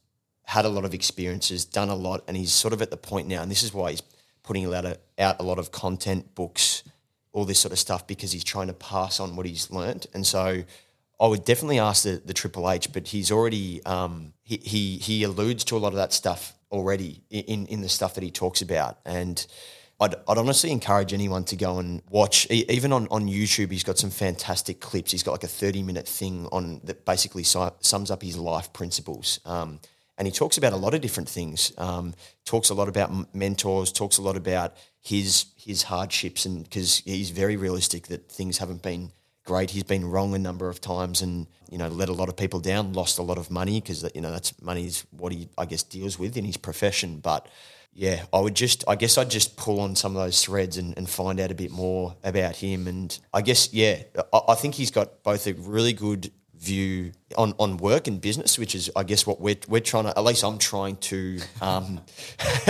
[0.44, 3.28] had a lot of experiences, done a lot, and he's sort of at the point
[3.28, 4.02] now, and this is why he's
[4.42, 6.82] putting out a, out a lot of content, books,
[7.32, 10.06] all this sort of stuff, because he's trying to pass on what he's learnt.
[10.14, 10.62] And so
[11.20, 15.22] I would definitely ask the, the Triple H, but he's already, um, he, he, he
[15.22, 18.62] alludes to a lot of that stuff already in, in the stuff that he talks
[18.62, 18.98] about.
[19.04, 19.44] And
[20.00, 23.98] I'd, I'd honestly encourage anyone to go and watch, even on, on YouTube, he's got
[23.98, 25.12] some fantastic clips.
[25.12, 28.72] He's got like a 30 minute thing on that basically su- sums up his life
[28.72, 29.40] principles.
[29.44, 29.80] Um,
[30.20, 31.72] and he talks about a lot of different things.
[31.78, 32.12] Um,
[32.44, 33.90] talks a lot about mentors.
[33.90, 38.82] Talks a lot about his his hardships, and because he's very realistic that things haven't
[38.82, 39.12] been
[39.46, 39.70] great.
[39.70, 42.60] He's been wrong a number of times, and you know let a lot of people
[42.60, 42.92] down.
[42.92, 45.82] Lost a lot of money because you know that's money is what he I guess
[45.82, 47.20] deals with in his profession.
[47.20, 47.48] But
[47.94, 50.94] yeah, I would just I guess I'd just pull on some of those threads and,
[50.98, 52.88] and find out a bit more about him.
[52.88, 54.02] And I guess yeah,
[54.34, 56.30] I, I think he's got both a really good
[56.60, 60.10] view on, on work and business, which is, I guess, what we're, we're trying to,
[60.16, 62.00] at least I'm trying to, um,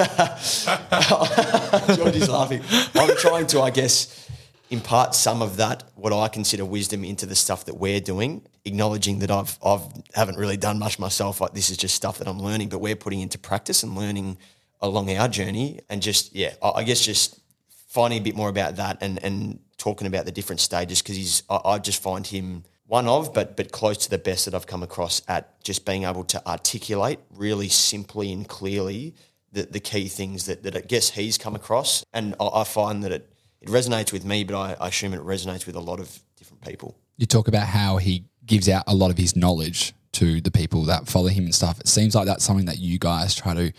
[2.14, 2.62] is laughing.
[2.94, 4.28] I'm trying to, I guess,
[4.70, 9.18] impart some of that, what I consider wisdom into the stuff that we're doing, acknowledging
[9.20, 9.82] that I've, I've
[10.14, 11.40] haven't really done much myself.
[11.40, 14.38] Like this is just stuff that I'm learning, but we're putting into practice and learning
[14.80, 17.40] along our journey and just, yeah, I, I guess just
[17.88, 21.42] finding a bit more about that and, and talking about the different stages because he's
[21.50, 24.66] I, I just find him one of but but close to the best that I've
[24.66, 29.14] come across at just being able to articulate really simply and clearly
[29.52, 33.04] the, the key things that, that I guess he's come across and I, I find
[33.04, 36.00] that it, it resonates with me but I, I assume it resonates with a lot
[36.00, 36.96] of different people.
[37.16, 40.82] you talk about how he gives out a lot of his knowledge to the people
[40.82, 41.78] that follow him and stuff.
[41.78, 43.72] It seems like that's something that you guys try to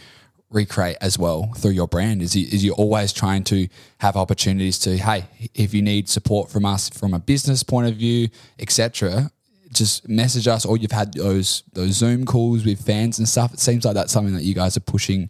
[0.52, 2.22] recreate as well through your brand.
[2.22, 3.68] Is you, is you always trying to
[4.00, 5.26] have opportunities to hey,
[5.56, 8.30] if you need support from us from a business point of view,
[8.60, 9.32] etc.
[9.72, 13.54] Just message us, or you've had those those Zoom calls with fans and stuff.
[13.54, 15.30] It seems like that's something that you guys are pushing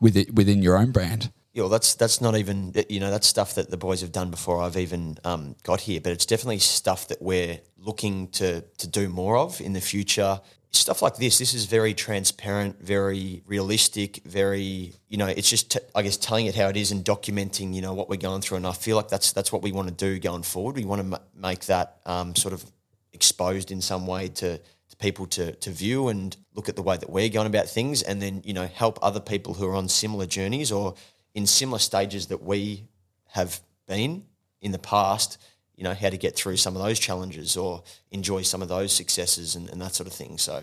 [0.00, 1.30] with it within your own brand.
[1.52, 4.30] Yeah, well, that's that's not even you know that's stuff that the boys have done
[4.30, 8.86] before I've even um, got here, but it's definitely stuff that we're looking to to
[8.86, 10.40] do more of in the future.
[10.72, 15.80] Stuff like this, this is very transparent, very realistic, very you know, it's just t-
[15.94, 18.58] I guess telling it how it is and documenting you know what we're going through,
[18.58, 20.76] and I feel like that's that's what we want to do going forward.
[20.76, 22.64] We want to m- make that um, sort of
[23.12, 26.96] exposed in some way to, to people to, to view and look at the way
[26.96, 29.88] that we're going about things and then you know help other people who are on
[29.88, 30.94] similar journeys or
[31.34, 32.84] in similar stages that we
[33.26, 34.24] have been
[34.62, 35.38] in the past
[35.80, 37.82] you know how to get through some of those challenges or
[38.12, 40.62] enjoy some of those successes and, and that sort of thing so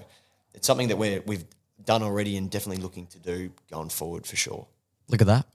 [0.53, 1.43] it's something that we're, we've
[1.83, 4.67] done already and definitely looking to do going forward for sure
[5.09, 5.45] Look at that.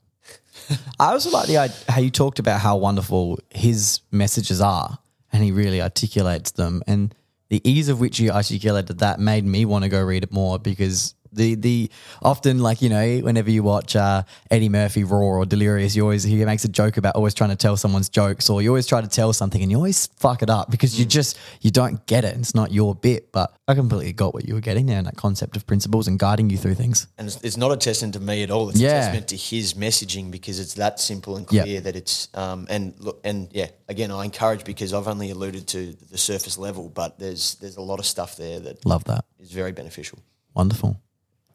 [1.01, 4.99] I also like the idea how you talked about how wonderful his messages are,
[5.33, 6.83] and he really articulates them.
[6.87, 7.15] And
[7.49, 10.59] the ease of which you articulated that made me want to go read it more
[10.59, 11.91] because the the
[12.23, 16.23] often like you know whenever you watch uh, Eddie Murphy Raw or Delirious, you always
[16.25, 19.01] he makes a joke about always trying to tell someone's jokes, or you always try
[19.01, 22.25] to tell something and you always fuck it up because you just you don't get
[22.25, 22.33] it.
[22.35, 23.33] And it's not your bit.
[23.33, 26.19] But I completely got what you were getting there and that concept of principles and
[26.19, 27.07] guiding you through things.
[27.19, 28.69] and it's, it's not a testament to me at all.
[28.69, 28.89] It's Yeah.
[28.89, 31.65] a testament to his messaging because it's that simple and Yep.
[31.65, 33.69] clear that it's um, and look and yeah.
[33.89, 37.83] Again, I encourage because I've only alluded to the surface level, but there's there's a
[37.83, 39.25] lot of stuff there that Love that.
[39.39, 40.19] is very beneficial.
[40.55, 40.99] Wonderful.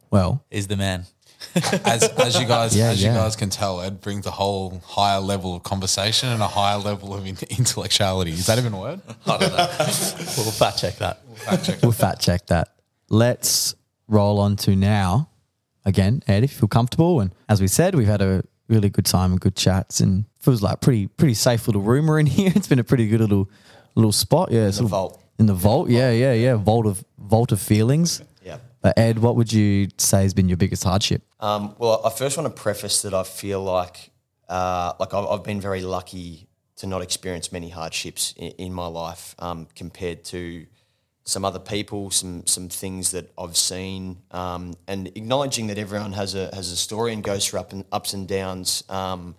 [0.10, 1.06] Well, Is the man.
[1.86, 3.12] as, as you guys Yeah, as yeah.
[3.14, 6.78] you guys can tell, Ed brings a whole higher level of conversation and a higher
[6.80, 8.32] level of in- intellectuality.
[8.32, 9.02] Is that even a word?
[9.28, 9.68] I don't know.
[10.38, 11.22] we'll fact check that.
[11.84, 12.70] we'll fact check that.
[13.10, 13.76] Let's
[14.08, 15.30] roll on to now.
[15.86, 19.06] Again, Ed, if you feel comfortable, and as we said, we've had a really good
[19.06, 22.52] time and good chats, and feels like pretty pretty safe little room we're in here.
[22.56, 23.50] It's been a pretty good little
[23.96, 24.52] little spot.
[24.52, 25.24] Yeah, in the vault.
[25.40, 26.56] In the vault, yeah, yeah, yeah.
[26.56, 28.22] Vault of vault of feelings.
[28.88, 31.22] Uh, Ed, what would you say has been your biggest hardship?
[31.42, 34.12] Um, well, I first want to preface that I feel like
[34.48, 36.48] uh, like I've, I've been very lucky
[36.78, 40.68] to not experience many hardships in, in my life um, compared to
[41.26, 46.34] some other people, some some things that I've seen, um, and acknowledging that everyone has
[46.34, 48.86] a has a story and goes through up and ups and downs.
[48.88, 49.36] Um,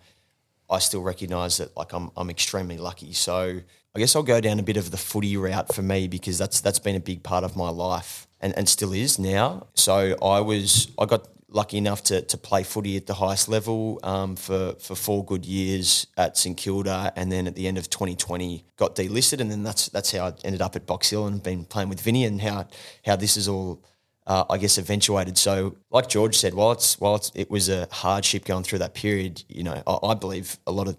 [0.69, 3.13] I still recognise that like I'm I'm extremely lucky.
[3.13, 3.61] So
[3.95, 6.61] I guess I'll go down a bit of the footy route for me because that's
[6.61, 9.67] that's been a big part of my life and, and still is now.
[9.73, 13.99] So I was I got lucky enough to, to play footy at the highest level
[14.03, 17.89] um, for, for four good years at St Kilda, and then at the end of
[17.89, 21.41] 2020 got delisted, and then that's that's how I ended up at Box Hill and
[21.41, 22.67] been playing with Vinny, and how
[23.05, 23.83] how this is all.
[24.27, 25.39] Uh, I guess eventuated.
[25.39, 28.93] So, like George said, while it's while it's, it was a hardship going through that
[28.93, 30.97] period, you know, I, I believe a lot of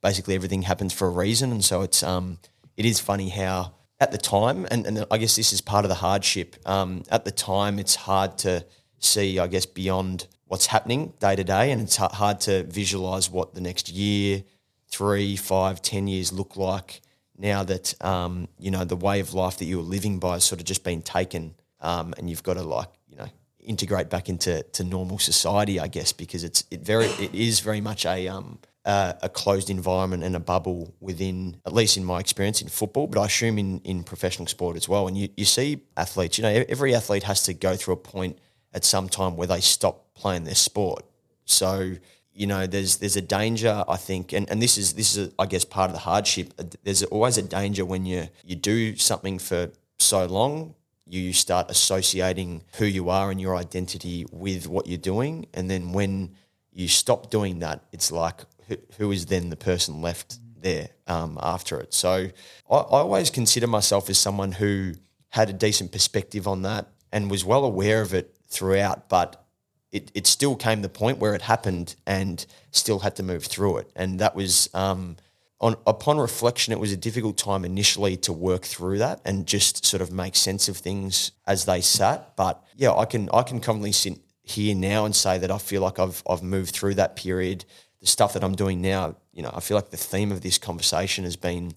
[0.00, 2.40] basically everything happens for a reason, and so it's um,
[2.76, 5.88] it is funny how at the time, and, and I guess this is part of
[5.88, 6.56] the hardship.
[6.66, 8.66] Um, at the time, it's hard to
[8.98, 13.30] see, I guess, beyond what's happening day to day, and it's ha- hard to visualize
[13.30, 14.42] what the next year,
[14.88, 17.00] three, five, ten years look like.
[17.38, 20.44] Now that um, you know the way of life that you were living by has
[20.44, 23.28] sort of just been taken, um, and you've got to like you know
[23.60, 27.80] integrate back into to normal society, I guess, because it's it very it is very
[27.80, 32.18] much a um, uh, a closed environment and a bubble within, at least in my
[32.18, 35.06] experience in football, but I assume in, in professional sport as well.
[35.06, 38.38] And you, you see athletes, you know, every athlete has to go through a point
[38.74, 41.04] at some time where they stop playing their sport.
[41.44, 41.94] So,
[42.34, 45.46] you know, there's there's a danger, I think, and, and this is this is I
[45.46, 46.54] guess part of the hardship.
[46.82, 50.74] There's always a danger when you you do something for so long,
[51.06, 55.92] you start associating who you are and your identity with what you're doing, and then
[55.92, 56.34] when
[56.72, 61.38] you stop doing that, it's like who, who is then the person left there um,
[61.42, 61.92] after it.
[61.92, 62.28] So
[62.70, 64.94] I, I always consider myself as someone who
[65.30, 69.44] had a decent perspective on that and was well aware of it throughout, but
[69.90, 73.78] it, it still came the point where it happened and still had to move through
[73.78, 73.90] it.
[73.94, 75.16] And that was, um,
[75.60, 79.84] on, upon reflection, it was a difficult time initially to work through that and just
[79.84, 82.34] sort of make sense of things as they sat.
[82.36, 85.82] But yeah, I can I can commonly sit here now and say that I feel
[85.82, 87.64] like I've I've moved through that period.
[88.02, 90.58] The stuff that I'm doing now, you know, I feel like the theme of this
[90.58, 91.72] conversation has been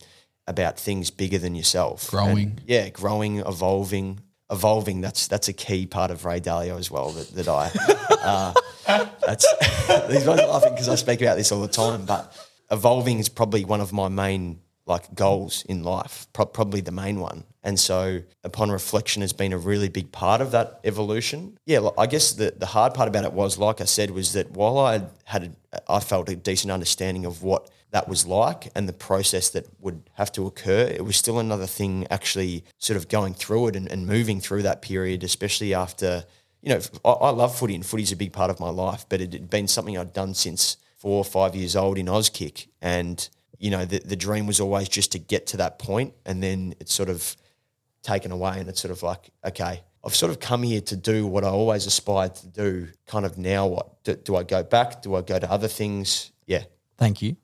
[0.48, 2.10] about things bigger than yourself.
[2.10, 2.38] Growing.
[2.38, 4.20] And, yeah, growing, evolving,
[4.52, 5.02] evolving.
[5.02, 7.12] That's that's a key part of Ray Dalio as well.
[7.12, 7.72] That, that I
[8.88, 9.48] uh, that's
[10.10, 12.06] these guys are laughing because I speak about this all the time.
[12.06, 12.36] But
[12.72, 17.20] evolving is probably one of my main like goals in life, pro- probably the main
[17.20, 17.44] one.
[17.64, 21.58] And so, upon reflection, has been a really big part of that evolution.
[21.66, 24.52] Yeah, I guess the the hard part about it was, like I said, was that
[24.52, 28.90] while I had a, I felt a decent understanding of what that was like and
[28.90, 33.08] the process that would have to occur, it was still another thing actually sort of
[33.08, 36.26] going through it and, and moving through that period, especially after,
[36.62, 39.22] you know, I, I love footy and footy's a big part of my life, but
[39.22, 42.68] it had been something I'd done since four or five years old in Auskick.
[42.82, 43.28] And,
[43.60, 46.76] you know, the, the dream was always just to get to that point and then
[46.80, 47.36] it's sort of
[48.04, 51.26] taken away and it's sort of like, okay, I've sort of come here to do
[51.26, 52.88] what I always aspired to do.
[53.08, 55.02] Kind of now, what do, do I go back?
[55.02, 56.32] Do I go to other things?
[56.46, 56.64] Yeah,
[56.98, 57.38] Thank you.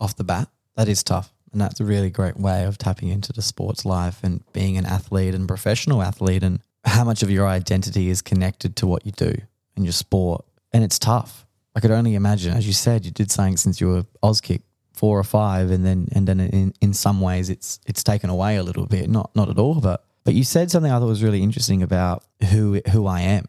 [0.00, 1.32] Off the bat, that is tough.
[1.52, 4.86] And that's a really great way of tapping into the sports life and being an
[4.86, 9.12] athlete and professional athlete and how much of your identity is connected to what you
[9.12, 9.34] do
[9.76, 10.44] and your sport.
[10.72, 11.46] And it's tough.
[11.74, 14.62] I could only imagine, as you said, you did something since you were Auskick
[15.02, 18.54] four or five, and then and then in, in some ways it's it's taken away
[18.56, 19.10] a little bit.
[19.10, 22.22] Not not at all, but but you said something I thought was really interesting about
[22.50, 23.46] who who I am.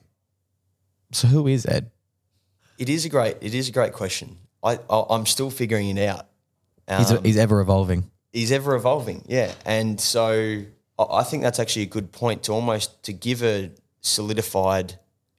[1.12, 1.92] So who is Ed?
[2.80, 4.38] it is a great it is a great question.
[4.64, 6.26] I, I I'm still figuring it out.
[6.98, 8.10] He's, Um, he's ever evolving.
[8.34, 10.26] he's ever evolving yeah and so
[11.00, 13.72] I- i think that's actually a good point to almost to give a
[14.02, 14.88] solidified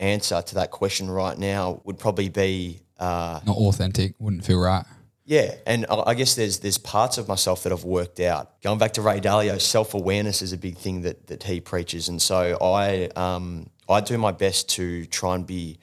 [0.00, 4.14] answer to that question right now would probably be uh, Not authentic.
[4.20, 4.84] Wouldn't feel right.
[5.24, 8.60] Yeah and I guess there's there's parts of myself that I've worked out.
[8.62, 12.08] Going back to Ray Dalio self-awareness is a big thing that that he preaches.
[12.08, 15.78] And so I um I do my best to try and be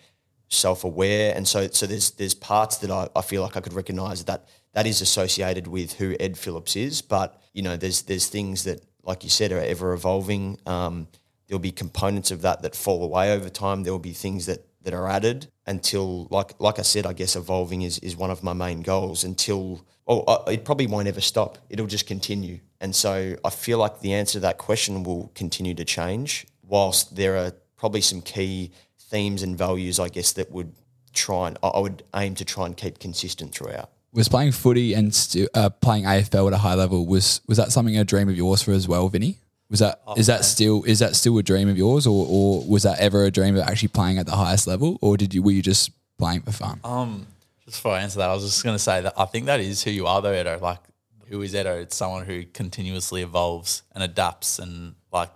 [0.49, 1.33] self-aware.
[1.35, 4.47] And so so there's there's parts that I, I feel like I could recognize that
[4.73, 7.01] that is associated with who Ed Phillips is.
[7.01, 10.59] But you know there's there's things that like you said are ever evolving.
[10.65, 11.07] Um,
[11.47, 13.83] there'll be components of that that fall away over time.
[13.83, 17.81] There'll be things that that are added until like like I said I guess evolving
[17.81, 21.57] is is one of my main goals until oh uh, it probably won't ever stop.
[21.69, 22.59] It'll just continue.
[22.79, 27.15] And so I feel like the answer to that question will continue to change whilst
[27.15, 30.73] there are probably some key themes and values I guess that would
[31.13, 33.89] try and I I would aim to try and keep consistent throughout.
[34.13, 35.15] Was playing footy and
[35.53, 38.61] uh, playing AFL at a high level was was that something a dream of yours
[38.61, 39.40] for as well, Vinny?
[39.71, 42.83] Was that is that still is that still a dream of yours, or or was
[42.83, 45.51] that ever a dream of actually playing at the highest level, or did you were
[45.51, 45.89] you just
[46.19, 46.79] playing for fun?
[46.83, 47.25] Um,
[47.65, 49.59] just before I answer that, I was just going to say that I think that
[49.61, 50.59] is who you are, though, Edo.
[50.59, 50.79] Like,
[51.29, 51.79] who is Edo?
[51.79, 55.29] It's someone who continuously evolves and adapts, and like,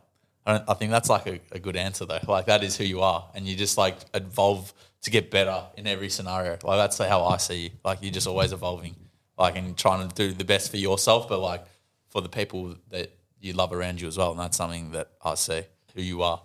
[0.46, 2.20] I, don't, I think that's like a, a good answer, though.
[2.28, 5.88] Like, that is who you are, and you just like evolve to get better in
[5.88, 6.58] every scenario.
[6.62, 7.70] Like, that's how I see you.
[7.86, 8.96] Like, you're just always evolving.
[9.38, 11.66] like and trying to do the best for yourself, but like
[12.10, 13.12] for the people that
[13.46, 14.32] you love around you as well.
[14.32, 15.62] And that's something that I see
[15.94, 16.42] who you are,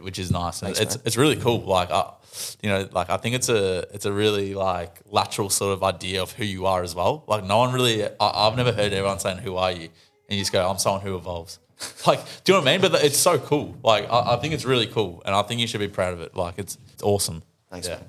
[0.00, 0.62] which is nice.
[0.62, 1.60] And it's it's really cool.
[1.60, 2.12] Like I,
[2.62, 6.22] you know, like I think it's a it's a really like lateral sort of idea
[6.22, 7.24] of who you are as well.
[7.26, 9.88] Like no one really, I, I've never heard everyone saying who are you,
[10.28, 11.58] and you just go, I'm someone who evolves.
[12.06, 12.80] like, do you know what I mean?
[12.80, 13.76] But it's so cool.
[13.82, 16.20] Like I, I think it's really cool, and I think you should be proud of
[16.20, 16.36] it.
[16.36, 17.42] Like it's it's awesome.
[17.70, 18.00] Thanks, yeah.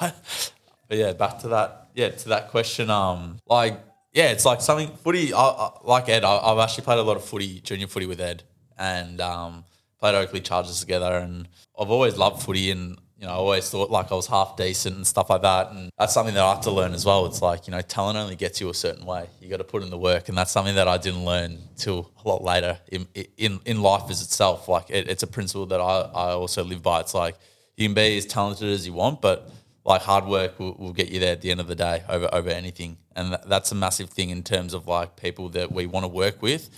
[0.00, 0.12] man.
[0.88, 1.88] but yeah, back to that.
[1.94, 2.90] Yeah, to that question.
[2.90, 3.80] Um, like
[4.16, 5.34] yeah, it's like something footy.
[5.34, 8.18] I, I, like Ed, I, I've actually played a lot of footy, junior footy with
[8.18, 8.44] Ed,
[8.78, 9.66] and um,
[10.00, 11.18] played Oakleigh Chargers together.
[11.18, 11.46] And
[11.78, 14.96] I've always loved footy, and you know, I always thought like I was half decent
[14.96, 15.70] and stuff like that.
[15.70, 17.26] And that's something that I have to learn as well.
[17.26, 19.28] It's like you know, talent only gets you a certain way.
[19.38, 22.10] You got to put in the work, and that's something that I didn't learn till
[22.24, 23.06] a lot later in
[23.36, 24.66] in in life as itself.
[24.66, 27.00] Like it, it's a principle that I I also live by.
[27.00, 27.36] It's like
[27.76, 29.50] you can be as talented as you want, but
[29.84, 32.30] like hard work will, will get you there at the end of the day over
[32.32, 35.86] over anything, and that, that's a massive thing in terms of like people that we
[35.86, 36.70] want to work with.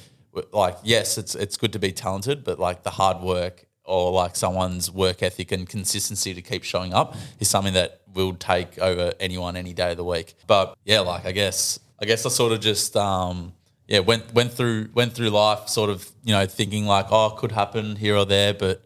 [0.52, 4.36] Like yes, it's it's good to be talented, but like the hard work or like
[4.36, 9.12] someone's work ethic and consistency to keep showing up is something that will take over
[9.18, 10.34] anyone any day of the week.
[10.46, 13.52] But yeah, like I guess I guess I sort of just um
[13.88, 17.52] yeah went went through went through life sort of you know thinking like oh could
[17.52, 18.82] happen here or there, but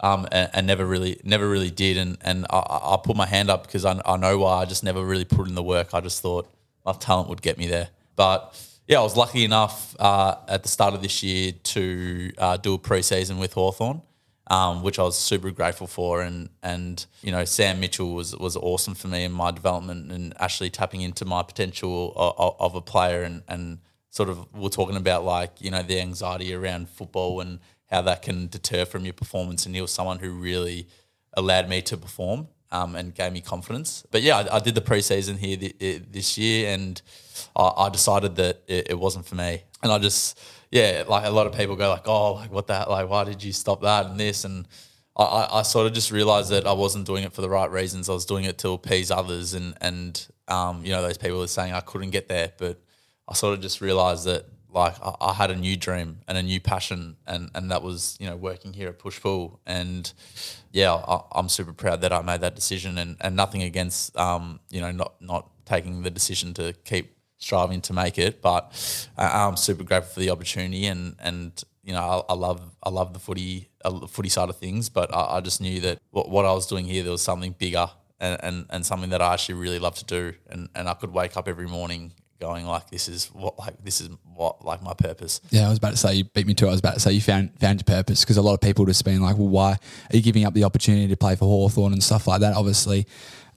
[0.00, 1.96] um, and, and never really, never really did.
[1.96, 4.62] And and I I put my hand up because I, I know why.
[4.62, 5.94] I just never really put in the work.
[5.94, 6.48] I just thought
[6.84, 7.88] my talent would get me there.
[8.16, 12.56] But yeah, I was lucky enough uh, at the start of this year to uh,
[12.56, 14.02] do a preseason with Hawthorn,
[14.48, 16.22] um, which I was super grateful for.
[16.22, 20.34] And and you know, Sam Mitchell was was awesome for me in my development and
[20.40, 23.78] actually tapping into my potential of, of a player and and
[24.10, 28.22] sort of we're talking about like you know the anxiety around football and how that
[28.22, 29.66] can deter from your performance.
[29.66, 30.88] And he was someone who really
[31.34, 34.04] allowed me to perform um, and gave me confidence.
[34.10, 37.00] But yeah, I, I did the preseason here th- i- this year, and
[37.56, 39.62] I, I decided that it, it wasn't for me.
[39.82, 40.38] And I just
[40.70, 43.42] yeah, like a lot of people go like, oh, like what that, like why did
[43.42, 44.66] you stop that and this and.
[45.16, 47.68] I, I I sort of just realized that I wasn't doing it for the right
[47.70, 48.08] reasons.
[48.08, 51.48] I was doing it to appease others, and and um, you know those people were
[51.48, 52.80] saying I couldn't get there, but
[53.28, 56.42] I sort of just realized that like I, I had a new dream and a
[56.42, 60.12] new passion, and and that was you know working here at Push Pull, and
[60.72, 64.60] yeah, I, I'm super proud that I made that decision, and and nothing against um
[64.70, 69.46] you know not not taking the decision to keep striving to make it, but I,
[69.46, 73.12] I'm super grateful for the opportunity, and and you know I, I love I love
[73.12, 76.44] the footy uh, footy side of things, but I, I just knew that what, what
[76.44, 77.90] I was doing here there was something bigger
[78.20, 81.12] and, and, and something that I actually really love to do, and, and I could
[81.12, 84.94] wake up every morning going like this is what like this is what like my
[84.94, 85.40] purpose.
[85.50, 86.68] Yeah, I was about to say you beat me to it.
[86.68, 88.84] I was about to say you found found your purpose because a lot of people
[88.86, 91.92] just been like, well, why are you giving up the opportunity to play for Hawthorn
[91.92, 92.56] and stuff like that?
[92.56, 93.06] Obviously,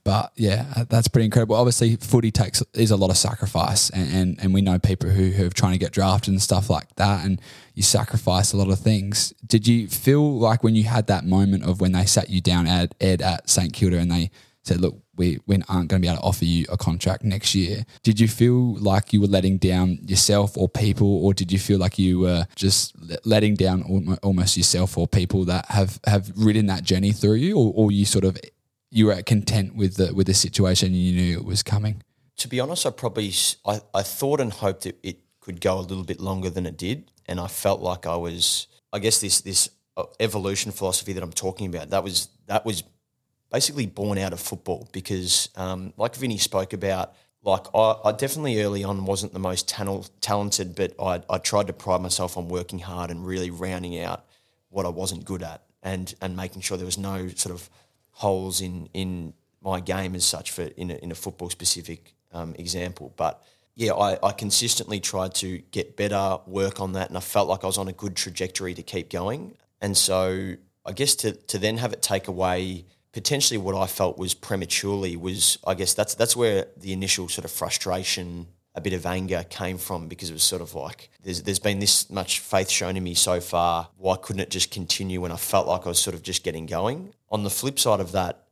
[0.04, 1.56] but yeah, that's pretty incredible.
[1.56, 5.30] Obviously, footy takes is a lot of sacrifice, and and, and we know people who,
[5.30, 7.42] who are trying to get drafted and stuff like that, and
[7.74, 9.34] you sacrifice a lot of things.
[9.46, 12.68] Did you feel like when you had that moment of when they sat you down
[12.68, 14.30] at Ed at St Kilda and they
[14.64, 17.54] said, look, we, we aren't going to be able to offer you a contract next
[17.56, 17.86] year.
[18.02, 21.80] Did you feel like you were letting down yourself or people, or did you feel
[21.80, 22.96] like you were just
[23.26, 27.74] letting down almost yourself or people that have, have ridden that journey through you, or,
[27.76, 28.38] or you sort of
[28.94, 32.04] you were content with the with the situation and you knew it was coming?
[32.38, 33.34] To be honest, I probably
[33.66, 36.78] I, I thought and hoped it, it could go a little bit longer than it
[36.78, 38.68] did, and I felt like I was.
[38.92, 42.84] I guess this this uh, evolution philosophy that I'm talking about that was that was
[43.54, 47.14] basically born out of football because, um, like Vinny spoke about,
[47.44, 51.68] like I, I definitely early on wasn't the most tanel, talented, but I, I tried
[51.68, 54.26] to pride myself on working hard and really rounding out
[54.70, 57.70] what I wasn't good at and and making sure there was no sort of
[58.12, 62.56] holes in in my game as such for in a, in a football specific um,
[62.58, 63.14] example.
[63.16, 63.44] But
[63.76, 67.64] yeah, I, I consistently tried to get better, work on that, and I felt like
[67.64, 69.56] I was on a good trajectory to keep going.
[69.82, 70.56] And so
[70.86, 75.16] I guess to to then have it take away potentially what I felt was prematurely
[75.16, 79.46] was I guess that's that's where the initial sort of frustration, a bit of anger
[79.50, 82.98] came from because it was sort of like there's there's been this much faith shown
[82.98, 83.88] in me so far.
[83.98, 86.66] Why couldn't it just continue when I felt like I was sort of just getting
[86.66, 87.14] going?
[87.30, 88.44] On the flip side of that,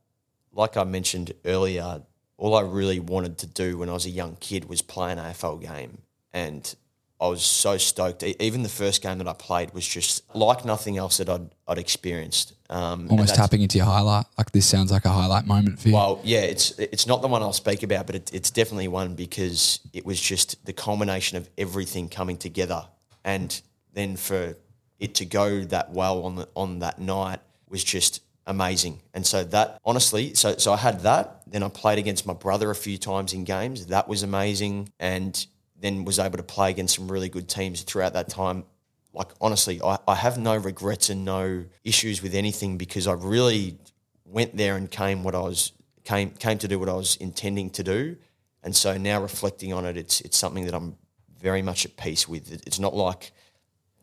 [0.52, 2.02] like I mentioned earlier,
[2.36, 5.18] all I really wanted to do when I was a young kid was play an
[5.18, 5.98] AFL game.
[6.32, 6.74] And
[7.22, 8.24] I was so stoked.
[8.24, 11.78] Even the first game that I played was just like nothing else that I'd, I'd
[11.78, 12.54] experienced.
[12.68, 14.26] Um, Almost tapping into your highlight.
[14.36, 15.94] Like this sounds like a highlight moment for you.
[15.94, 19.14] well, yeah, it's it's not the one I'll speak about, but it, it's definitely one
[19.14, 22.88] because it was just the culmination of everything coming together,
[23.24, 23.62] and
[23.92, 24.56] then for
[24.98, 27.38] it to go that well on the on that night
[27.68, 29.00] was just amazing.
[29.14, 31.42] And so that honestly, so so I had that.
[31.46, 33.86] Then I played against my brother a few times in games.
[33.86, 34.88] That was amazing.
[34.98, 35.46] And
[35.82, 38.64] then was able to play against some really good teams throughout that time.
[39.12, 43.78] Like honestly, I, I have no regrets and no issues with anything because I really
[44.24, 45.72] went there and came what I was
[46.04, 48.16] came came to do what I was intending to do.
[48.62, 50.96] And so now reflecting on it, it's it's something that I'm
[51.38, 52.50] very much at peace with.
[52.66, 53.32] It's not like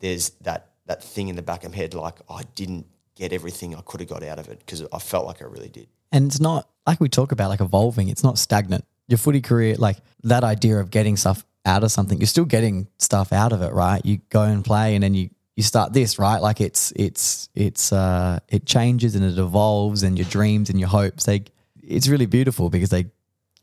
[0.00, 2.86] there's that that thing in the back of my head like I didn't
[3.16, 5.68] get everything I could have got out of it because I felt like I really
[5.68, 5.88] did.
[6.12, 8.08] And it's not like we talk about like evolving.
[8.08, 8.84] It's not stagnant.
[9.08, 12.88] Your footy career, like that idea of getting stuff out of something, you're still getting
[12.98, 14.04] stuff out of it, right?
[14.04, 16.40] You go and play, and then you you start this, right?
[16.40, 20.88] Like it's it's it's uh it changes and it evolves, and your dreams and your
[20.88, 21.44] hopes they
[21.82, 23.06] it's really beautiful because they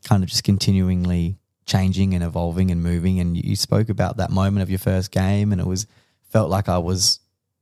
[0.04, 3.20] kind of just continually changing and evolving and moving.
[3.20, 5.86] And you, spoke about that moment of your first game, and it was
[6.30, 7.20] felt like I was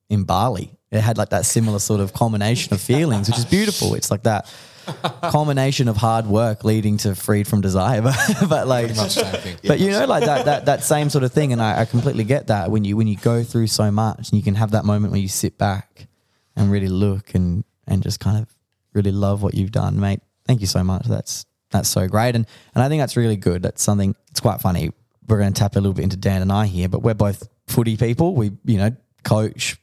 [0.09, 0.71] in Bali.
[0.91, 3.95] It had like that similar sort of combination of feelings, which is beautiful.
[3.95, 4.53] It's like that
[5.31, 8.17] combination of hard work leading to freed from desire, but,
[8.49, 9.57] but like, much same thing.
[9.65, 11.53] but you know, like that, that, that same sort of thing.
[11.53, 14.39] And I, I completely get that when you, when you go through so much and
[14.39, 16.07] you can have that moment where you sit back
[16.55, 18.55] and really look and, and just kind of
[18.93, 20.21] really love what you've done, mate.
[20.47, 21.07] Thank you so much.
[21.07, 22.35] That's, that's so great.
[22.35, 23.63] And, and I think that's really good.
[23.63, 24.91] That's something, it's quite funny.
[25.29, 27.49] We're going to tap a little bit into Dan and I here, but we're both
[27.67, 28.35] footy people.
[28.35, 29.77] We, you know, coach,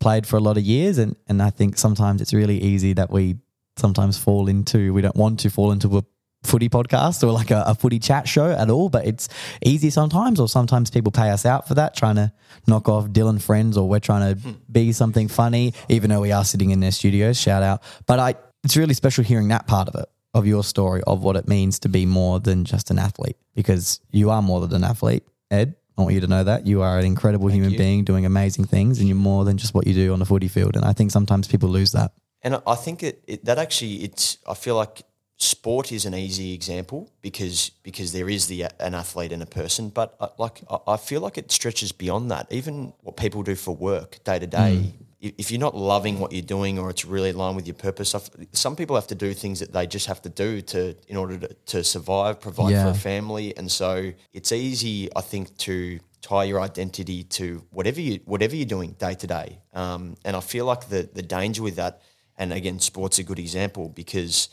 [0.00, 0.98] played for a lot of years.
[0.98, 3.36] And, and I think sometimes it's really easy that we
[3.80, 6.04] sometimes fall into, we don't want to fall into a
[6.42, 9.28] footy podcast or like a, a footy chat show at all, but it's
[9.64, 12.32] easy sometimes, or sometimes people pay us out for that, trying to
[12.66, 14.52] knock off Dylan friends, or we're trying to hmm.
[14.70, 17.38] be something funny, even though we are sitting in their studios.
[17.38, 17.82] Shout out.
[18.06, 18.34] But I,
[18.64, 21.78] it's really special hearing that part of it, of your story, of what it means
[21.80, 25.74] to be more than just an athlete, because you are more than an athlete, Ed.
[25.98, 29.00] I want you to know that you are an incredible human being doing amazing things,
[29.00, 30.74] and you're more than just what you do on the footy field.
[30.76, 32.12] And I think sometimes people lose that.
[32.42, 35.02] And I- think it, it that actually it's I feel like
[35.36, 39.88] sport is an easy example because because there is the an athlete and a person,
[39.90, 42.46] but I, like I- I feel like it stretches beyond that.
[42.50, 44.94] Even what people do for work day to day.
[45.22, 48.14] If you're not loving what you're doing or it's really line with your purpose,
[48.52, 51.36] some people have to do things that they just have to do to in order
[51.36, 52.84] to, to survive, provide Yeah.
[52.84, 58.00] for a family, and so it's easy, I think, to tie your identity to whatever
[58.00, 59.58] you whatever you're doing day to day.
[59.74, 62.00] Um, and I feel like the the danger with that,
[62.40, 64.48] and again, sport's a good example because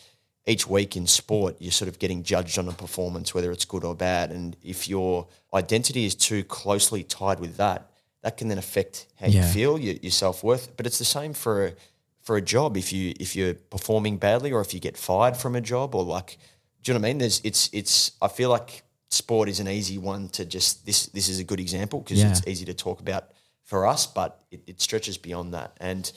[0.46, 3.84] each week in sport you're sort of getting judged on a performance, whether it's good
[3.84, 4.32] or bad.
[4.32, 7.90] And if your identity is too closely tied with that,
[8.24, 10.76] that can then affect how you feel, your, your self worth.
[10.78, 11.74] But it's the same for a,
[12.22, 12.76] for a job.
[12.78, 16.04] If you if you're performing badly, or if you get fired from a job, or
[16.04, 16.38] like,
[16.84, 17.18] do you know what I mean?
[17.20, 18.12] There's it's it's.
[18.22, 21.06] I feel like sport is an easy one to just this.
[21.08, 22.32] This is a good example because Yeah.
[22.32, 23.32] it's easy to talk about
[23.64, 25.78] for us, but it, it stretches beyond that.
[25.80, 26.12] And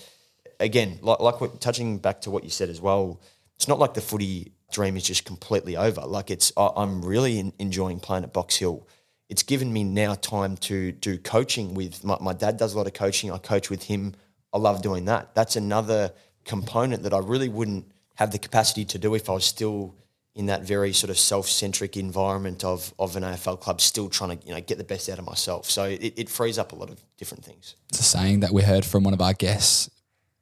[0.60, 3.20] again, like like what, touching back to what you said as well,
[3.56, 6.02] it's not like the footy dream is just completely over.
[6.02, 8.86] Like it's I, I'm really in, enjoying playing at Box Hill.
[9.28, 12.86] It's given me now time to do coaching with my, my dad does a lot
[12.86, 13.30] of coaching.
[13.30, 14.14] I coach with him.
[14.52, 15.34] I love doing that.
[15.34, 16.12] That's another
[16.44, 19.94] component that I really wouldn't have the capacity to do if I was still
[20.34, 24.46] in that very sort of self-centric environment of of an AFL club, still trying to
[24.46, 25.68] you know get the best out of myself.
[25.68, 27.76] So it, it frees up a lot of different things.
[27.90, 29.90] It's a saying that we heard from one of our guests.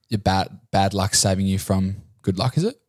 [0.08, 2.80] Your bad bad luck saving you from good luck, is it?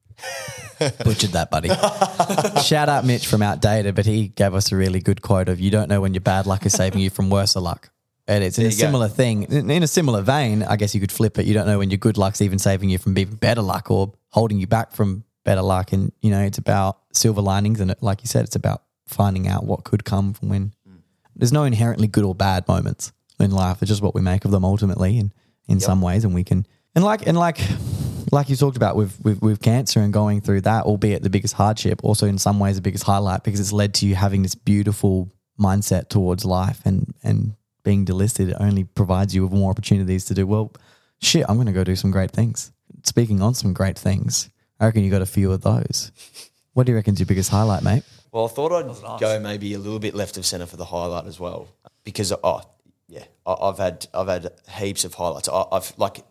[1.04, 1.70] Butchered that, buddy.
[2.64, 5.72] Shout out Mitch from Outdated, but he gave us a really good quote of you
[5.72, 7.90] don't know when your bad luck is saving you from worse luck.
[8.28, 8.78] And it's in a you go.
[8.78, 9.44] similar thing.
[9.44, 11.46] In in a similar vein, I guess you could flip it.
[11.46, 14.14] You don't know when your good luck's even saving you from even better luck or
[14.30, 15.92] holding you back from better luck.
[15.94, 17.80] And, you know, it's about silver linings.
[17.80, 21.00] And it, like you said, it's about finding out what could come from when mm.
[21.36, 23.82] there's no inherently good or bad moments in life.
[23.82, 25.34] It's just what we make of them ultimately, and
[25.68, 27.60] in some ways, and we can and like and like
[28.32, 31.56] like you talked about with, with with cancer and going through that, albeit the biggest
[31.56, 34.56] hardship, also in some ways the biggest highlight because it's led to you having this
[34.56, 40.34] beautiful mindset towards life and and being delisted only provides you with more opportunities to
[40.34, 40.72] do well.
[41.22, 42.72] Shit, I'm going to go do some great things.
[43.04, 44.50] Speaking on some great things,
[44.80, 46.12] I reckon you got a few of those.
[46.74, 48.04] What do you reckon's your biggest highlight, mate?
[48.32, 51.26] Well, I thought I'd go maybe a little bit left of centre for the highlight
[51.26, 51.68] as well,
[52.04, 52.62] because oh
[53.08, 55.50] yeah, I, I've had I've had heaps of highlights.
[55.50, 56.24] I, I've like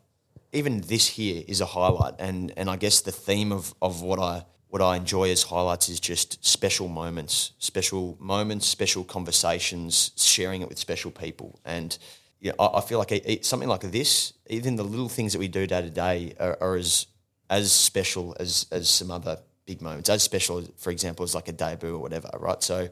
[0.52, 4.18] even this here is a highlight, and and I guess the theme of of what
[4.18, 10.62] I what I enjoy as highlights is just special moments, special moments, special conversations, sharing
[10.62, 11.96] it with special people, and
[12.40, 15.38] yeah, I, I feel like it, it- something like this, even the little things that
[15.38, 17.06] we do day to day are, are as
[17.50, 20.08] as special as as some other big moments.
[20.08, 22.62] As special, for example, as like a debut or whatever, right?
[22.62, 22.88] So,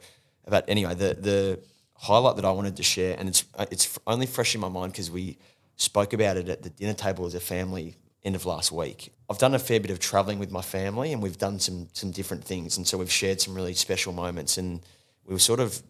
[0.47, 1.61] but anyway, the the
[1.95, 5.11] highlight that I wanted to share, and it's it's only fresh in my mind because
[5.11, 5.39] we
[5.77, 9.13] spoke about it at the dinner table as a family end of last week.
[9.31, 12.11] I've done a fair bit of traveling with my family, and we've done some some
[12.11, 14.59] different things, and so we've shared some really special moments.
[14.59, 14.81] And
[15.25, 15.83] we were sort of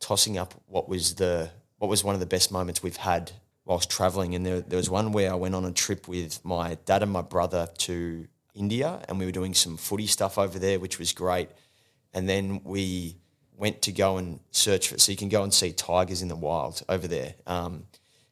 [0.00, 3.32] tossing up what was the what was one of the best moments we've had
[3.64, 4.34] whilst traveling.
[4.34, 7.12] And there, there was one where I went on a trip with my dad and
[7.12, 11.12] my brother to India, and we were doing some footy stuff over there, which was
[11.12, 11.50] great.
[12.12, 13.16] And then we
[13.56, 16.36] went to go and search for, so you can go and see tigers in the
[16.36, 17.34] wild over there.
[17.46, 17.84] Um,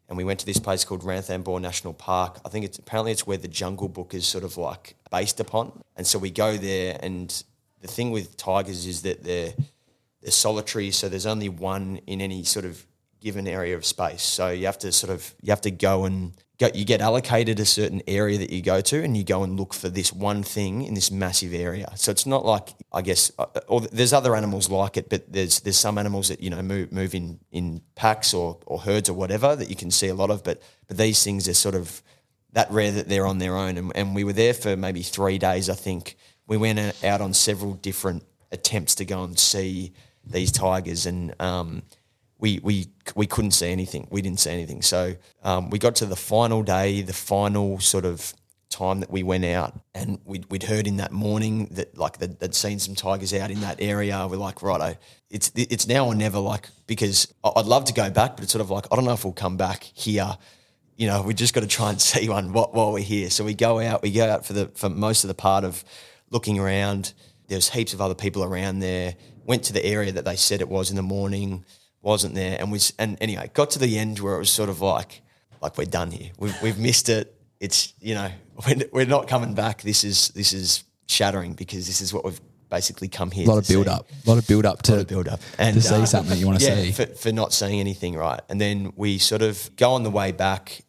[0.08, 2.38] and we went to this place called Ranthambore National Park.
[2.44, 5.82] I think it's apparently it's where the Jungle Book is sort of like based upon.
[5.96, 7.42] And so we go there, and
[7.80, 9.52] the thing with tigers is that they're
[10.22, 12.84] they're solitary, so there's only one in any sort of
[13.20, 14.22] given area of space.
[14.22, 17.60] So you have to sort of you have to go and go, you get allocated
[17.60, 20.42] a certain area that you go to, and you go and look for this one
[20.42, 21.92] thing in this massive area.
[21.96, 25.60] So it's not like I guess, uh, or there's other animals like it, but there's
[25.60, 29.14] there's some animals that you know move move in in packs or or herds or
[29.14, 32.02] whatever that you can see a lot of, but but these things are sort of
[32.52, 33.76] that rare that they're on their own.
[33.76, 36.16] And, and we were there for maybe three days, I think.
[36.46, 39.92] We went out on several different attempts to go and see
[40.24, 41.82] these tigers, and um,
[42.38, 44.08] we we we couldn't see anything.
[44.10, 44.82] We didn't see anything.
[44.82, 48.34] So um, we got to the final day, the final sort of
[48.68, 52.38] time that we went out, and we'd, we'd heard in that morning that like they'd,
[52.40, 54.26] they'd seen some tigers out in that area.
[54.28, 54.96] We're like, righto,
[55.30, 56.38] it's it's now or never.
[56.38, 59.12] Like because I'd love to go back, but it's sort of like I don't know
[59.12, 60.36] if we'll come back here.
[60.96, 63.30] You know, we just got to try and see one while, while we're here.
[63.30, 64.02] So we go out.
[64.02, 65.84] We go out for the for most of the part of
[66.30, 67.14] looking around.
[67.48, 69.14] There's heaps of other people around there.
[69.44, 71.64] Went to the area that they said it was in the morning
[72.06, 74.80] wasn't there, and was and anyway got to the end where it was sort of
[74.80, 75.22] like
[75.60, 76.30] like we're done here.
[76.38, 77.34] We've we've missed it.
[77.60, 78.30] It's you know
[78.66, 79.82] we're, we're not coming back.
[79.82, 83.44] This is this is shattering because this is what we've basically come here.
[83.46, 83.92] A lot to of build see.
[83.92, 86.46] up, a lot of build up to build up to see uh, something that you
[86.46, 86.92] want to yeah, see.
[86.92, 88.40] for, for not seeing anything right.
[88.48, 90.82] And then we sort of go on the way back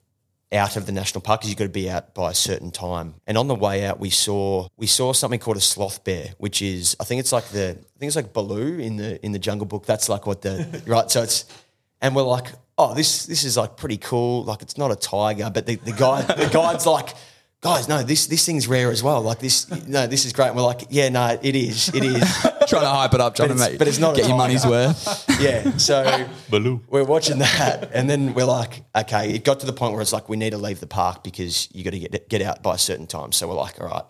[0.52, 3.16] out of the national park because you've got to be out by a certain time.
[3.26, 6.62] And on the way out, we saw we saw something called a sloth bear, which
[6.62, 9.40] is I think it's like the I think it's like Baloo in the in the
[9.40, 9.86] Jungle Book.
[9.86, 11.10] That's like what the right.
[11.12, 11.46] So it's
[12.02, 12.48] and we're like,
[12.78, 14.44] oh, this this is like pretty cool.
[14.44, 17.10] Like it's not a tiger, but the, the guy the guide's like.
[17.62, 19.22] Guys, no, this this thing's rare as well.
[19.22, 20.48] Like this, no, this is great.
[20.50, 22.22] And we're like, yeah, no, it is, it is.
[22.68, 24.28] trying to hype it up, trying But to it's- make, but it's not a get
[24.28, 25.26] your money's worth.
[25.40, 25.78] Yeah.
[25.78, 26.82] So Baloo.
[26.88, 30.14] we're watching that, and then we're like, okay, it got to the point where it's
[30.14, 32.76] like we need to leave the park because you got to get get out by
[32.76, 33.32] a certain time.
[33.32, 34.04] So we're like, all right,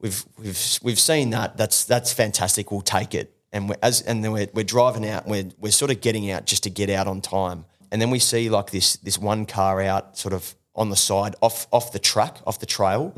[0.00, 1.56] we've we've we've seen that.
[1.56, 2.70] That's that's fantastic.
[2.72, 3.36] We'll take it.
[3.52, 5.26] And we're, as and then we're, we're driving out.
[5.28, 7.64] We're we're sort of getting out just to get out on time.
[7.92, 11.34] And then we see like this this one car out sort of on the side
[11.42, 13.14] off off the track off the trail.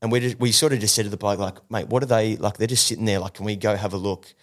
[0.00, 2.06] And we just, we sort of just said to the bloke like, mate, what are
[2.06, 2.56] they like?
[2.56, 3.20] They're just sitting there.
[3.20, 4.34] Like, can we go have a look?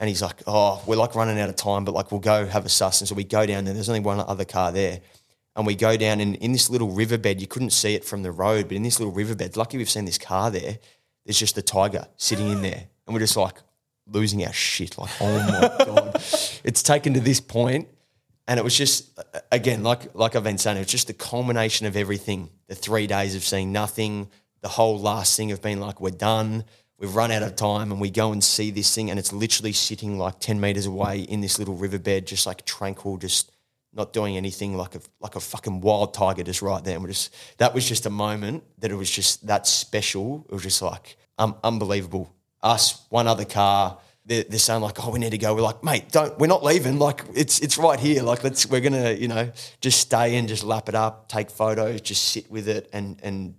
[0.00, 2.66] And he's like, oh, we're like running out of time, but like we'll go have
[2.66, 3.00] a suss.
[3.00, 3.74] And so we go down there.
[3.74, 5.00] There's only one other car there.
[5.54, 8.32] And we go down and in this little riverbed, you couldn't see it from the
[8.32, 10.78] road, but in this little riverbed, lucky we've seen this car there,
[11.24, 12.88] there's just a tiger sitting in there.
[13.06, 13.54] And we're just like
[14.08, 14.98] losing our shit.
[14.98, 16.16] Like, oh my God.
[16.64, 17.86] It's taken to this point
[18.46, 19.18] and it was just
[19.50, 22.50] again like like I've been saying, it was just the culmination of everything.
[22.68, 24.28] The three days of seeing nothing,
[24.60, 26.64] the whole last thing of being like, we're done,
[26.98, 29.72] we've run out of time, and we go and see this thing, and it's literally
[29.72, 33.50] sitting like ten meters away in this little riverbed, just like tranquil, just
[33.92, 36.94] not doing anything, like a like a fucking wild tiger, just right there.
[36.94, 40.44] And we're just that was just a moment that it was just that special.
[40.48, 42.34] It was just like um, unbelievable.
[42.62, 45.54] Us, one other car they're, they're saying like, oh, we need to go.
[45.54, 46.38] We're like, mate, don't.
[46.38, 46.98] We're not leaving.
[46.98, 48.22] Like, it's it's right here.
[48.22, 48.66] Like, let's.
[48.66, 52.50] We're gonna, you know, just stay and just lap it up, take photos, just sit
[52.50, 53.54] with it, and and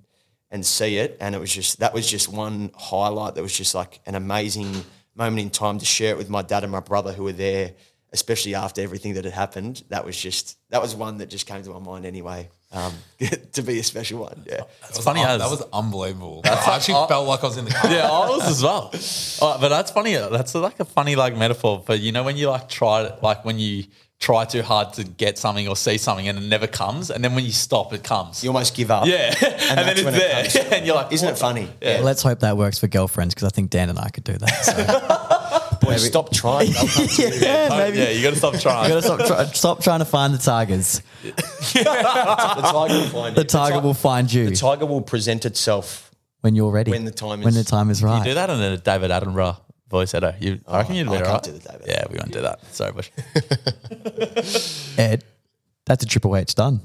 [0.50, 1.18] and see it.
[1.20, 3.36] And it was just that was just one highlight.
[3.36, 4.84] That was just like an amazing
[5.16, 7.74] moment in time to share it with my dad and my brother who were there,
[8.12, 9.84] especially after everything that had happened.
[9.90, 12.50] That was just that was one that just came to my mind anyway.
[12.72, 12.94] Um,
[13.54, 14.44] to be a special one.
[14.46, 14.62] Yeah.
[14.90, 16.42] It's funny Un- as that was unbelievable.
[16.44, 17.92] I actually felt like I was in the car.
[17.92, 18.90] yeah, I was as well.
[19.60, 20.16] But that's funny.
[20.16, 21.84] That's like a funny like metaphor.
[21.86, 23.86] But you know when you like try like when you
[24.20, 27.36] try too hard to get something or see something and it never comes, and then
[27.36, 28.44] when you stop, it comes.
[28.44, 29.06] You almost give up.
[29.08, 31.70] yeah, and, then it's when it there, and you're like, Isn't what it funny?
[31.82, 32.02] Yeah.
[32.02, 34.50] Let's hope that works for girlfriends because I think Dan and I could do that.
[34.66, 35.35] So.
[35.86, 36.72] Boy, stop trying.
[36.72, 37.28] They'll come to you.
[37.40, 37.98] yeah, Oh, maybe.
[37.98, 38.90] yeah, you got to stop trying.
[38.90, 41.02] You gotta stop, try, stop trying to find the tigers.
[41.76, 43.48] The tiger will find The you.
[43.48, 46.92] tiger will find you The tiger will present itself when you're ready.
[46.92, 48.20] when the time when is- the time is right.
[48.20, 49.58] You do that in a David Attenborough
[49.90, 50.34] voice, Edo.
[50.40, 52.64] You, I reckon you'd be I can't do the David Yeah, we won't do that.
[52.74, 53.10] Sorry, Bush.
[54.98, 55.24] Ed,
[55.86, 56.82] that's a triple H done,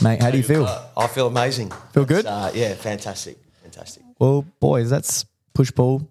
[0.00, 0.20] mate.
[0.22, 0.66] How do you feel?
[0.96, 1.70] I feel amazing.
[1.92, 2.26] Feel good?
[2.26, 3.38] Uh, yeah, fantastic.
[3.62, 4.02] Fantastic.
[4.18, 5.24] Well, boys, that's
[5.54, 6.08] push pull,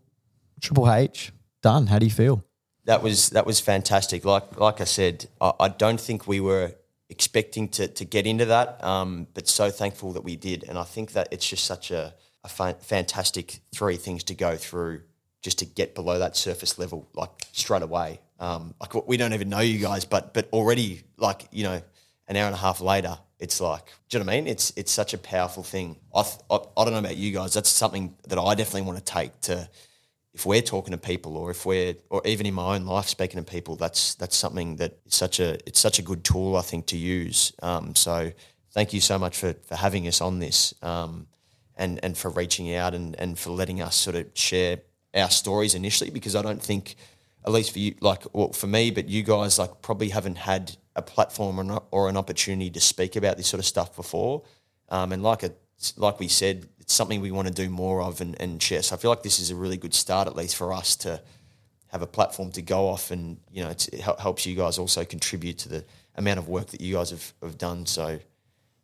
[0.61, 1.87] triple H done.
[1.87, 2.43] How do you feel?
[2.85, 4.25] That was that was fantastic.
[4.25, 6.73] Like like I said, I, I don't think we were
[7.11, 10.63] expecting to, to get into that, um, but so thankful that we did.
[10.67, 12.13] And I think that it's just such a,
[12.43, 15.01] a fa- fantastic three things to go through
[15.41, 18.21] just to get below that surface level, like straight away.
[18.39, 21.81] Um, like we don't even know you guys, but but already, like you know,
[22.27, 24.47] an hour and a half later, it's like, do you know what I mean?
[24.47, 25.97] It's it's such a powerful thing.
[26.15, 27.53] I, th- I I don't know about you guys.
[27.53, 29.69] That's something that I definitely want to take to
[30.33, 33.43] if we're talking to people or if we're or even in my own life speaking
[33.43, 36.61] to people that's that's something that is such a it's such a good tool I
[36.61, 37.53] think to use.
[37.61, 38.31] Um, so
[38.71, 41.27] thank you so much for, for having us on this um,
[41.75, 44.79] and and for reaching out and, and for letting us sort of share
[45.13, 46.95] our stories initially because I don't think
[47.45, 50.77] at least for you like well, for me but you guys like probably haven't had
[50.95, 54.43] a platform or, not, or an opportunity to speak about this sort of stuff before.
[54.89, 55.51] Um, and like a
[55.97, 58.81] like we said, something we want to do more of and, and share.
[58.81, 61.21] So I feel like this is a really good start, at least for us, to
[61.87, 65.57] have a platform to go off, and you know, it helps you guys also contribute
[65.59, 65.83] to the
[66.15, 67.85] amount of work that you guys have, have done.
[67.85, 68.19] So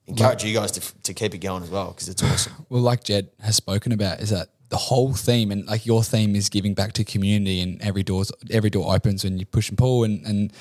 [0.08, 2.54] encourage you guys to, to keep it going as well because it's awesome.
[2.70, 6.36] Well, like Jed has spoken about, is that the whole theme and like your theme
[6.36, 9.78] is giving back to community and every doors every door opens when you push and
[9.78, 10.52] pull and and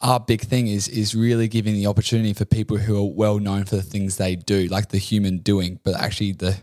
[0.00, 3.64] our big thing is is really giving the opportunity for people who are well known
[3.64, 6.56] for the things they do, like the human doing, but actually the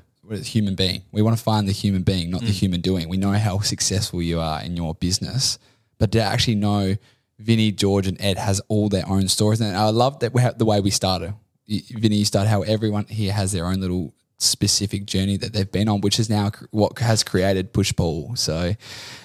[0.44, 1.04] human being.
[1.12, 2.48] We want to find the human being, not mm.
[2.48, 3.08] the human doing.
[3.08, 5.60] We know how successful you are in your business,
[6.00, 6.96] but to actually know
[7.40, 10.58] Vinny, George, and Ed has all their own stories, and I love that we have
[10.58, 11.34] the way we started.
[11.68, 15.88] Vinny, you start how everyone here has their own little specific journey that they've been
[15.88, 18.36] on, which is now what has created push pull.
[18.36, 18.76] So,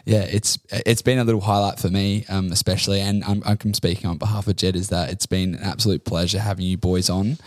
[0.04, 4.08] yeah, it's it's been a little highlight for me, um, especially, and I'm, I'm speaking
[4.08, 4.76] on behalf of Jed.
[4.76, 7.38] Is that it's been an absolute pleasure having you boys on.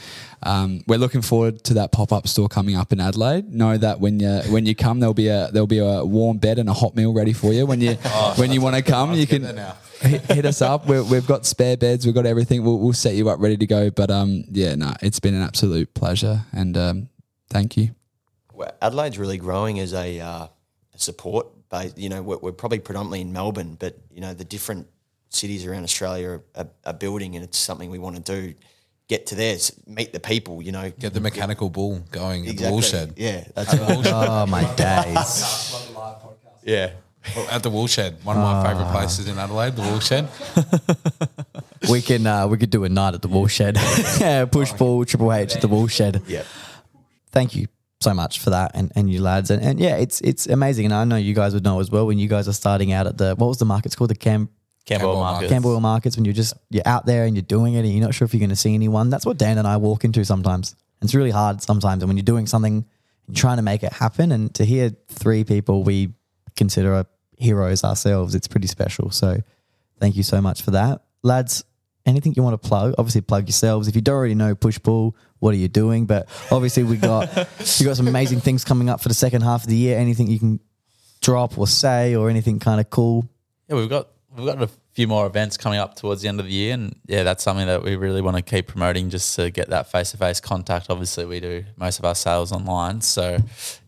[0.44, 3.52] Um, we're looking forward to that pop up store coming up in Adelaide.
[3.52, 6.60] Know that when you when you come, there'll be a there'll be a warm bed
[6.60, 7.66] and a hot meal ready for you.
[7.66, 9.44] When you oh, when you want to come, you can
[10.02, 10.88] hit, hit, us up.
[10.88, 12.06] we have got spare beds.
[12.06, 12.64] We've got everything.
[12.64, 13.90] We'll, we'll, set you up ready to go.
[13.90, 17.10] But um, yeah, no, it's been an absolute pleasure, and um,
[17.50, 17.96] Thank you.
[18.54, 20.48] Well, Adelaide's really growing as a, uh,
[20.98, 21.94] support base.
[21.96, 24.88] You know, we're, we're, probably predominantly in Melbourne, but you know, the different
[25.30, 28.54] cities around Australia are, are, are building, and it's something we want to do.
[29.08, 29.56] Get to there,
[29.86, 30.64] meet the people.
[30.64, 32.66] You know, get the mechanical bull going exactly.
[32.66, 33.18] at the woolshed.
[33.18, 34.08] Yeah, that's right.
[34.08, 35.92] oh my days.
[36.64, 36.92] yeah.
[37.36, 40.26] Well, at the Woolshed, one of my favourite places in Adelaide, the Woolshed.
[41.90, 43.62] we can uh, we could do a night at the Woolshed.
[44.20, 46.20] yeah, push pull Triple H at the Woolshed.
[46.28, 46.44] Yeah
[47.36, 47.68] thank you
[48.02, 49.52] so much for that and, and you lads.
[49.52, 50.86] And, and yeah it's it's amazing.
[50.86, 53.06] And I know you guys would know as well when you guys are starting out
[53.06, 54.10] at the what was the market it's called?
[54.10, 54.50] The Cam
[54.86, 55.52] Camberwell markets.
[55.52, 58.16] Camberwell markets when you're just you're out there and you're doing it and you're not
[58.16, 59.10] sure if you're going to see anyone.
[59.10, 60.76] That's what Dan and I walk into sometimes.
[61.02, 62.02] It's really hard sometimes.
[62.02, 62.86] And when you're doing something
[63.28, 66.14] and trying to make it happen and to hear three people we
[66.56, 67.06] consider
[67.38, 69.12] heroes ourselves it's pretty special.
[69.12, 69.38] So
[70.00, 71.02] thank you so much for that.
[71.24, 71.64] Lads
[72.06, 72.94] anything you want to plug?
[72.98, 73.88] Obviously, plug yourselves.
[73.88, 75.16] If you don't already know Push Pull,
[75.46, 76.08] what are you doing?
[76.08, 77.30] But obviously, we got
[77.78, 79.98] you got some amazing things coming up for the second half of the year.
[79.98, 80.60] Anything you can
[81.22, 83.30] drop or say, or anything kind of cool?
[83.70, 86.48] Yeah, we've got we've got a few more events coming up towards the end of
[86.48, 89.52] the year, and yeah, that's something that we really want to keep promoting, just to
[89.52, 90.90] get that face to face contact.
[90.90, 93.38] Obviously, we do most of our sales online, so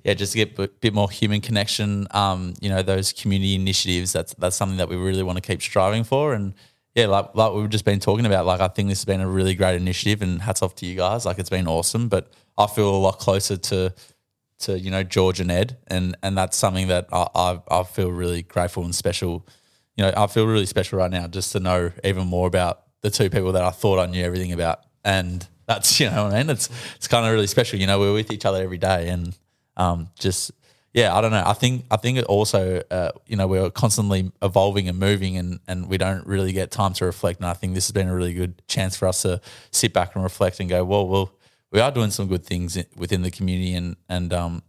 [0.04, 2.06] yeah, just to get a bit more human connection.
[2.12, 4.14] Um, you know, those community initiatives.
[4.14, 6.54] That's that's something that we really want to keep striving for, and
[6.98, 9.28] yeah, like like we've just been talking about, like I think this has been a
[9.28, 11.28] really great initiative, and hats off to you guys.
[11.28, 13.94] Like it's been awesome, but I feel a lot closer to
[14.62, 18.12] to you know George and Ed, and and that's something that I I, I feel
[18.12, 19.46] really grateful and special.
[19.96, 23.12] You know, I feel really special right now just to know even more about the
[23.12, 26.38] two people that I thought I knew everything about, and that's you know what I
[26.40, 26.50] mean.
[26.50, 27.80] It's it's kind of really special.
[27.80, 29.38] You know, we're with each other every day, and
[29.76, 30.50] um, just
[30.98, 31.44] yeah, I don't know.
[31.46, 35.60] I think I think it also, uh, you know, we're constantly evolving and moving, and
[35.68, 37.40] and we don't really get time to reflect.
[37.40, 40.16] And I think this has been a really good chance for us to sit back
[40.16, 41.32] and reflect and go, well, well,
[41.72, 44.64] we are doing some good things within the community, and and um,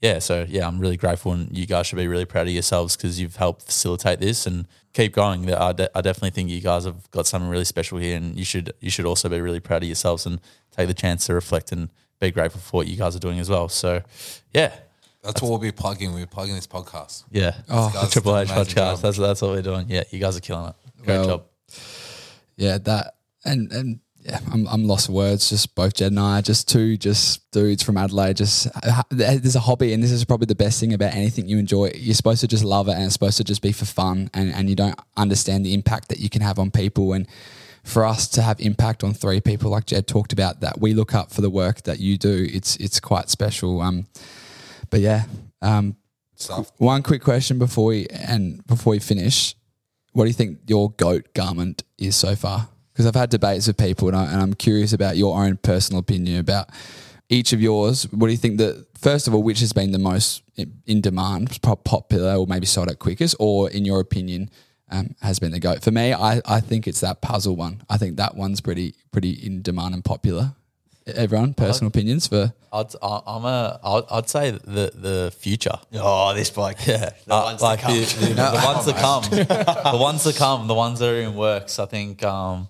[0.00, 2.96] yeah, so yeah, I'm really grateful, and you guys should be really proud of yourselves
[2.96, 5.52] because you've helped facilitate this and keep going.
[5.52, 8.44] I, de- I definitely think you guys have got something really special here, and you
[8.44, 10.40] should you should also be really proud of yourselves and
[10.70, 11.88] take the chance to reflect and
[12.20, 13.68] be grateful for what you guys are doing as well.
[13.68, 14.02] So,
[14.52, 14.72] yeah,
[15.24, 16.12] that's, what we'll be plugging.
[16.12, 17.24] We're plugging this podcast.
[17.30, 17.54] Yeah.
[17.68, 18.74] Oh, the Triple H podcast.
[18.74, 18.98] Job.
[19.00, 19.86] That's that's what we're doing.
[19.88, 20.74] Yeah, you guys are killing it.
[21.04, 21.44] Great well, job.
[22.56, 25.50] Yeah, that and and yeah, I'm I'm lost for words.
[25.50, 28.36] Just both Jed and I, just two just dudes from Adelaide.
[28.36, 28.68] Just
[29.10, 31.90] there's a hobby, and this is probably the best thing about anything you enjoy.
[31.94, 34.52] You're supposed to just love it, and it's supposed to just be for fun, and
[34.52, 37.26] and you don't understand the impact that you can have on people and
[37.84, 41.14] for us to have impact on three people like Jed talked about that we look
[41.14, 43.82] up for the work that you do, it's it's quite special.
[43.82, 44.06] Um,
[44.94, 45.24] but yeah,
[45.60, 45.96] um,
[46.78, 49.56] one quick question before we and before we finish,
[50.12, 52.68] what do you think your goat garment is so far?
[52.94, 55.98] because I've had debates with people, and, I, and I'm curious about your own personal
[55.98, 56.68] opinion about
[57.28, 58.04] each of yours.
[58.12, 61.00] What do you think that first of all, which has been the most in- in
[61.00, 64.50] demand, popular, or maybe sold out quickest, or in your opinion?
[64.90, 66.12] Um, has been the goat for me.
[66.12, 67.82] I, I think it's that puzzle one.
[67.88, 70.54] I think that one's pretty pretty in demand and popular.
[71.06, 75.78] Everyone, personal opinions for I'd, I- I'm a, I'd, I'd say the the future.
[75.94, 76.78] Oh, this bike.
[76.86, 77.92] Yeah, The Uh, ones to like come.
[77.94, 79.22] the, the, the ones to come,
[79.92, 81.78] the ones to come, the ones that are in works.
[81.78, 82.68] I think, um,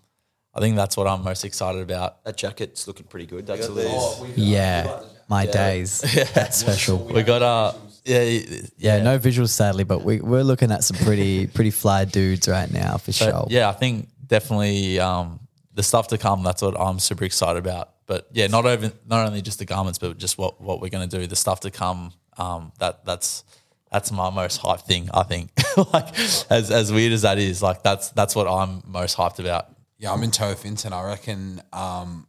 [0.52, 2.24] I think that's what I'm most excited about.
[2.24, 3.46] That jacket's looking pretty good.
[3.46, 4.26] That's a little.
[4.34, 6.02] Yeah, my days.
[6.16, 6.24] yeah.
[6.34, 6.98] That's special.
[6.98, 7.72] We got uh,
[8.04, 12.04] yeah, yeah, Yeah, no visuals sadly, but we we're looking at some pretty pretty fly
[12.04, 13.46] dudes right now for But sure.
[13.48, 15.38] yeah, I think definitely um,
[15.72, 16.42] the stuff to come.
[16.42, 17.90] That's what I'm super excited about.
[18.06, 21.06] But yeah, not over, not only just the garments, but just what what we're gonna
[21.06, 21.26] do.
[21.26, 22.12] The stuff to come.
[22.36, 23.44] Um, that that's
[23.90, 25.08] that's my most hyped thing.
[25.12, 25.50] I think.
[25.92, 26.18] like
[26.50, 29.68] as as weird as that is, like that's that's what I'm most hyped about.
[29.98, 30.92] Yeah, I'm in with Vincent.
[30.92, 32.26] I reckon, um,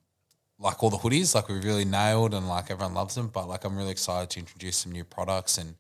[0.60, 3.28] like all the hoodies, like we really nailed and like everyone loves them.
[3.28, 5.76] But like I'm really excited to introduce some new products and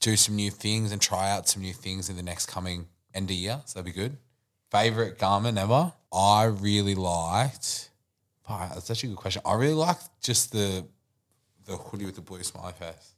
[0.00, 3.30] do some new things and try out some new things in the next coming end
[3.30, 3.60] of year.
[3.64, 4.16] So that'd be good.
[4.70, 5.92] Favorite garment ever?
[6.12, 7.90] I really liked.
[8.46, 9.42] Fuck, that's actually a good question.
[9.44, 10.86] I really liked just the
[11.66, 13.14] the hoodie with the blue smiley face.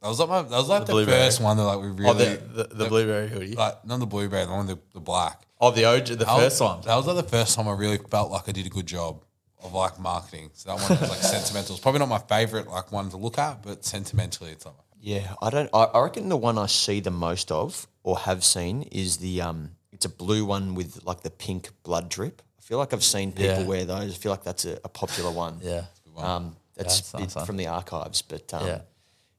[0.00, 1.18] That was like my, that was like the, blueberry.
[1.18, 3.54] first one that like we really Oh, the, the, the blueberry hoodie.
[3.54, 5.42] like not the blueberry, the one the, the black.
[5.60, 6.80] Oh, the OG, the That first was, one.
[6.82, 9.22] That was like the first time I really felt like I did a good job
[9.62, 10.50] of like marketing.
[10.54, 11.74] So that one was like sentimental.
[11.76, 15.34] It's probably not my favorite like one to look at, but sentimentally it's like Yeah,
[15.40, 15.70] I don't.
[15.72, 19.42] I, I reckon the one I see the most of or have seen is the
[19.42, 19.72] um.
[19.92, 22.42] It's a blue one with like the pink blood drip.
[22.62, 23.66] I feel like I've seen people Yeah.
[23.66, 24.14] wear those.
[24.14, 25.58] I feel like that's a, a popular one.
[25.62, 25.84] Yeah.
[26.16, 28.80] Um, that's that's nice from the archives, but um, Yeah.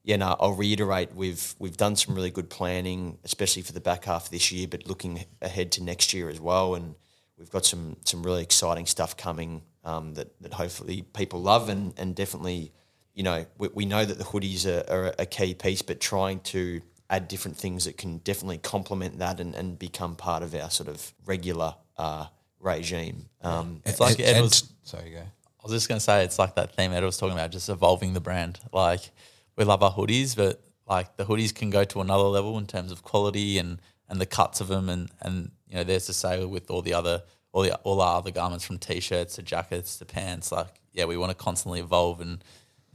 [0.03, 0.15] yeah.
[0.17, 1.15] no, I'll reiterate.
[1.15, 4.67] We've we've done some really good planning, especially for the back half of this year,
[4.67, 6.75] but looking ahead to next year as well.
[6.75, 6.95] And
[7.37, 11.93] we've got some some really exciting stuff coming um, that that hopefully people love, and
[11.97, 12.73] and definitely,
[13.13, 16.41] you know, we, we know that the hoodies are, are a key piece, but trying
[16.41, 20.69] to add different things that can definitely complement that and, and become part of our
[20.69, 22.25] sort of regular uh,
[22.63, 23.25] regime.
[23.41, 24.71] Um, It's like Ed- Ed was.
[24.83, 25.21] sorry, you go.
[25.21, 28.13] I was just gonna say it's like that theme Ed was talking about, just evolving
[28.13, 28.59] the brand.
[28.71, 29.11] Like
[29.55, 32.91] we love our hoodies, but like the hoodies can go to another level in terms
[32.91, 33.79] of quality and
[34.09, 36.93] and the cuts of them, and and you know there's to say with all the
[36.93, 37.23] other
[37.53, 40.51] all the all our other garments from t-shirts to jackets to pants.
[40.51, 42.43] Like yeah, we want to constantly evolve and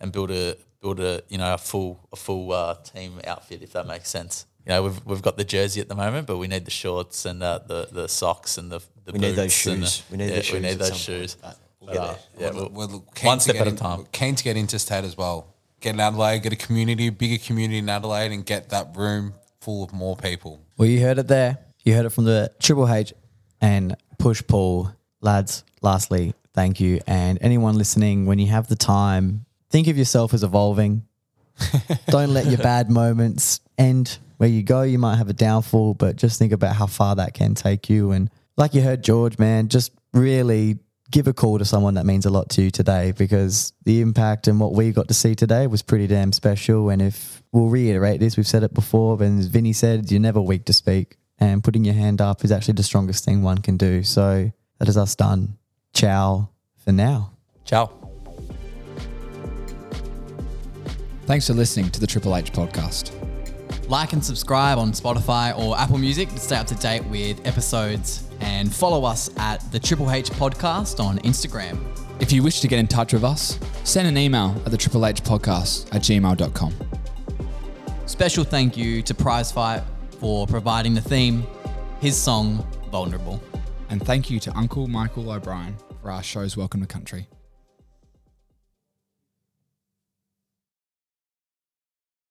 [0.01, 3.73] and build a build a you know a full a full uh, team outfit if
[3.73, 4.45] that makes sense.
[4.69, 7.24] You know we've we've got the jersey at the moment, but we need the shorts
[7.24, 10.03] and uh, the the socks and the the We need those boots and the- shoes.
[10.11, 11.35] We need yeah, the shoes We need those shoes.
[11.36, 11.57] point.
[11.81, 14.07] We'll uh, yeah, we're, we'll- we're keen one to step get at a time.
[14.12, 15.55] Keen to get into state as well.
[15.81, 19.32] Get in Adelaide, get a community, a bigger community in Adelaide, and get that room
[19.61, 20.61] full of more people.
[20.77, 21.59] Well, you heard it there.
[21.85, 23.15] You heard it from the Triple H
[23.62, 24.93] and Push Pull
[25.23, 25.65] lads.
[25.81, 27.01] Lastly, thank you.
[27.07, 31.05] And anyone listening, when you have the time, think of yourself as evolving.
[32.09, 34.82] Don't let your bad moments end where you go.
[34.82, 38.12] You might have a downfall, but just think about how far that can take you.
[38.12, 40.78] And like you heard George, man, just really
[41.10, 44.47] give a call to someone that means a lot to you today because the impact
[44.47, 46.90] and what we got to see today was pretty damn special.
[46.90, 50.40] And if we'll reiterate this, we've said it before, and as Vinny said, you're never
[50.40, 51.16] weak to speak.
[51.40, 54.02] And putting your hand up is actually the strongest thing one can do.
[54.02, 55.56] So that is us done.
[55.94, 57.32] Ciao for now.
[57.65, 57.93] Ciao.
[61.27, 63.18] Thanks for listening to the Triple H podcast.
[63.89, 68.28] Like and subscribe on Spotify or Apple Music to stay up to date with episodes
[68.40, 71.78] and follow us at the Triple H Podcast on Instagram.
[72.20, 75.06] If you wish to get in touch with us, send an email at the Triple
[75.06, 76.74] H podcast at gmail.com.
[78.05, 79.82] Special thank you to Prizefight
[80.20, 81.47] for providing the theme,
[82.01, 83.40] his song, Vulnerable.
[83.89, 87.27] And thank you to Uncle Michael O'Brien for our show's Welcome to Country.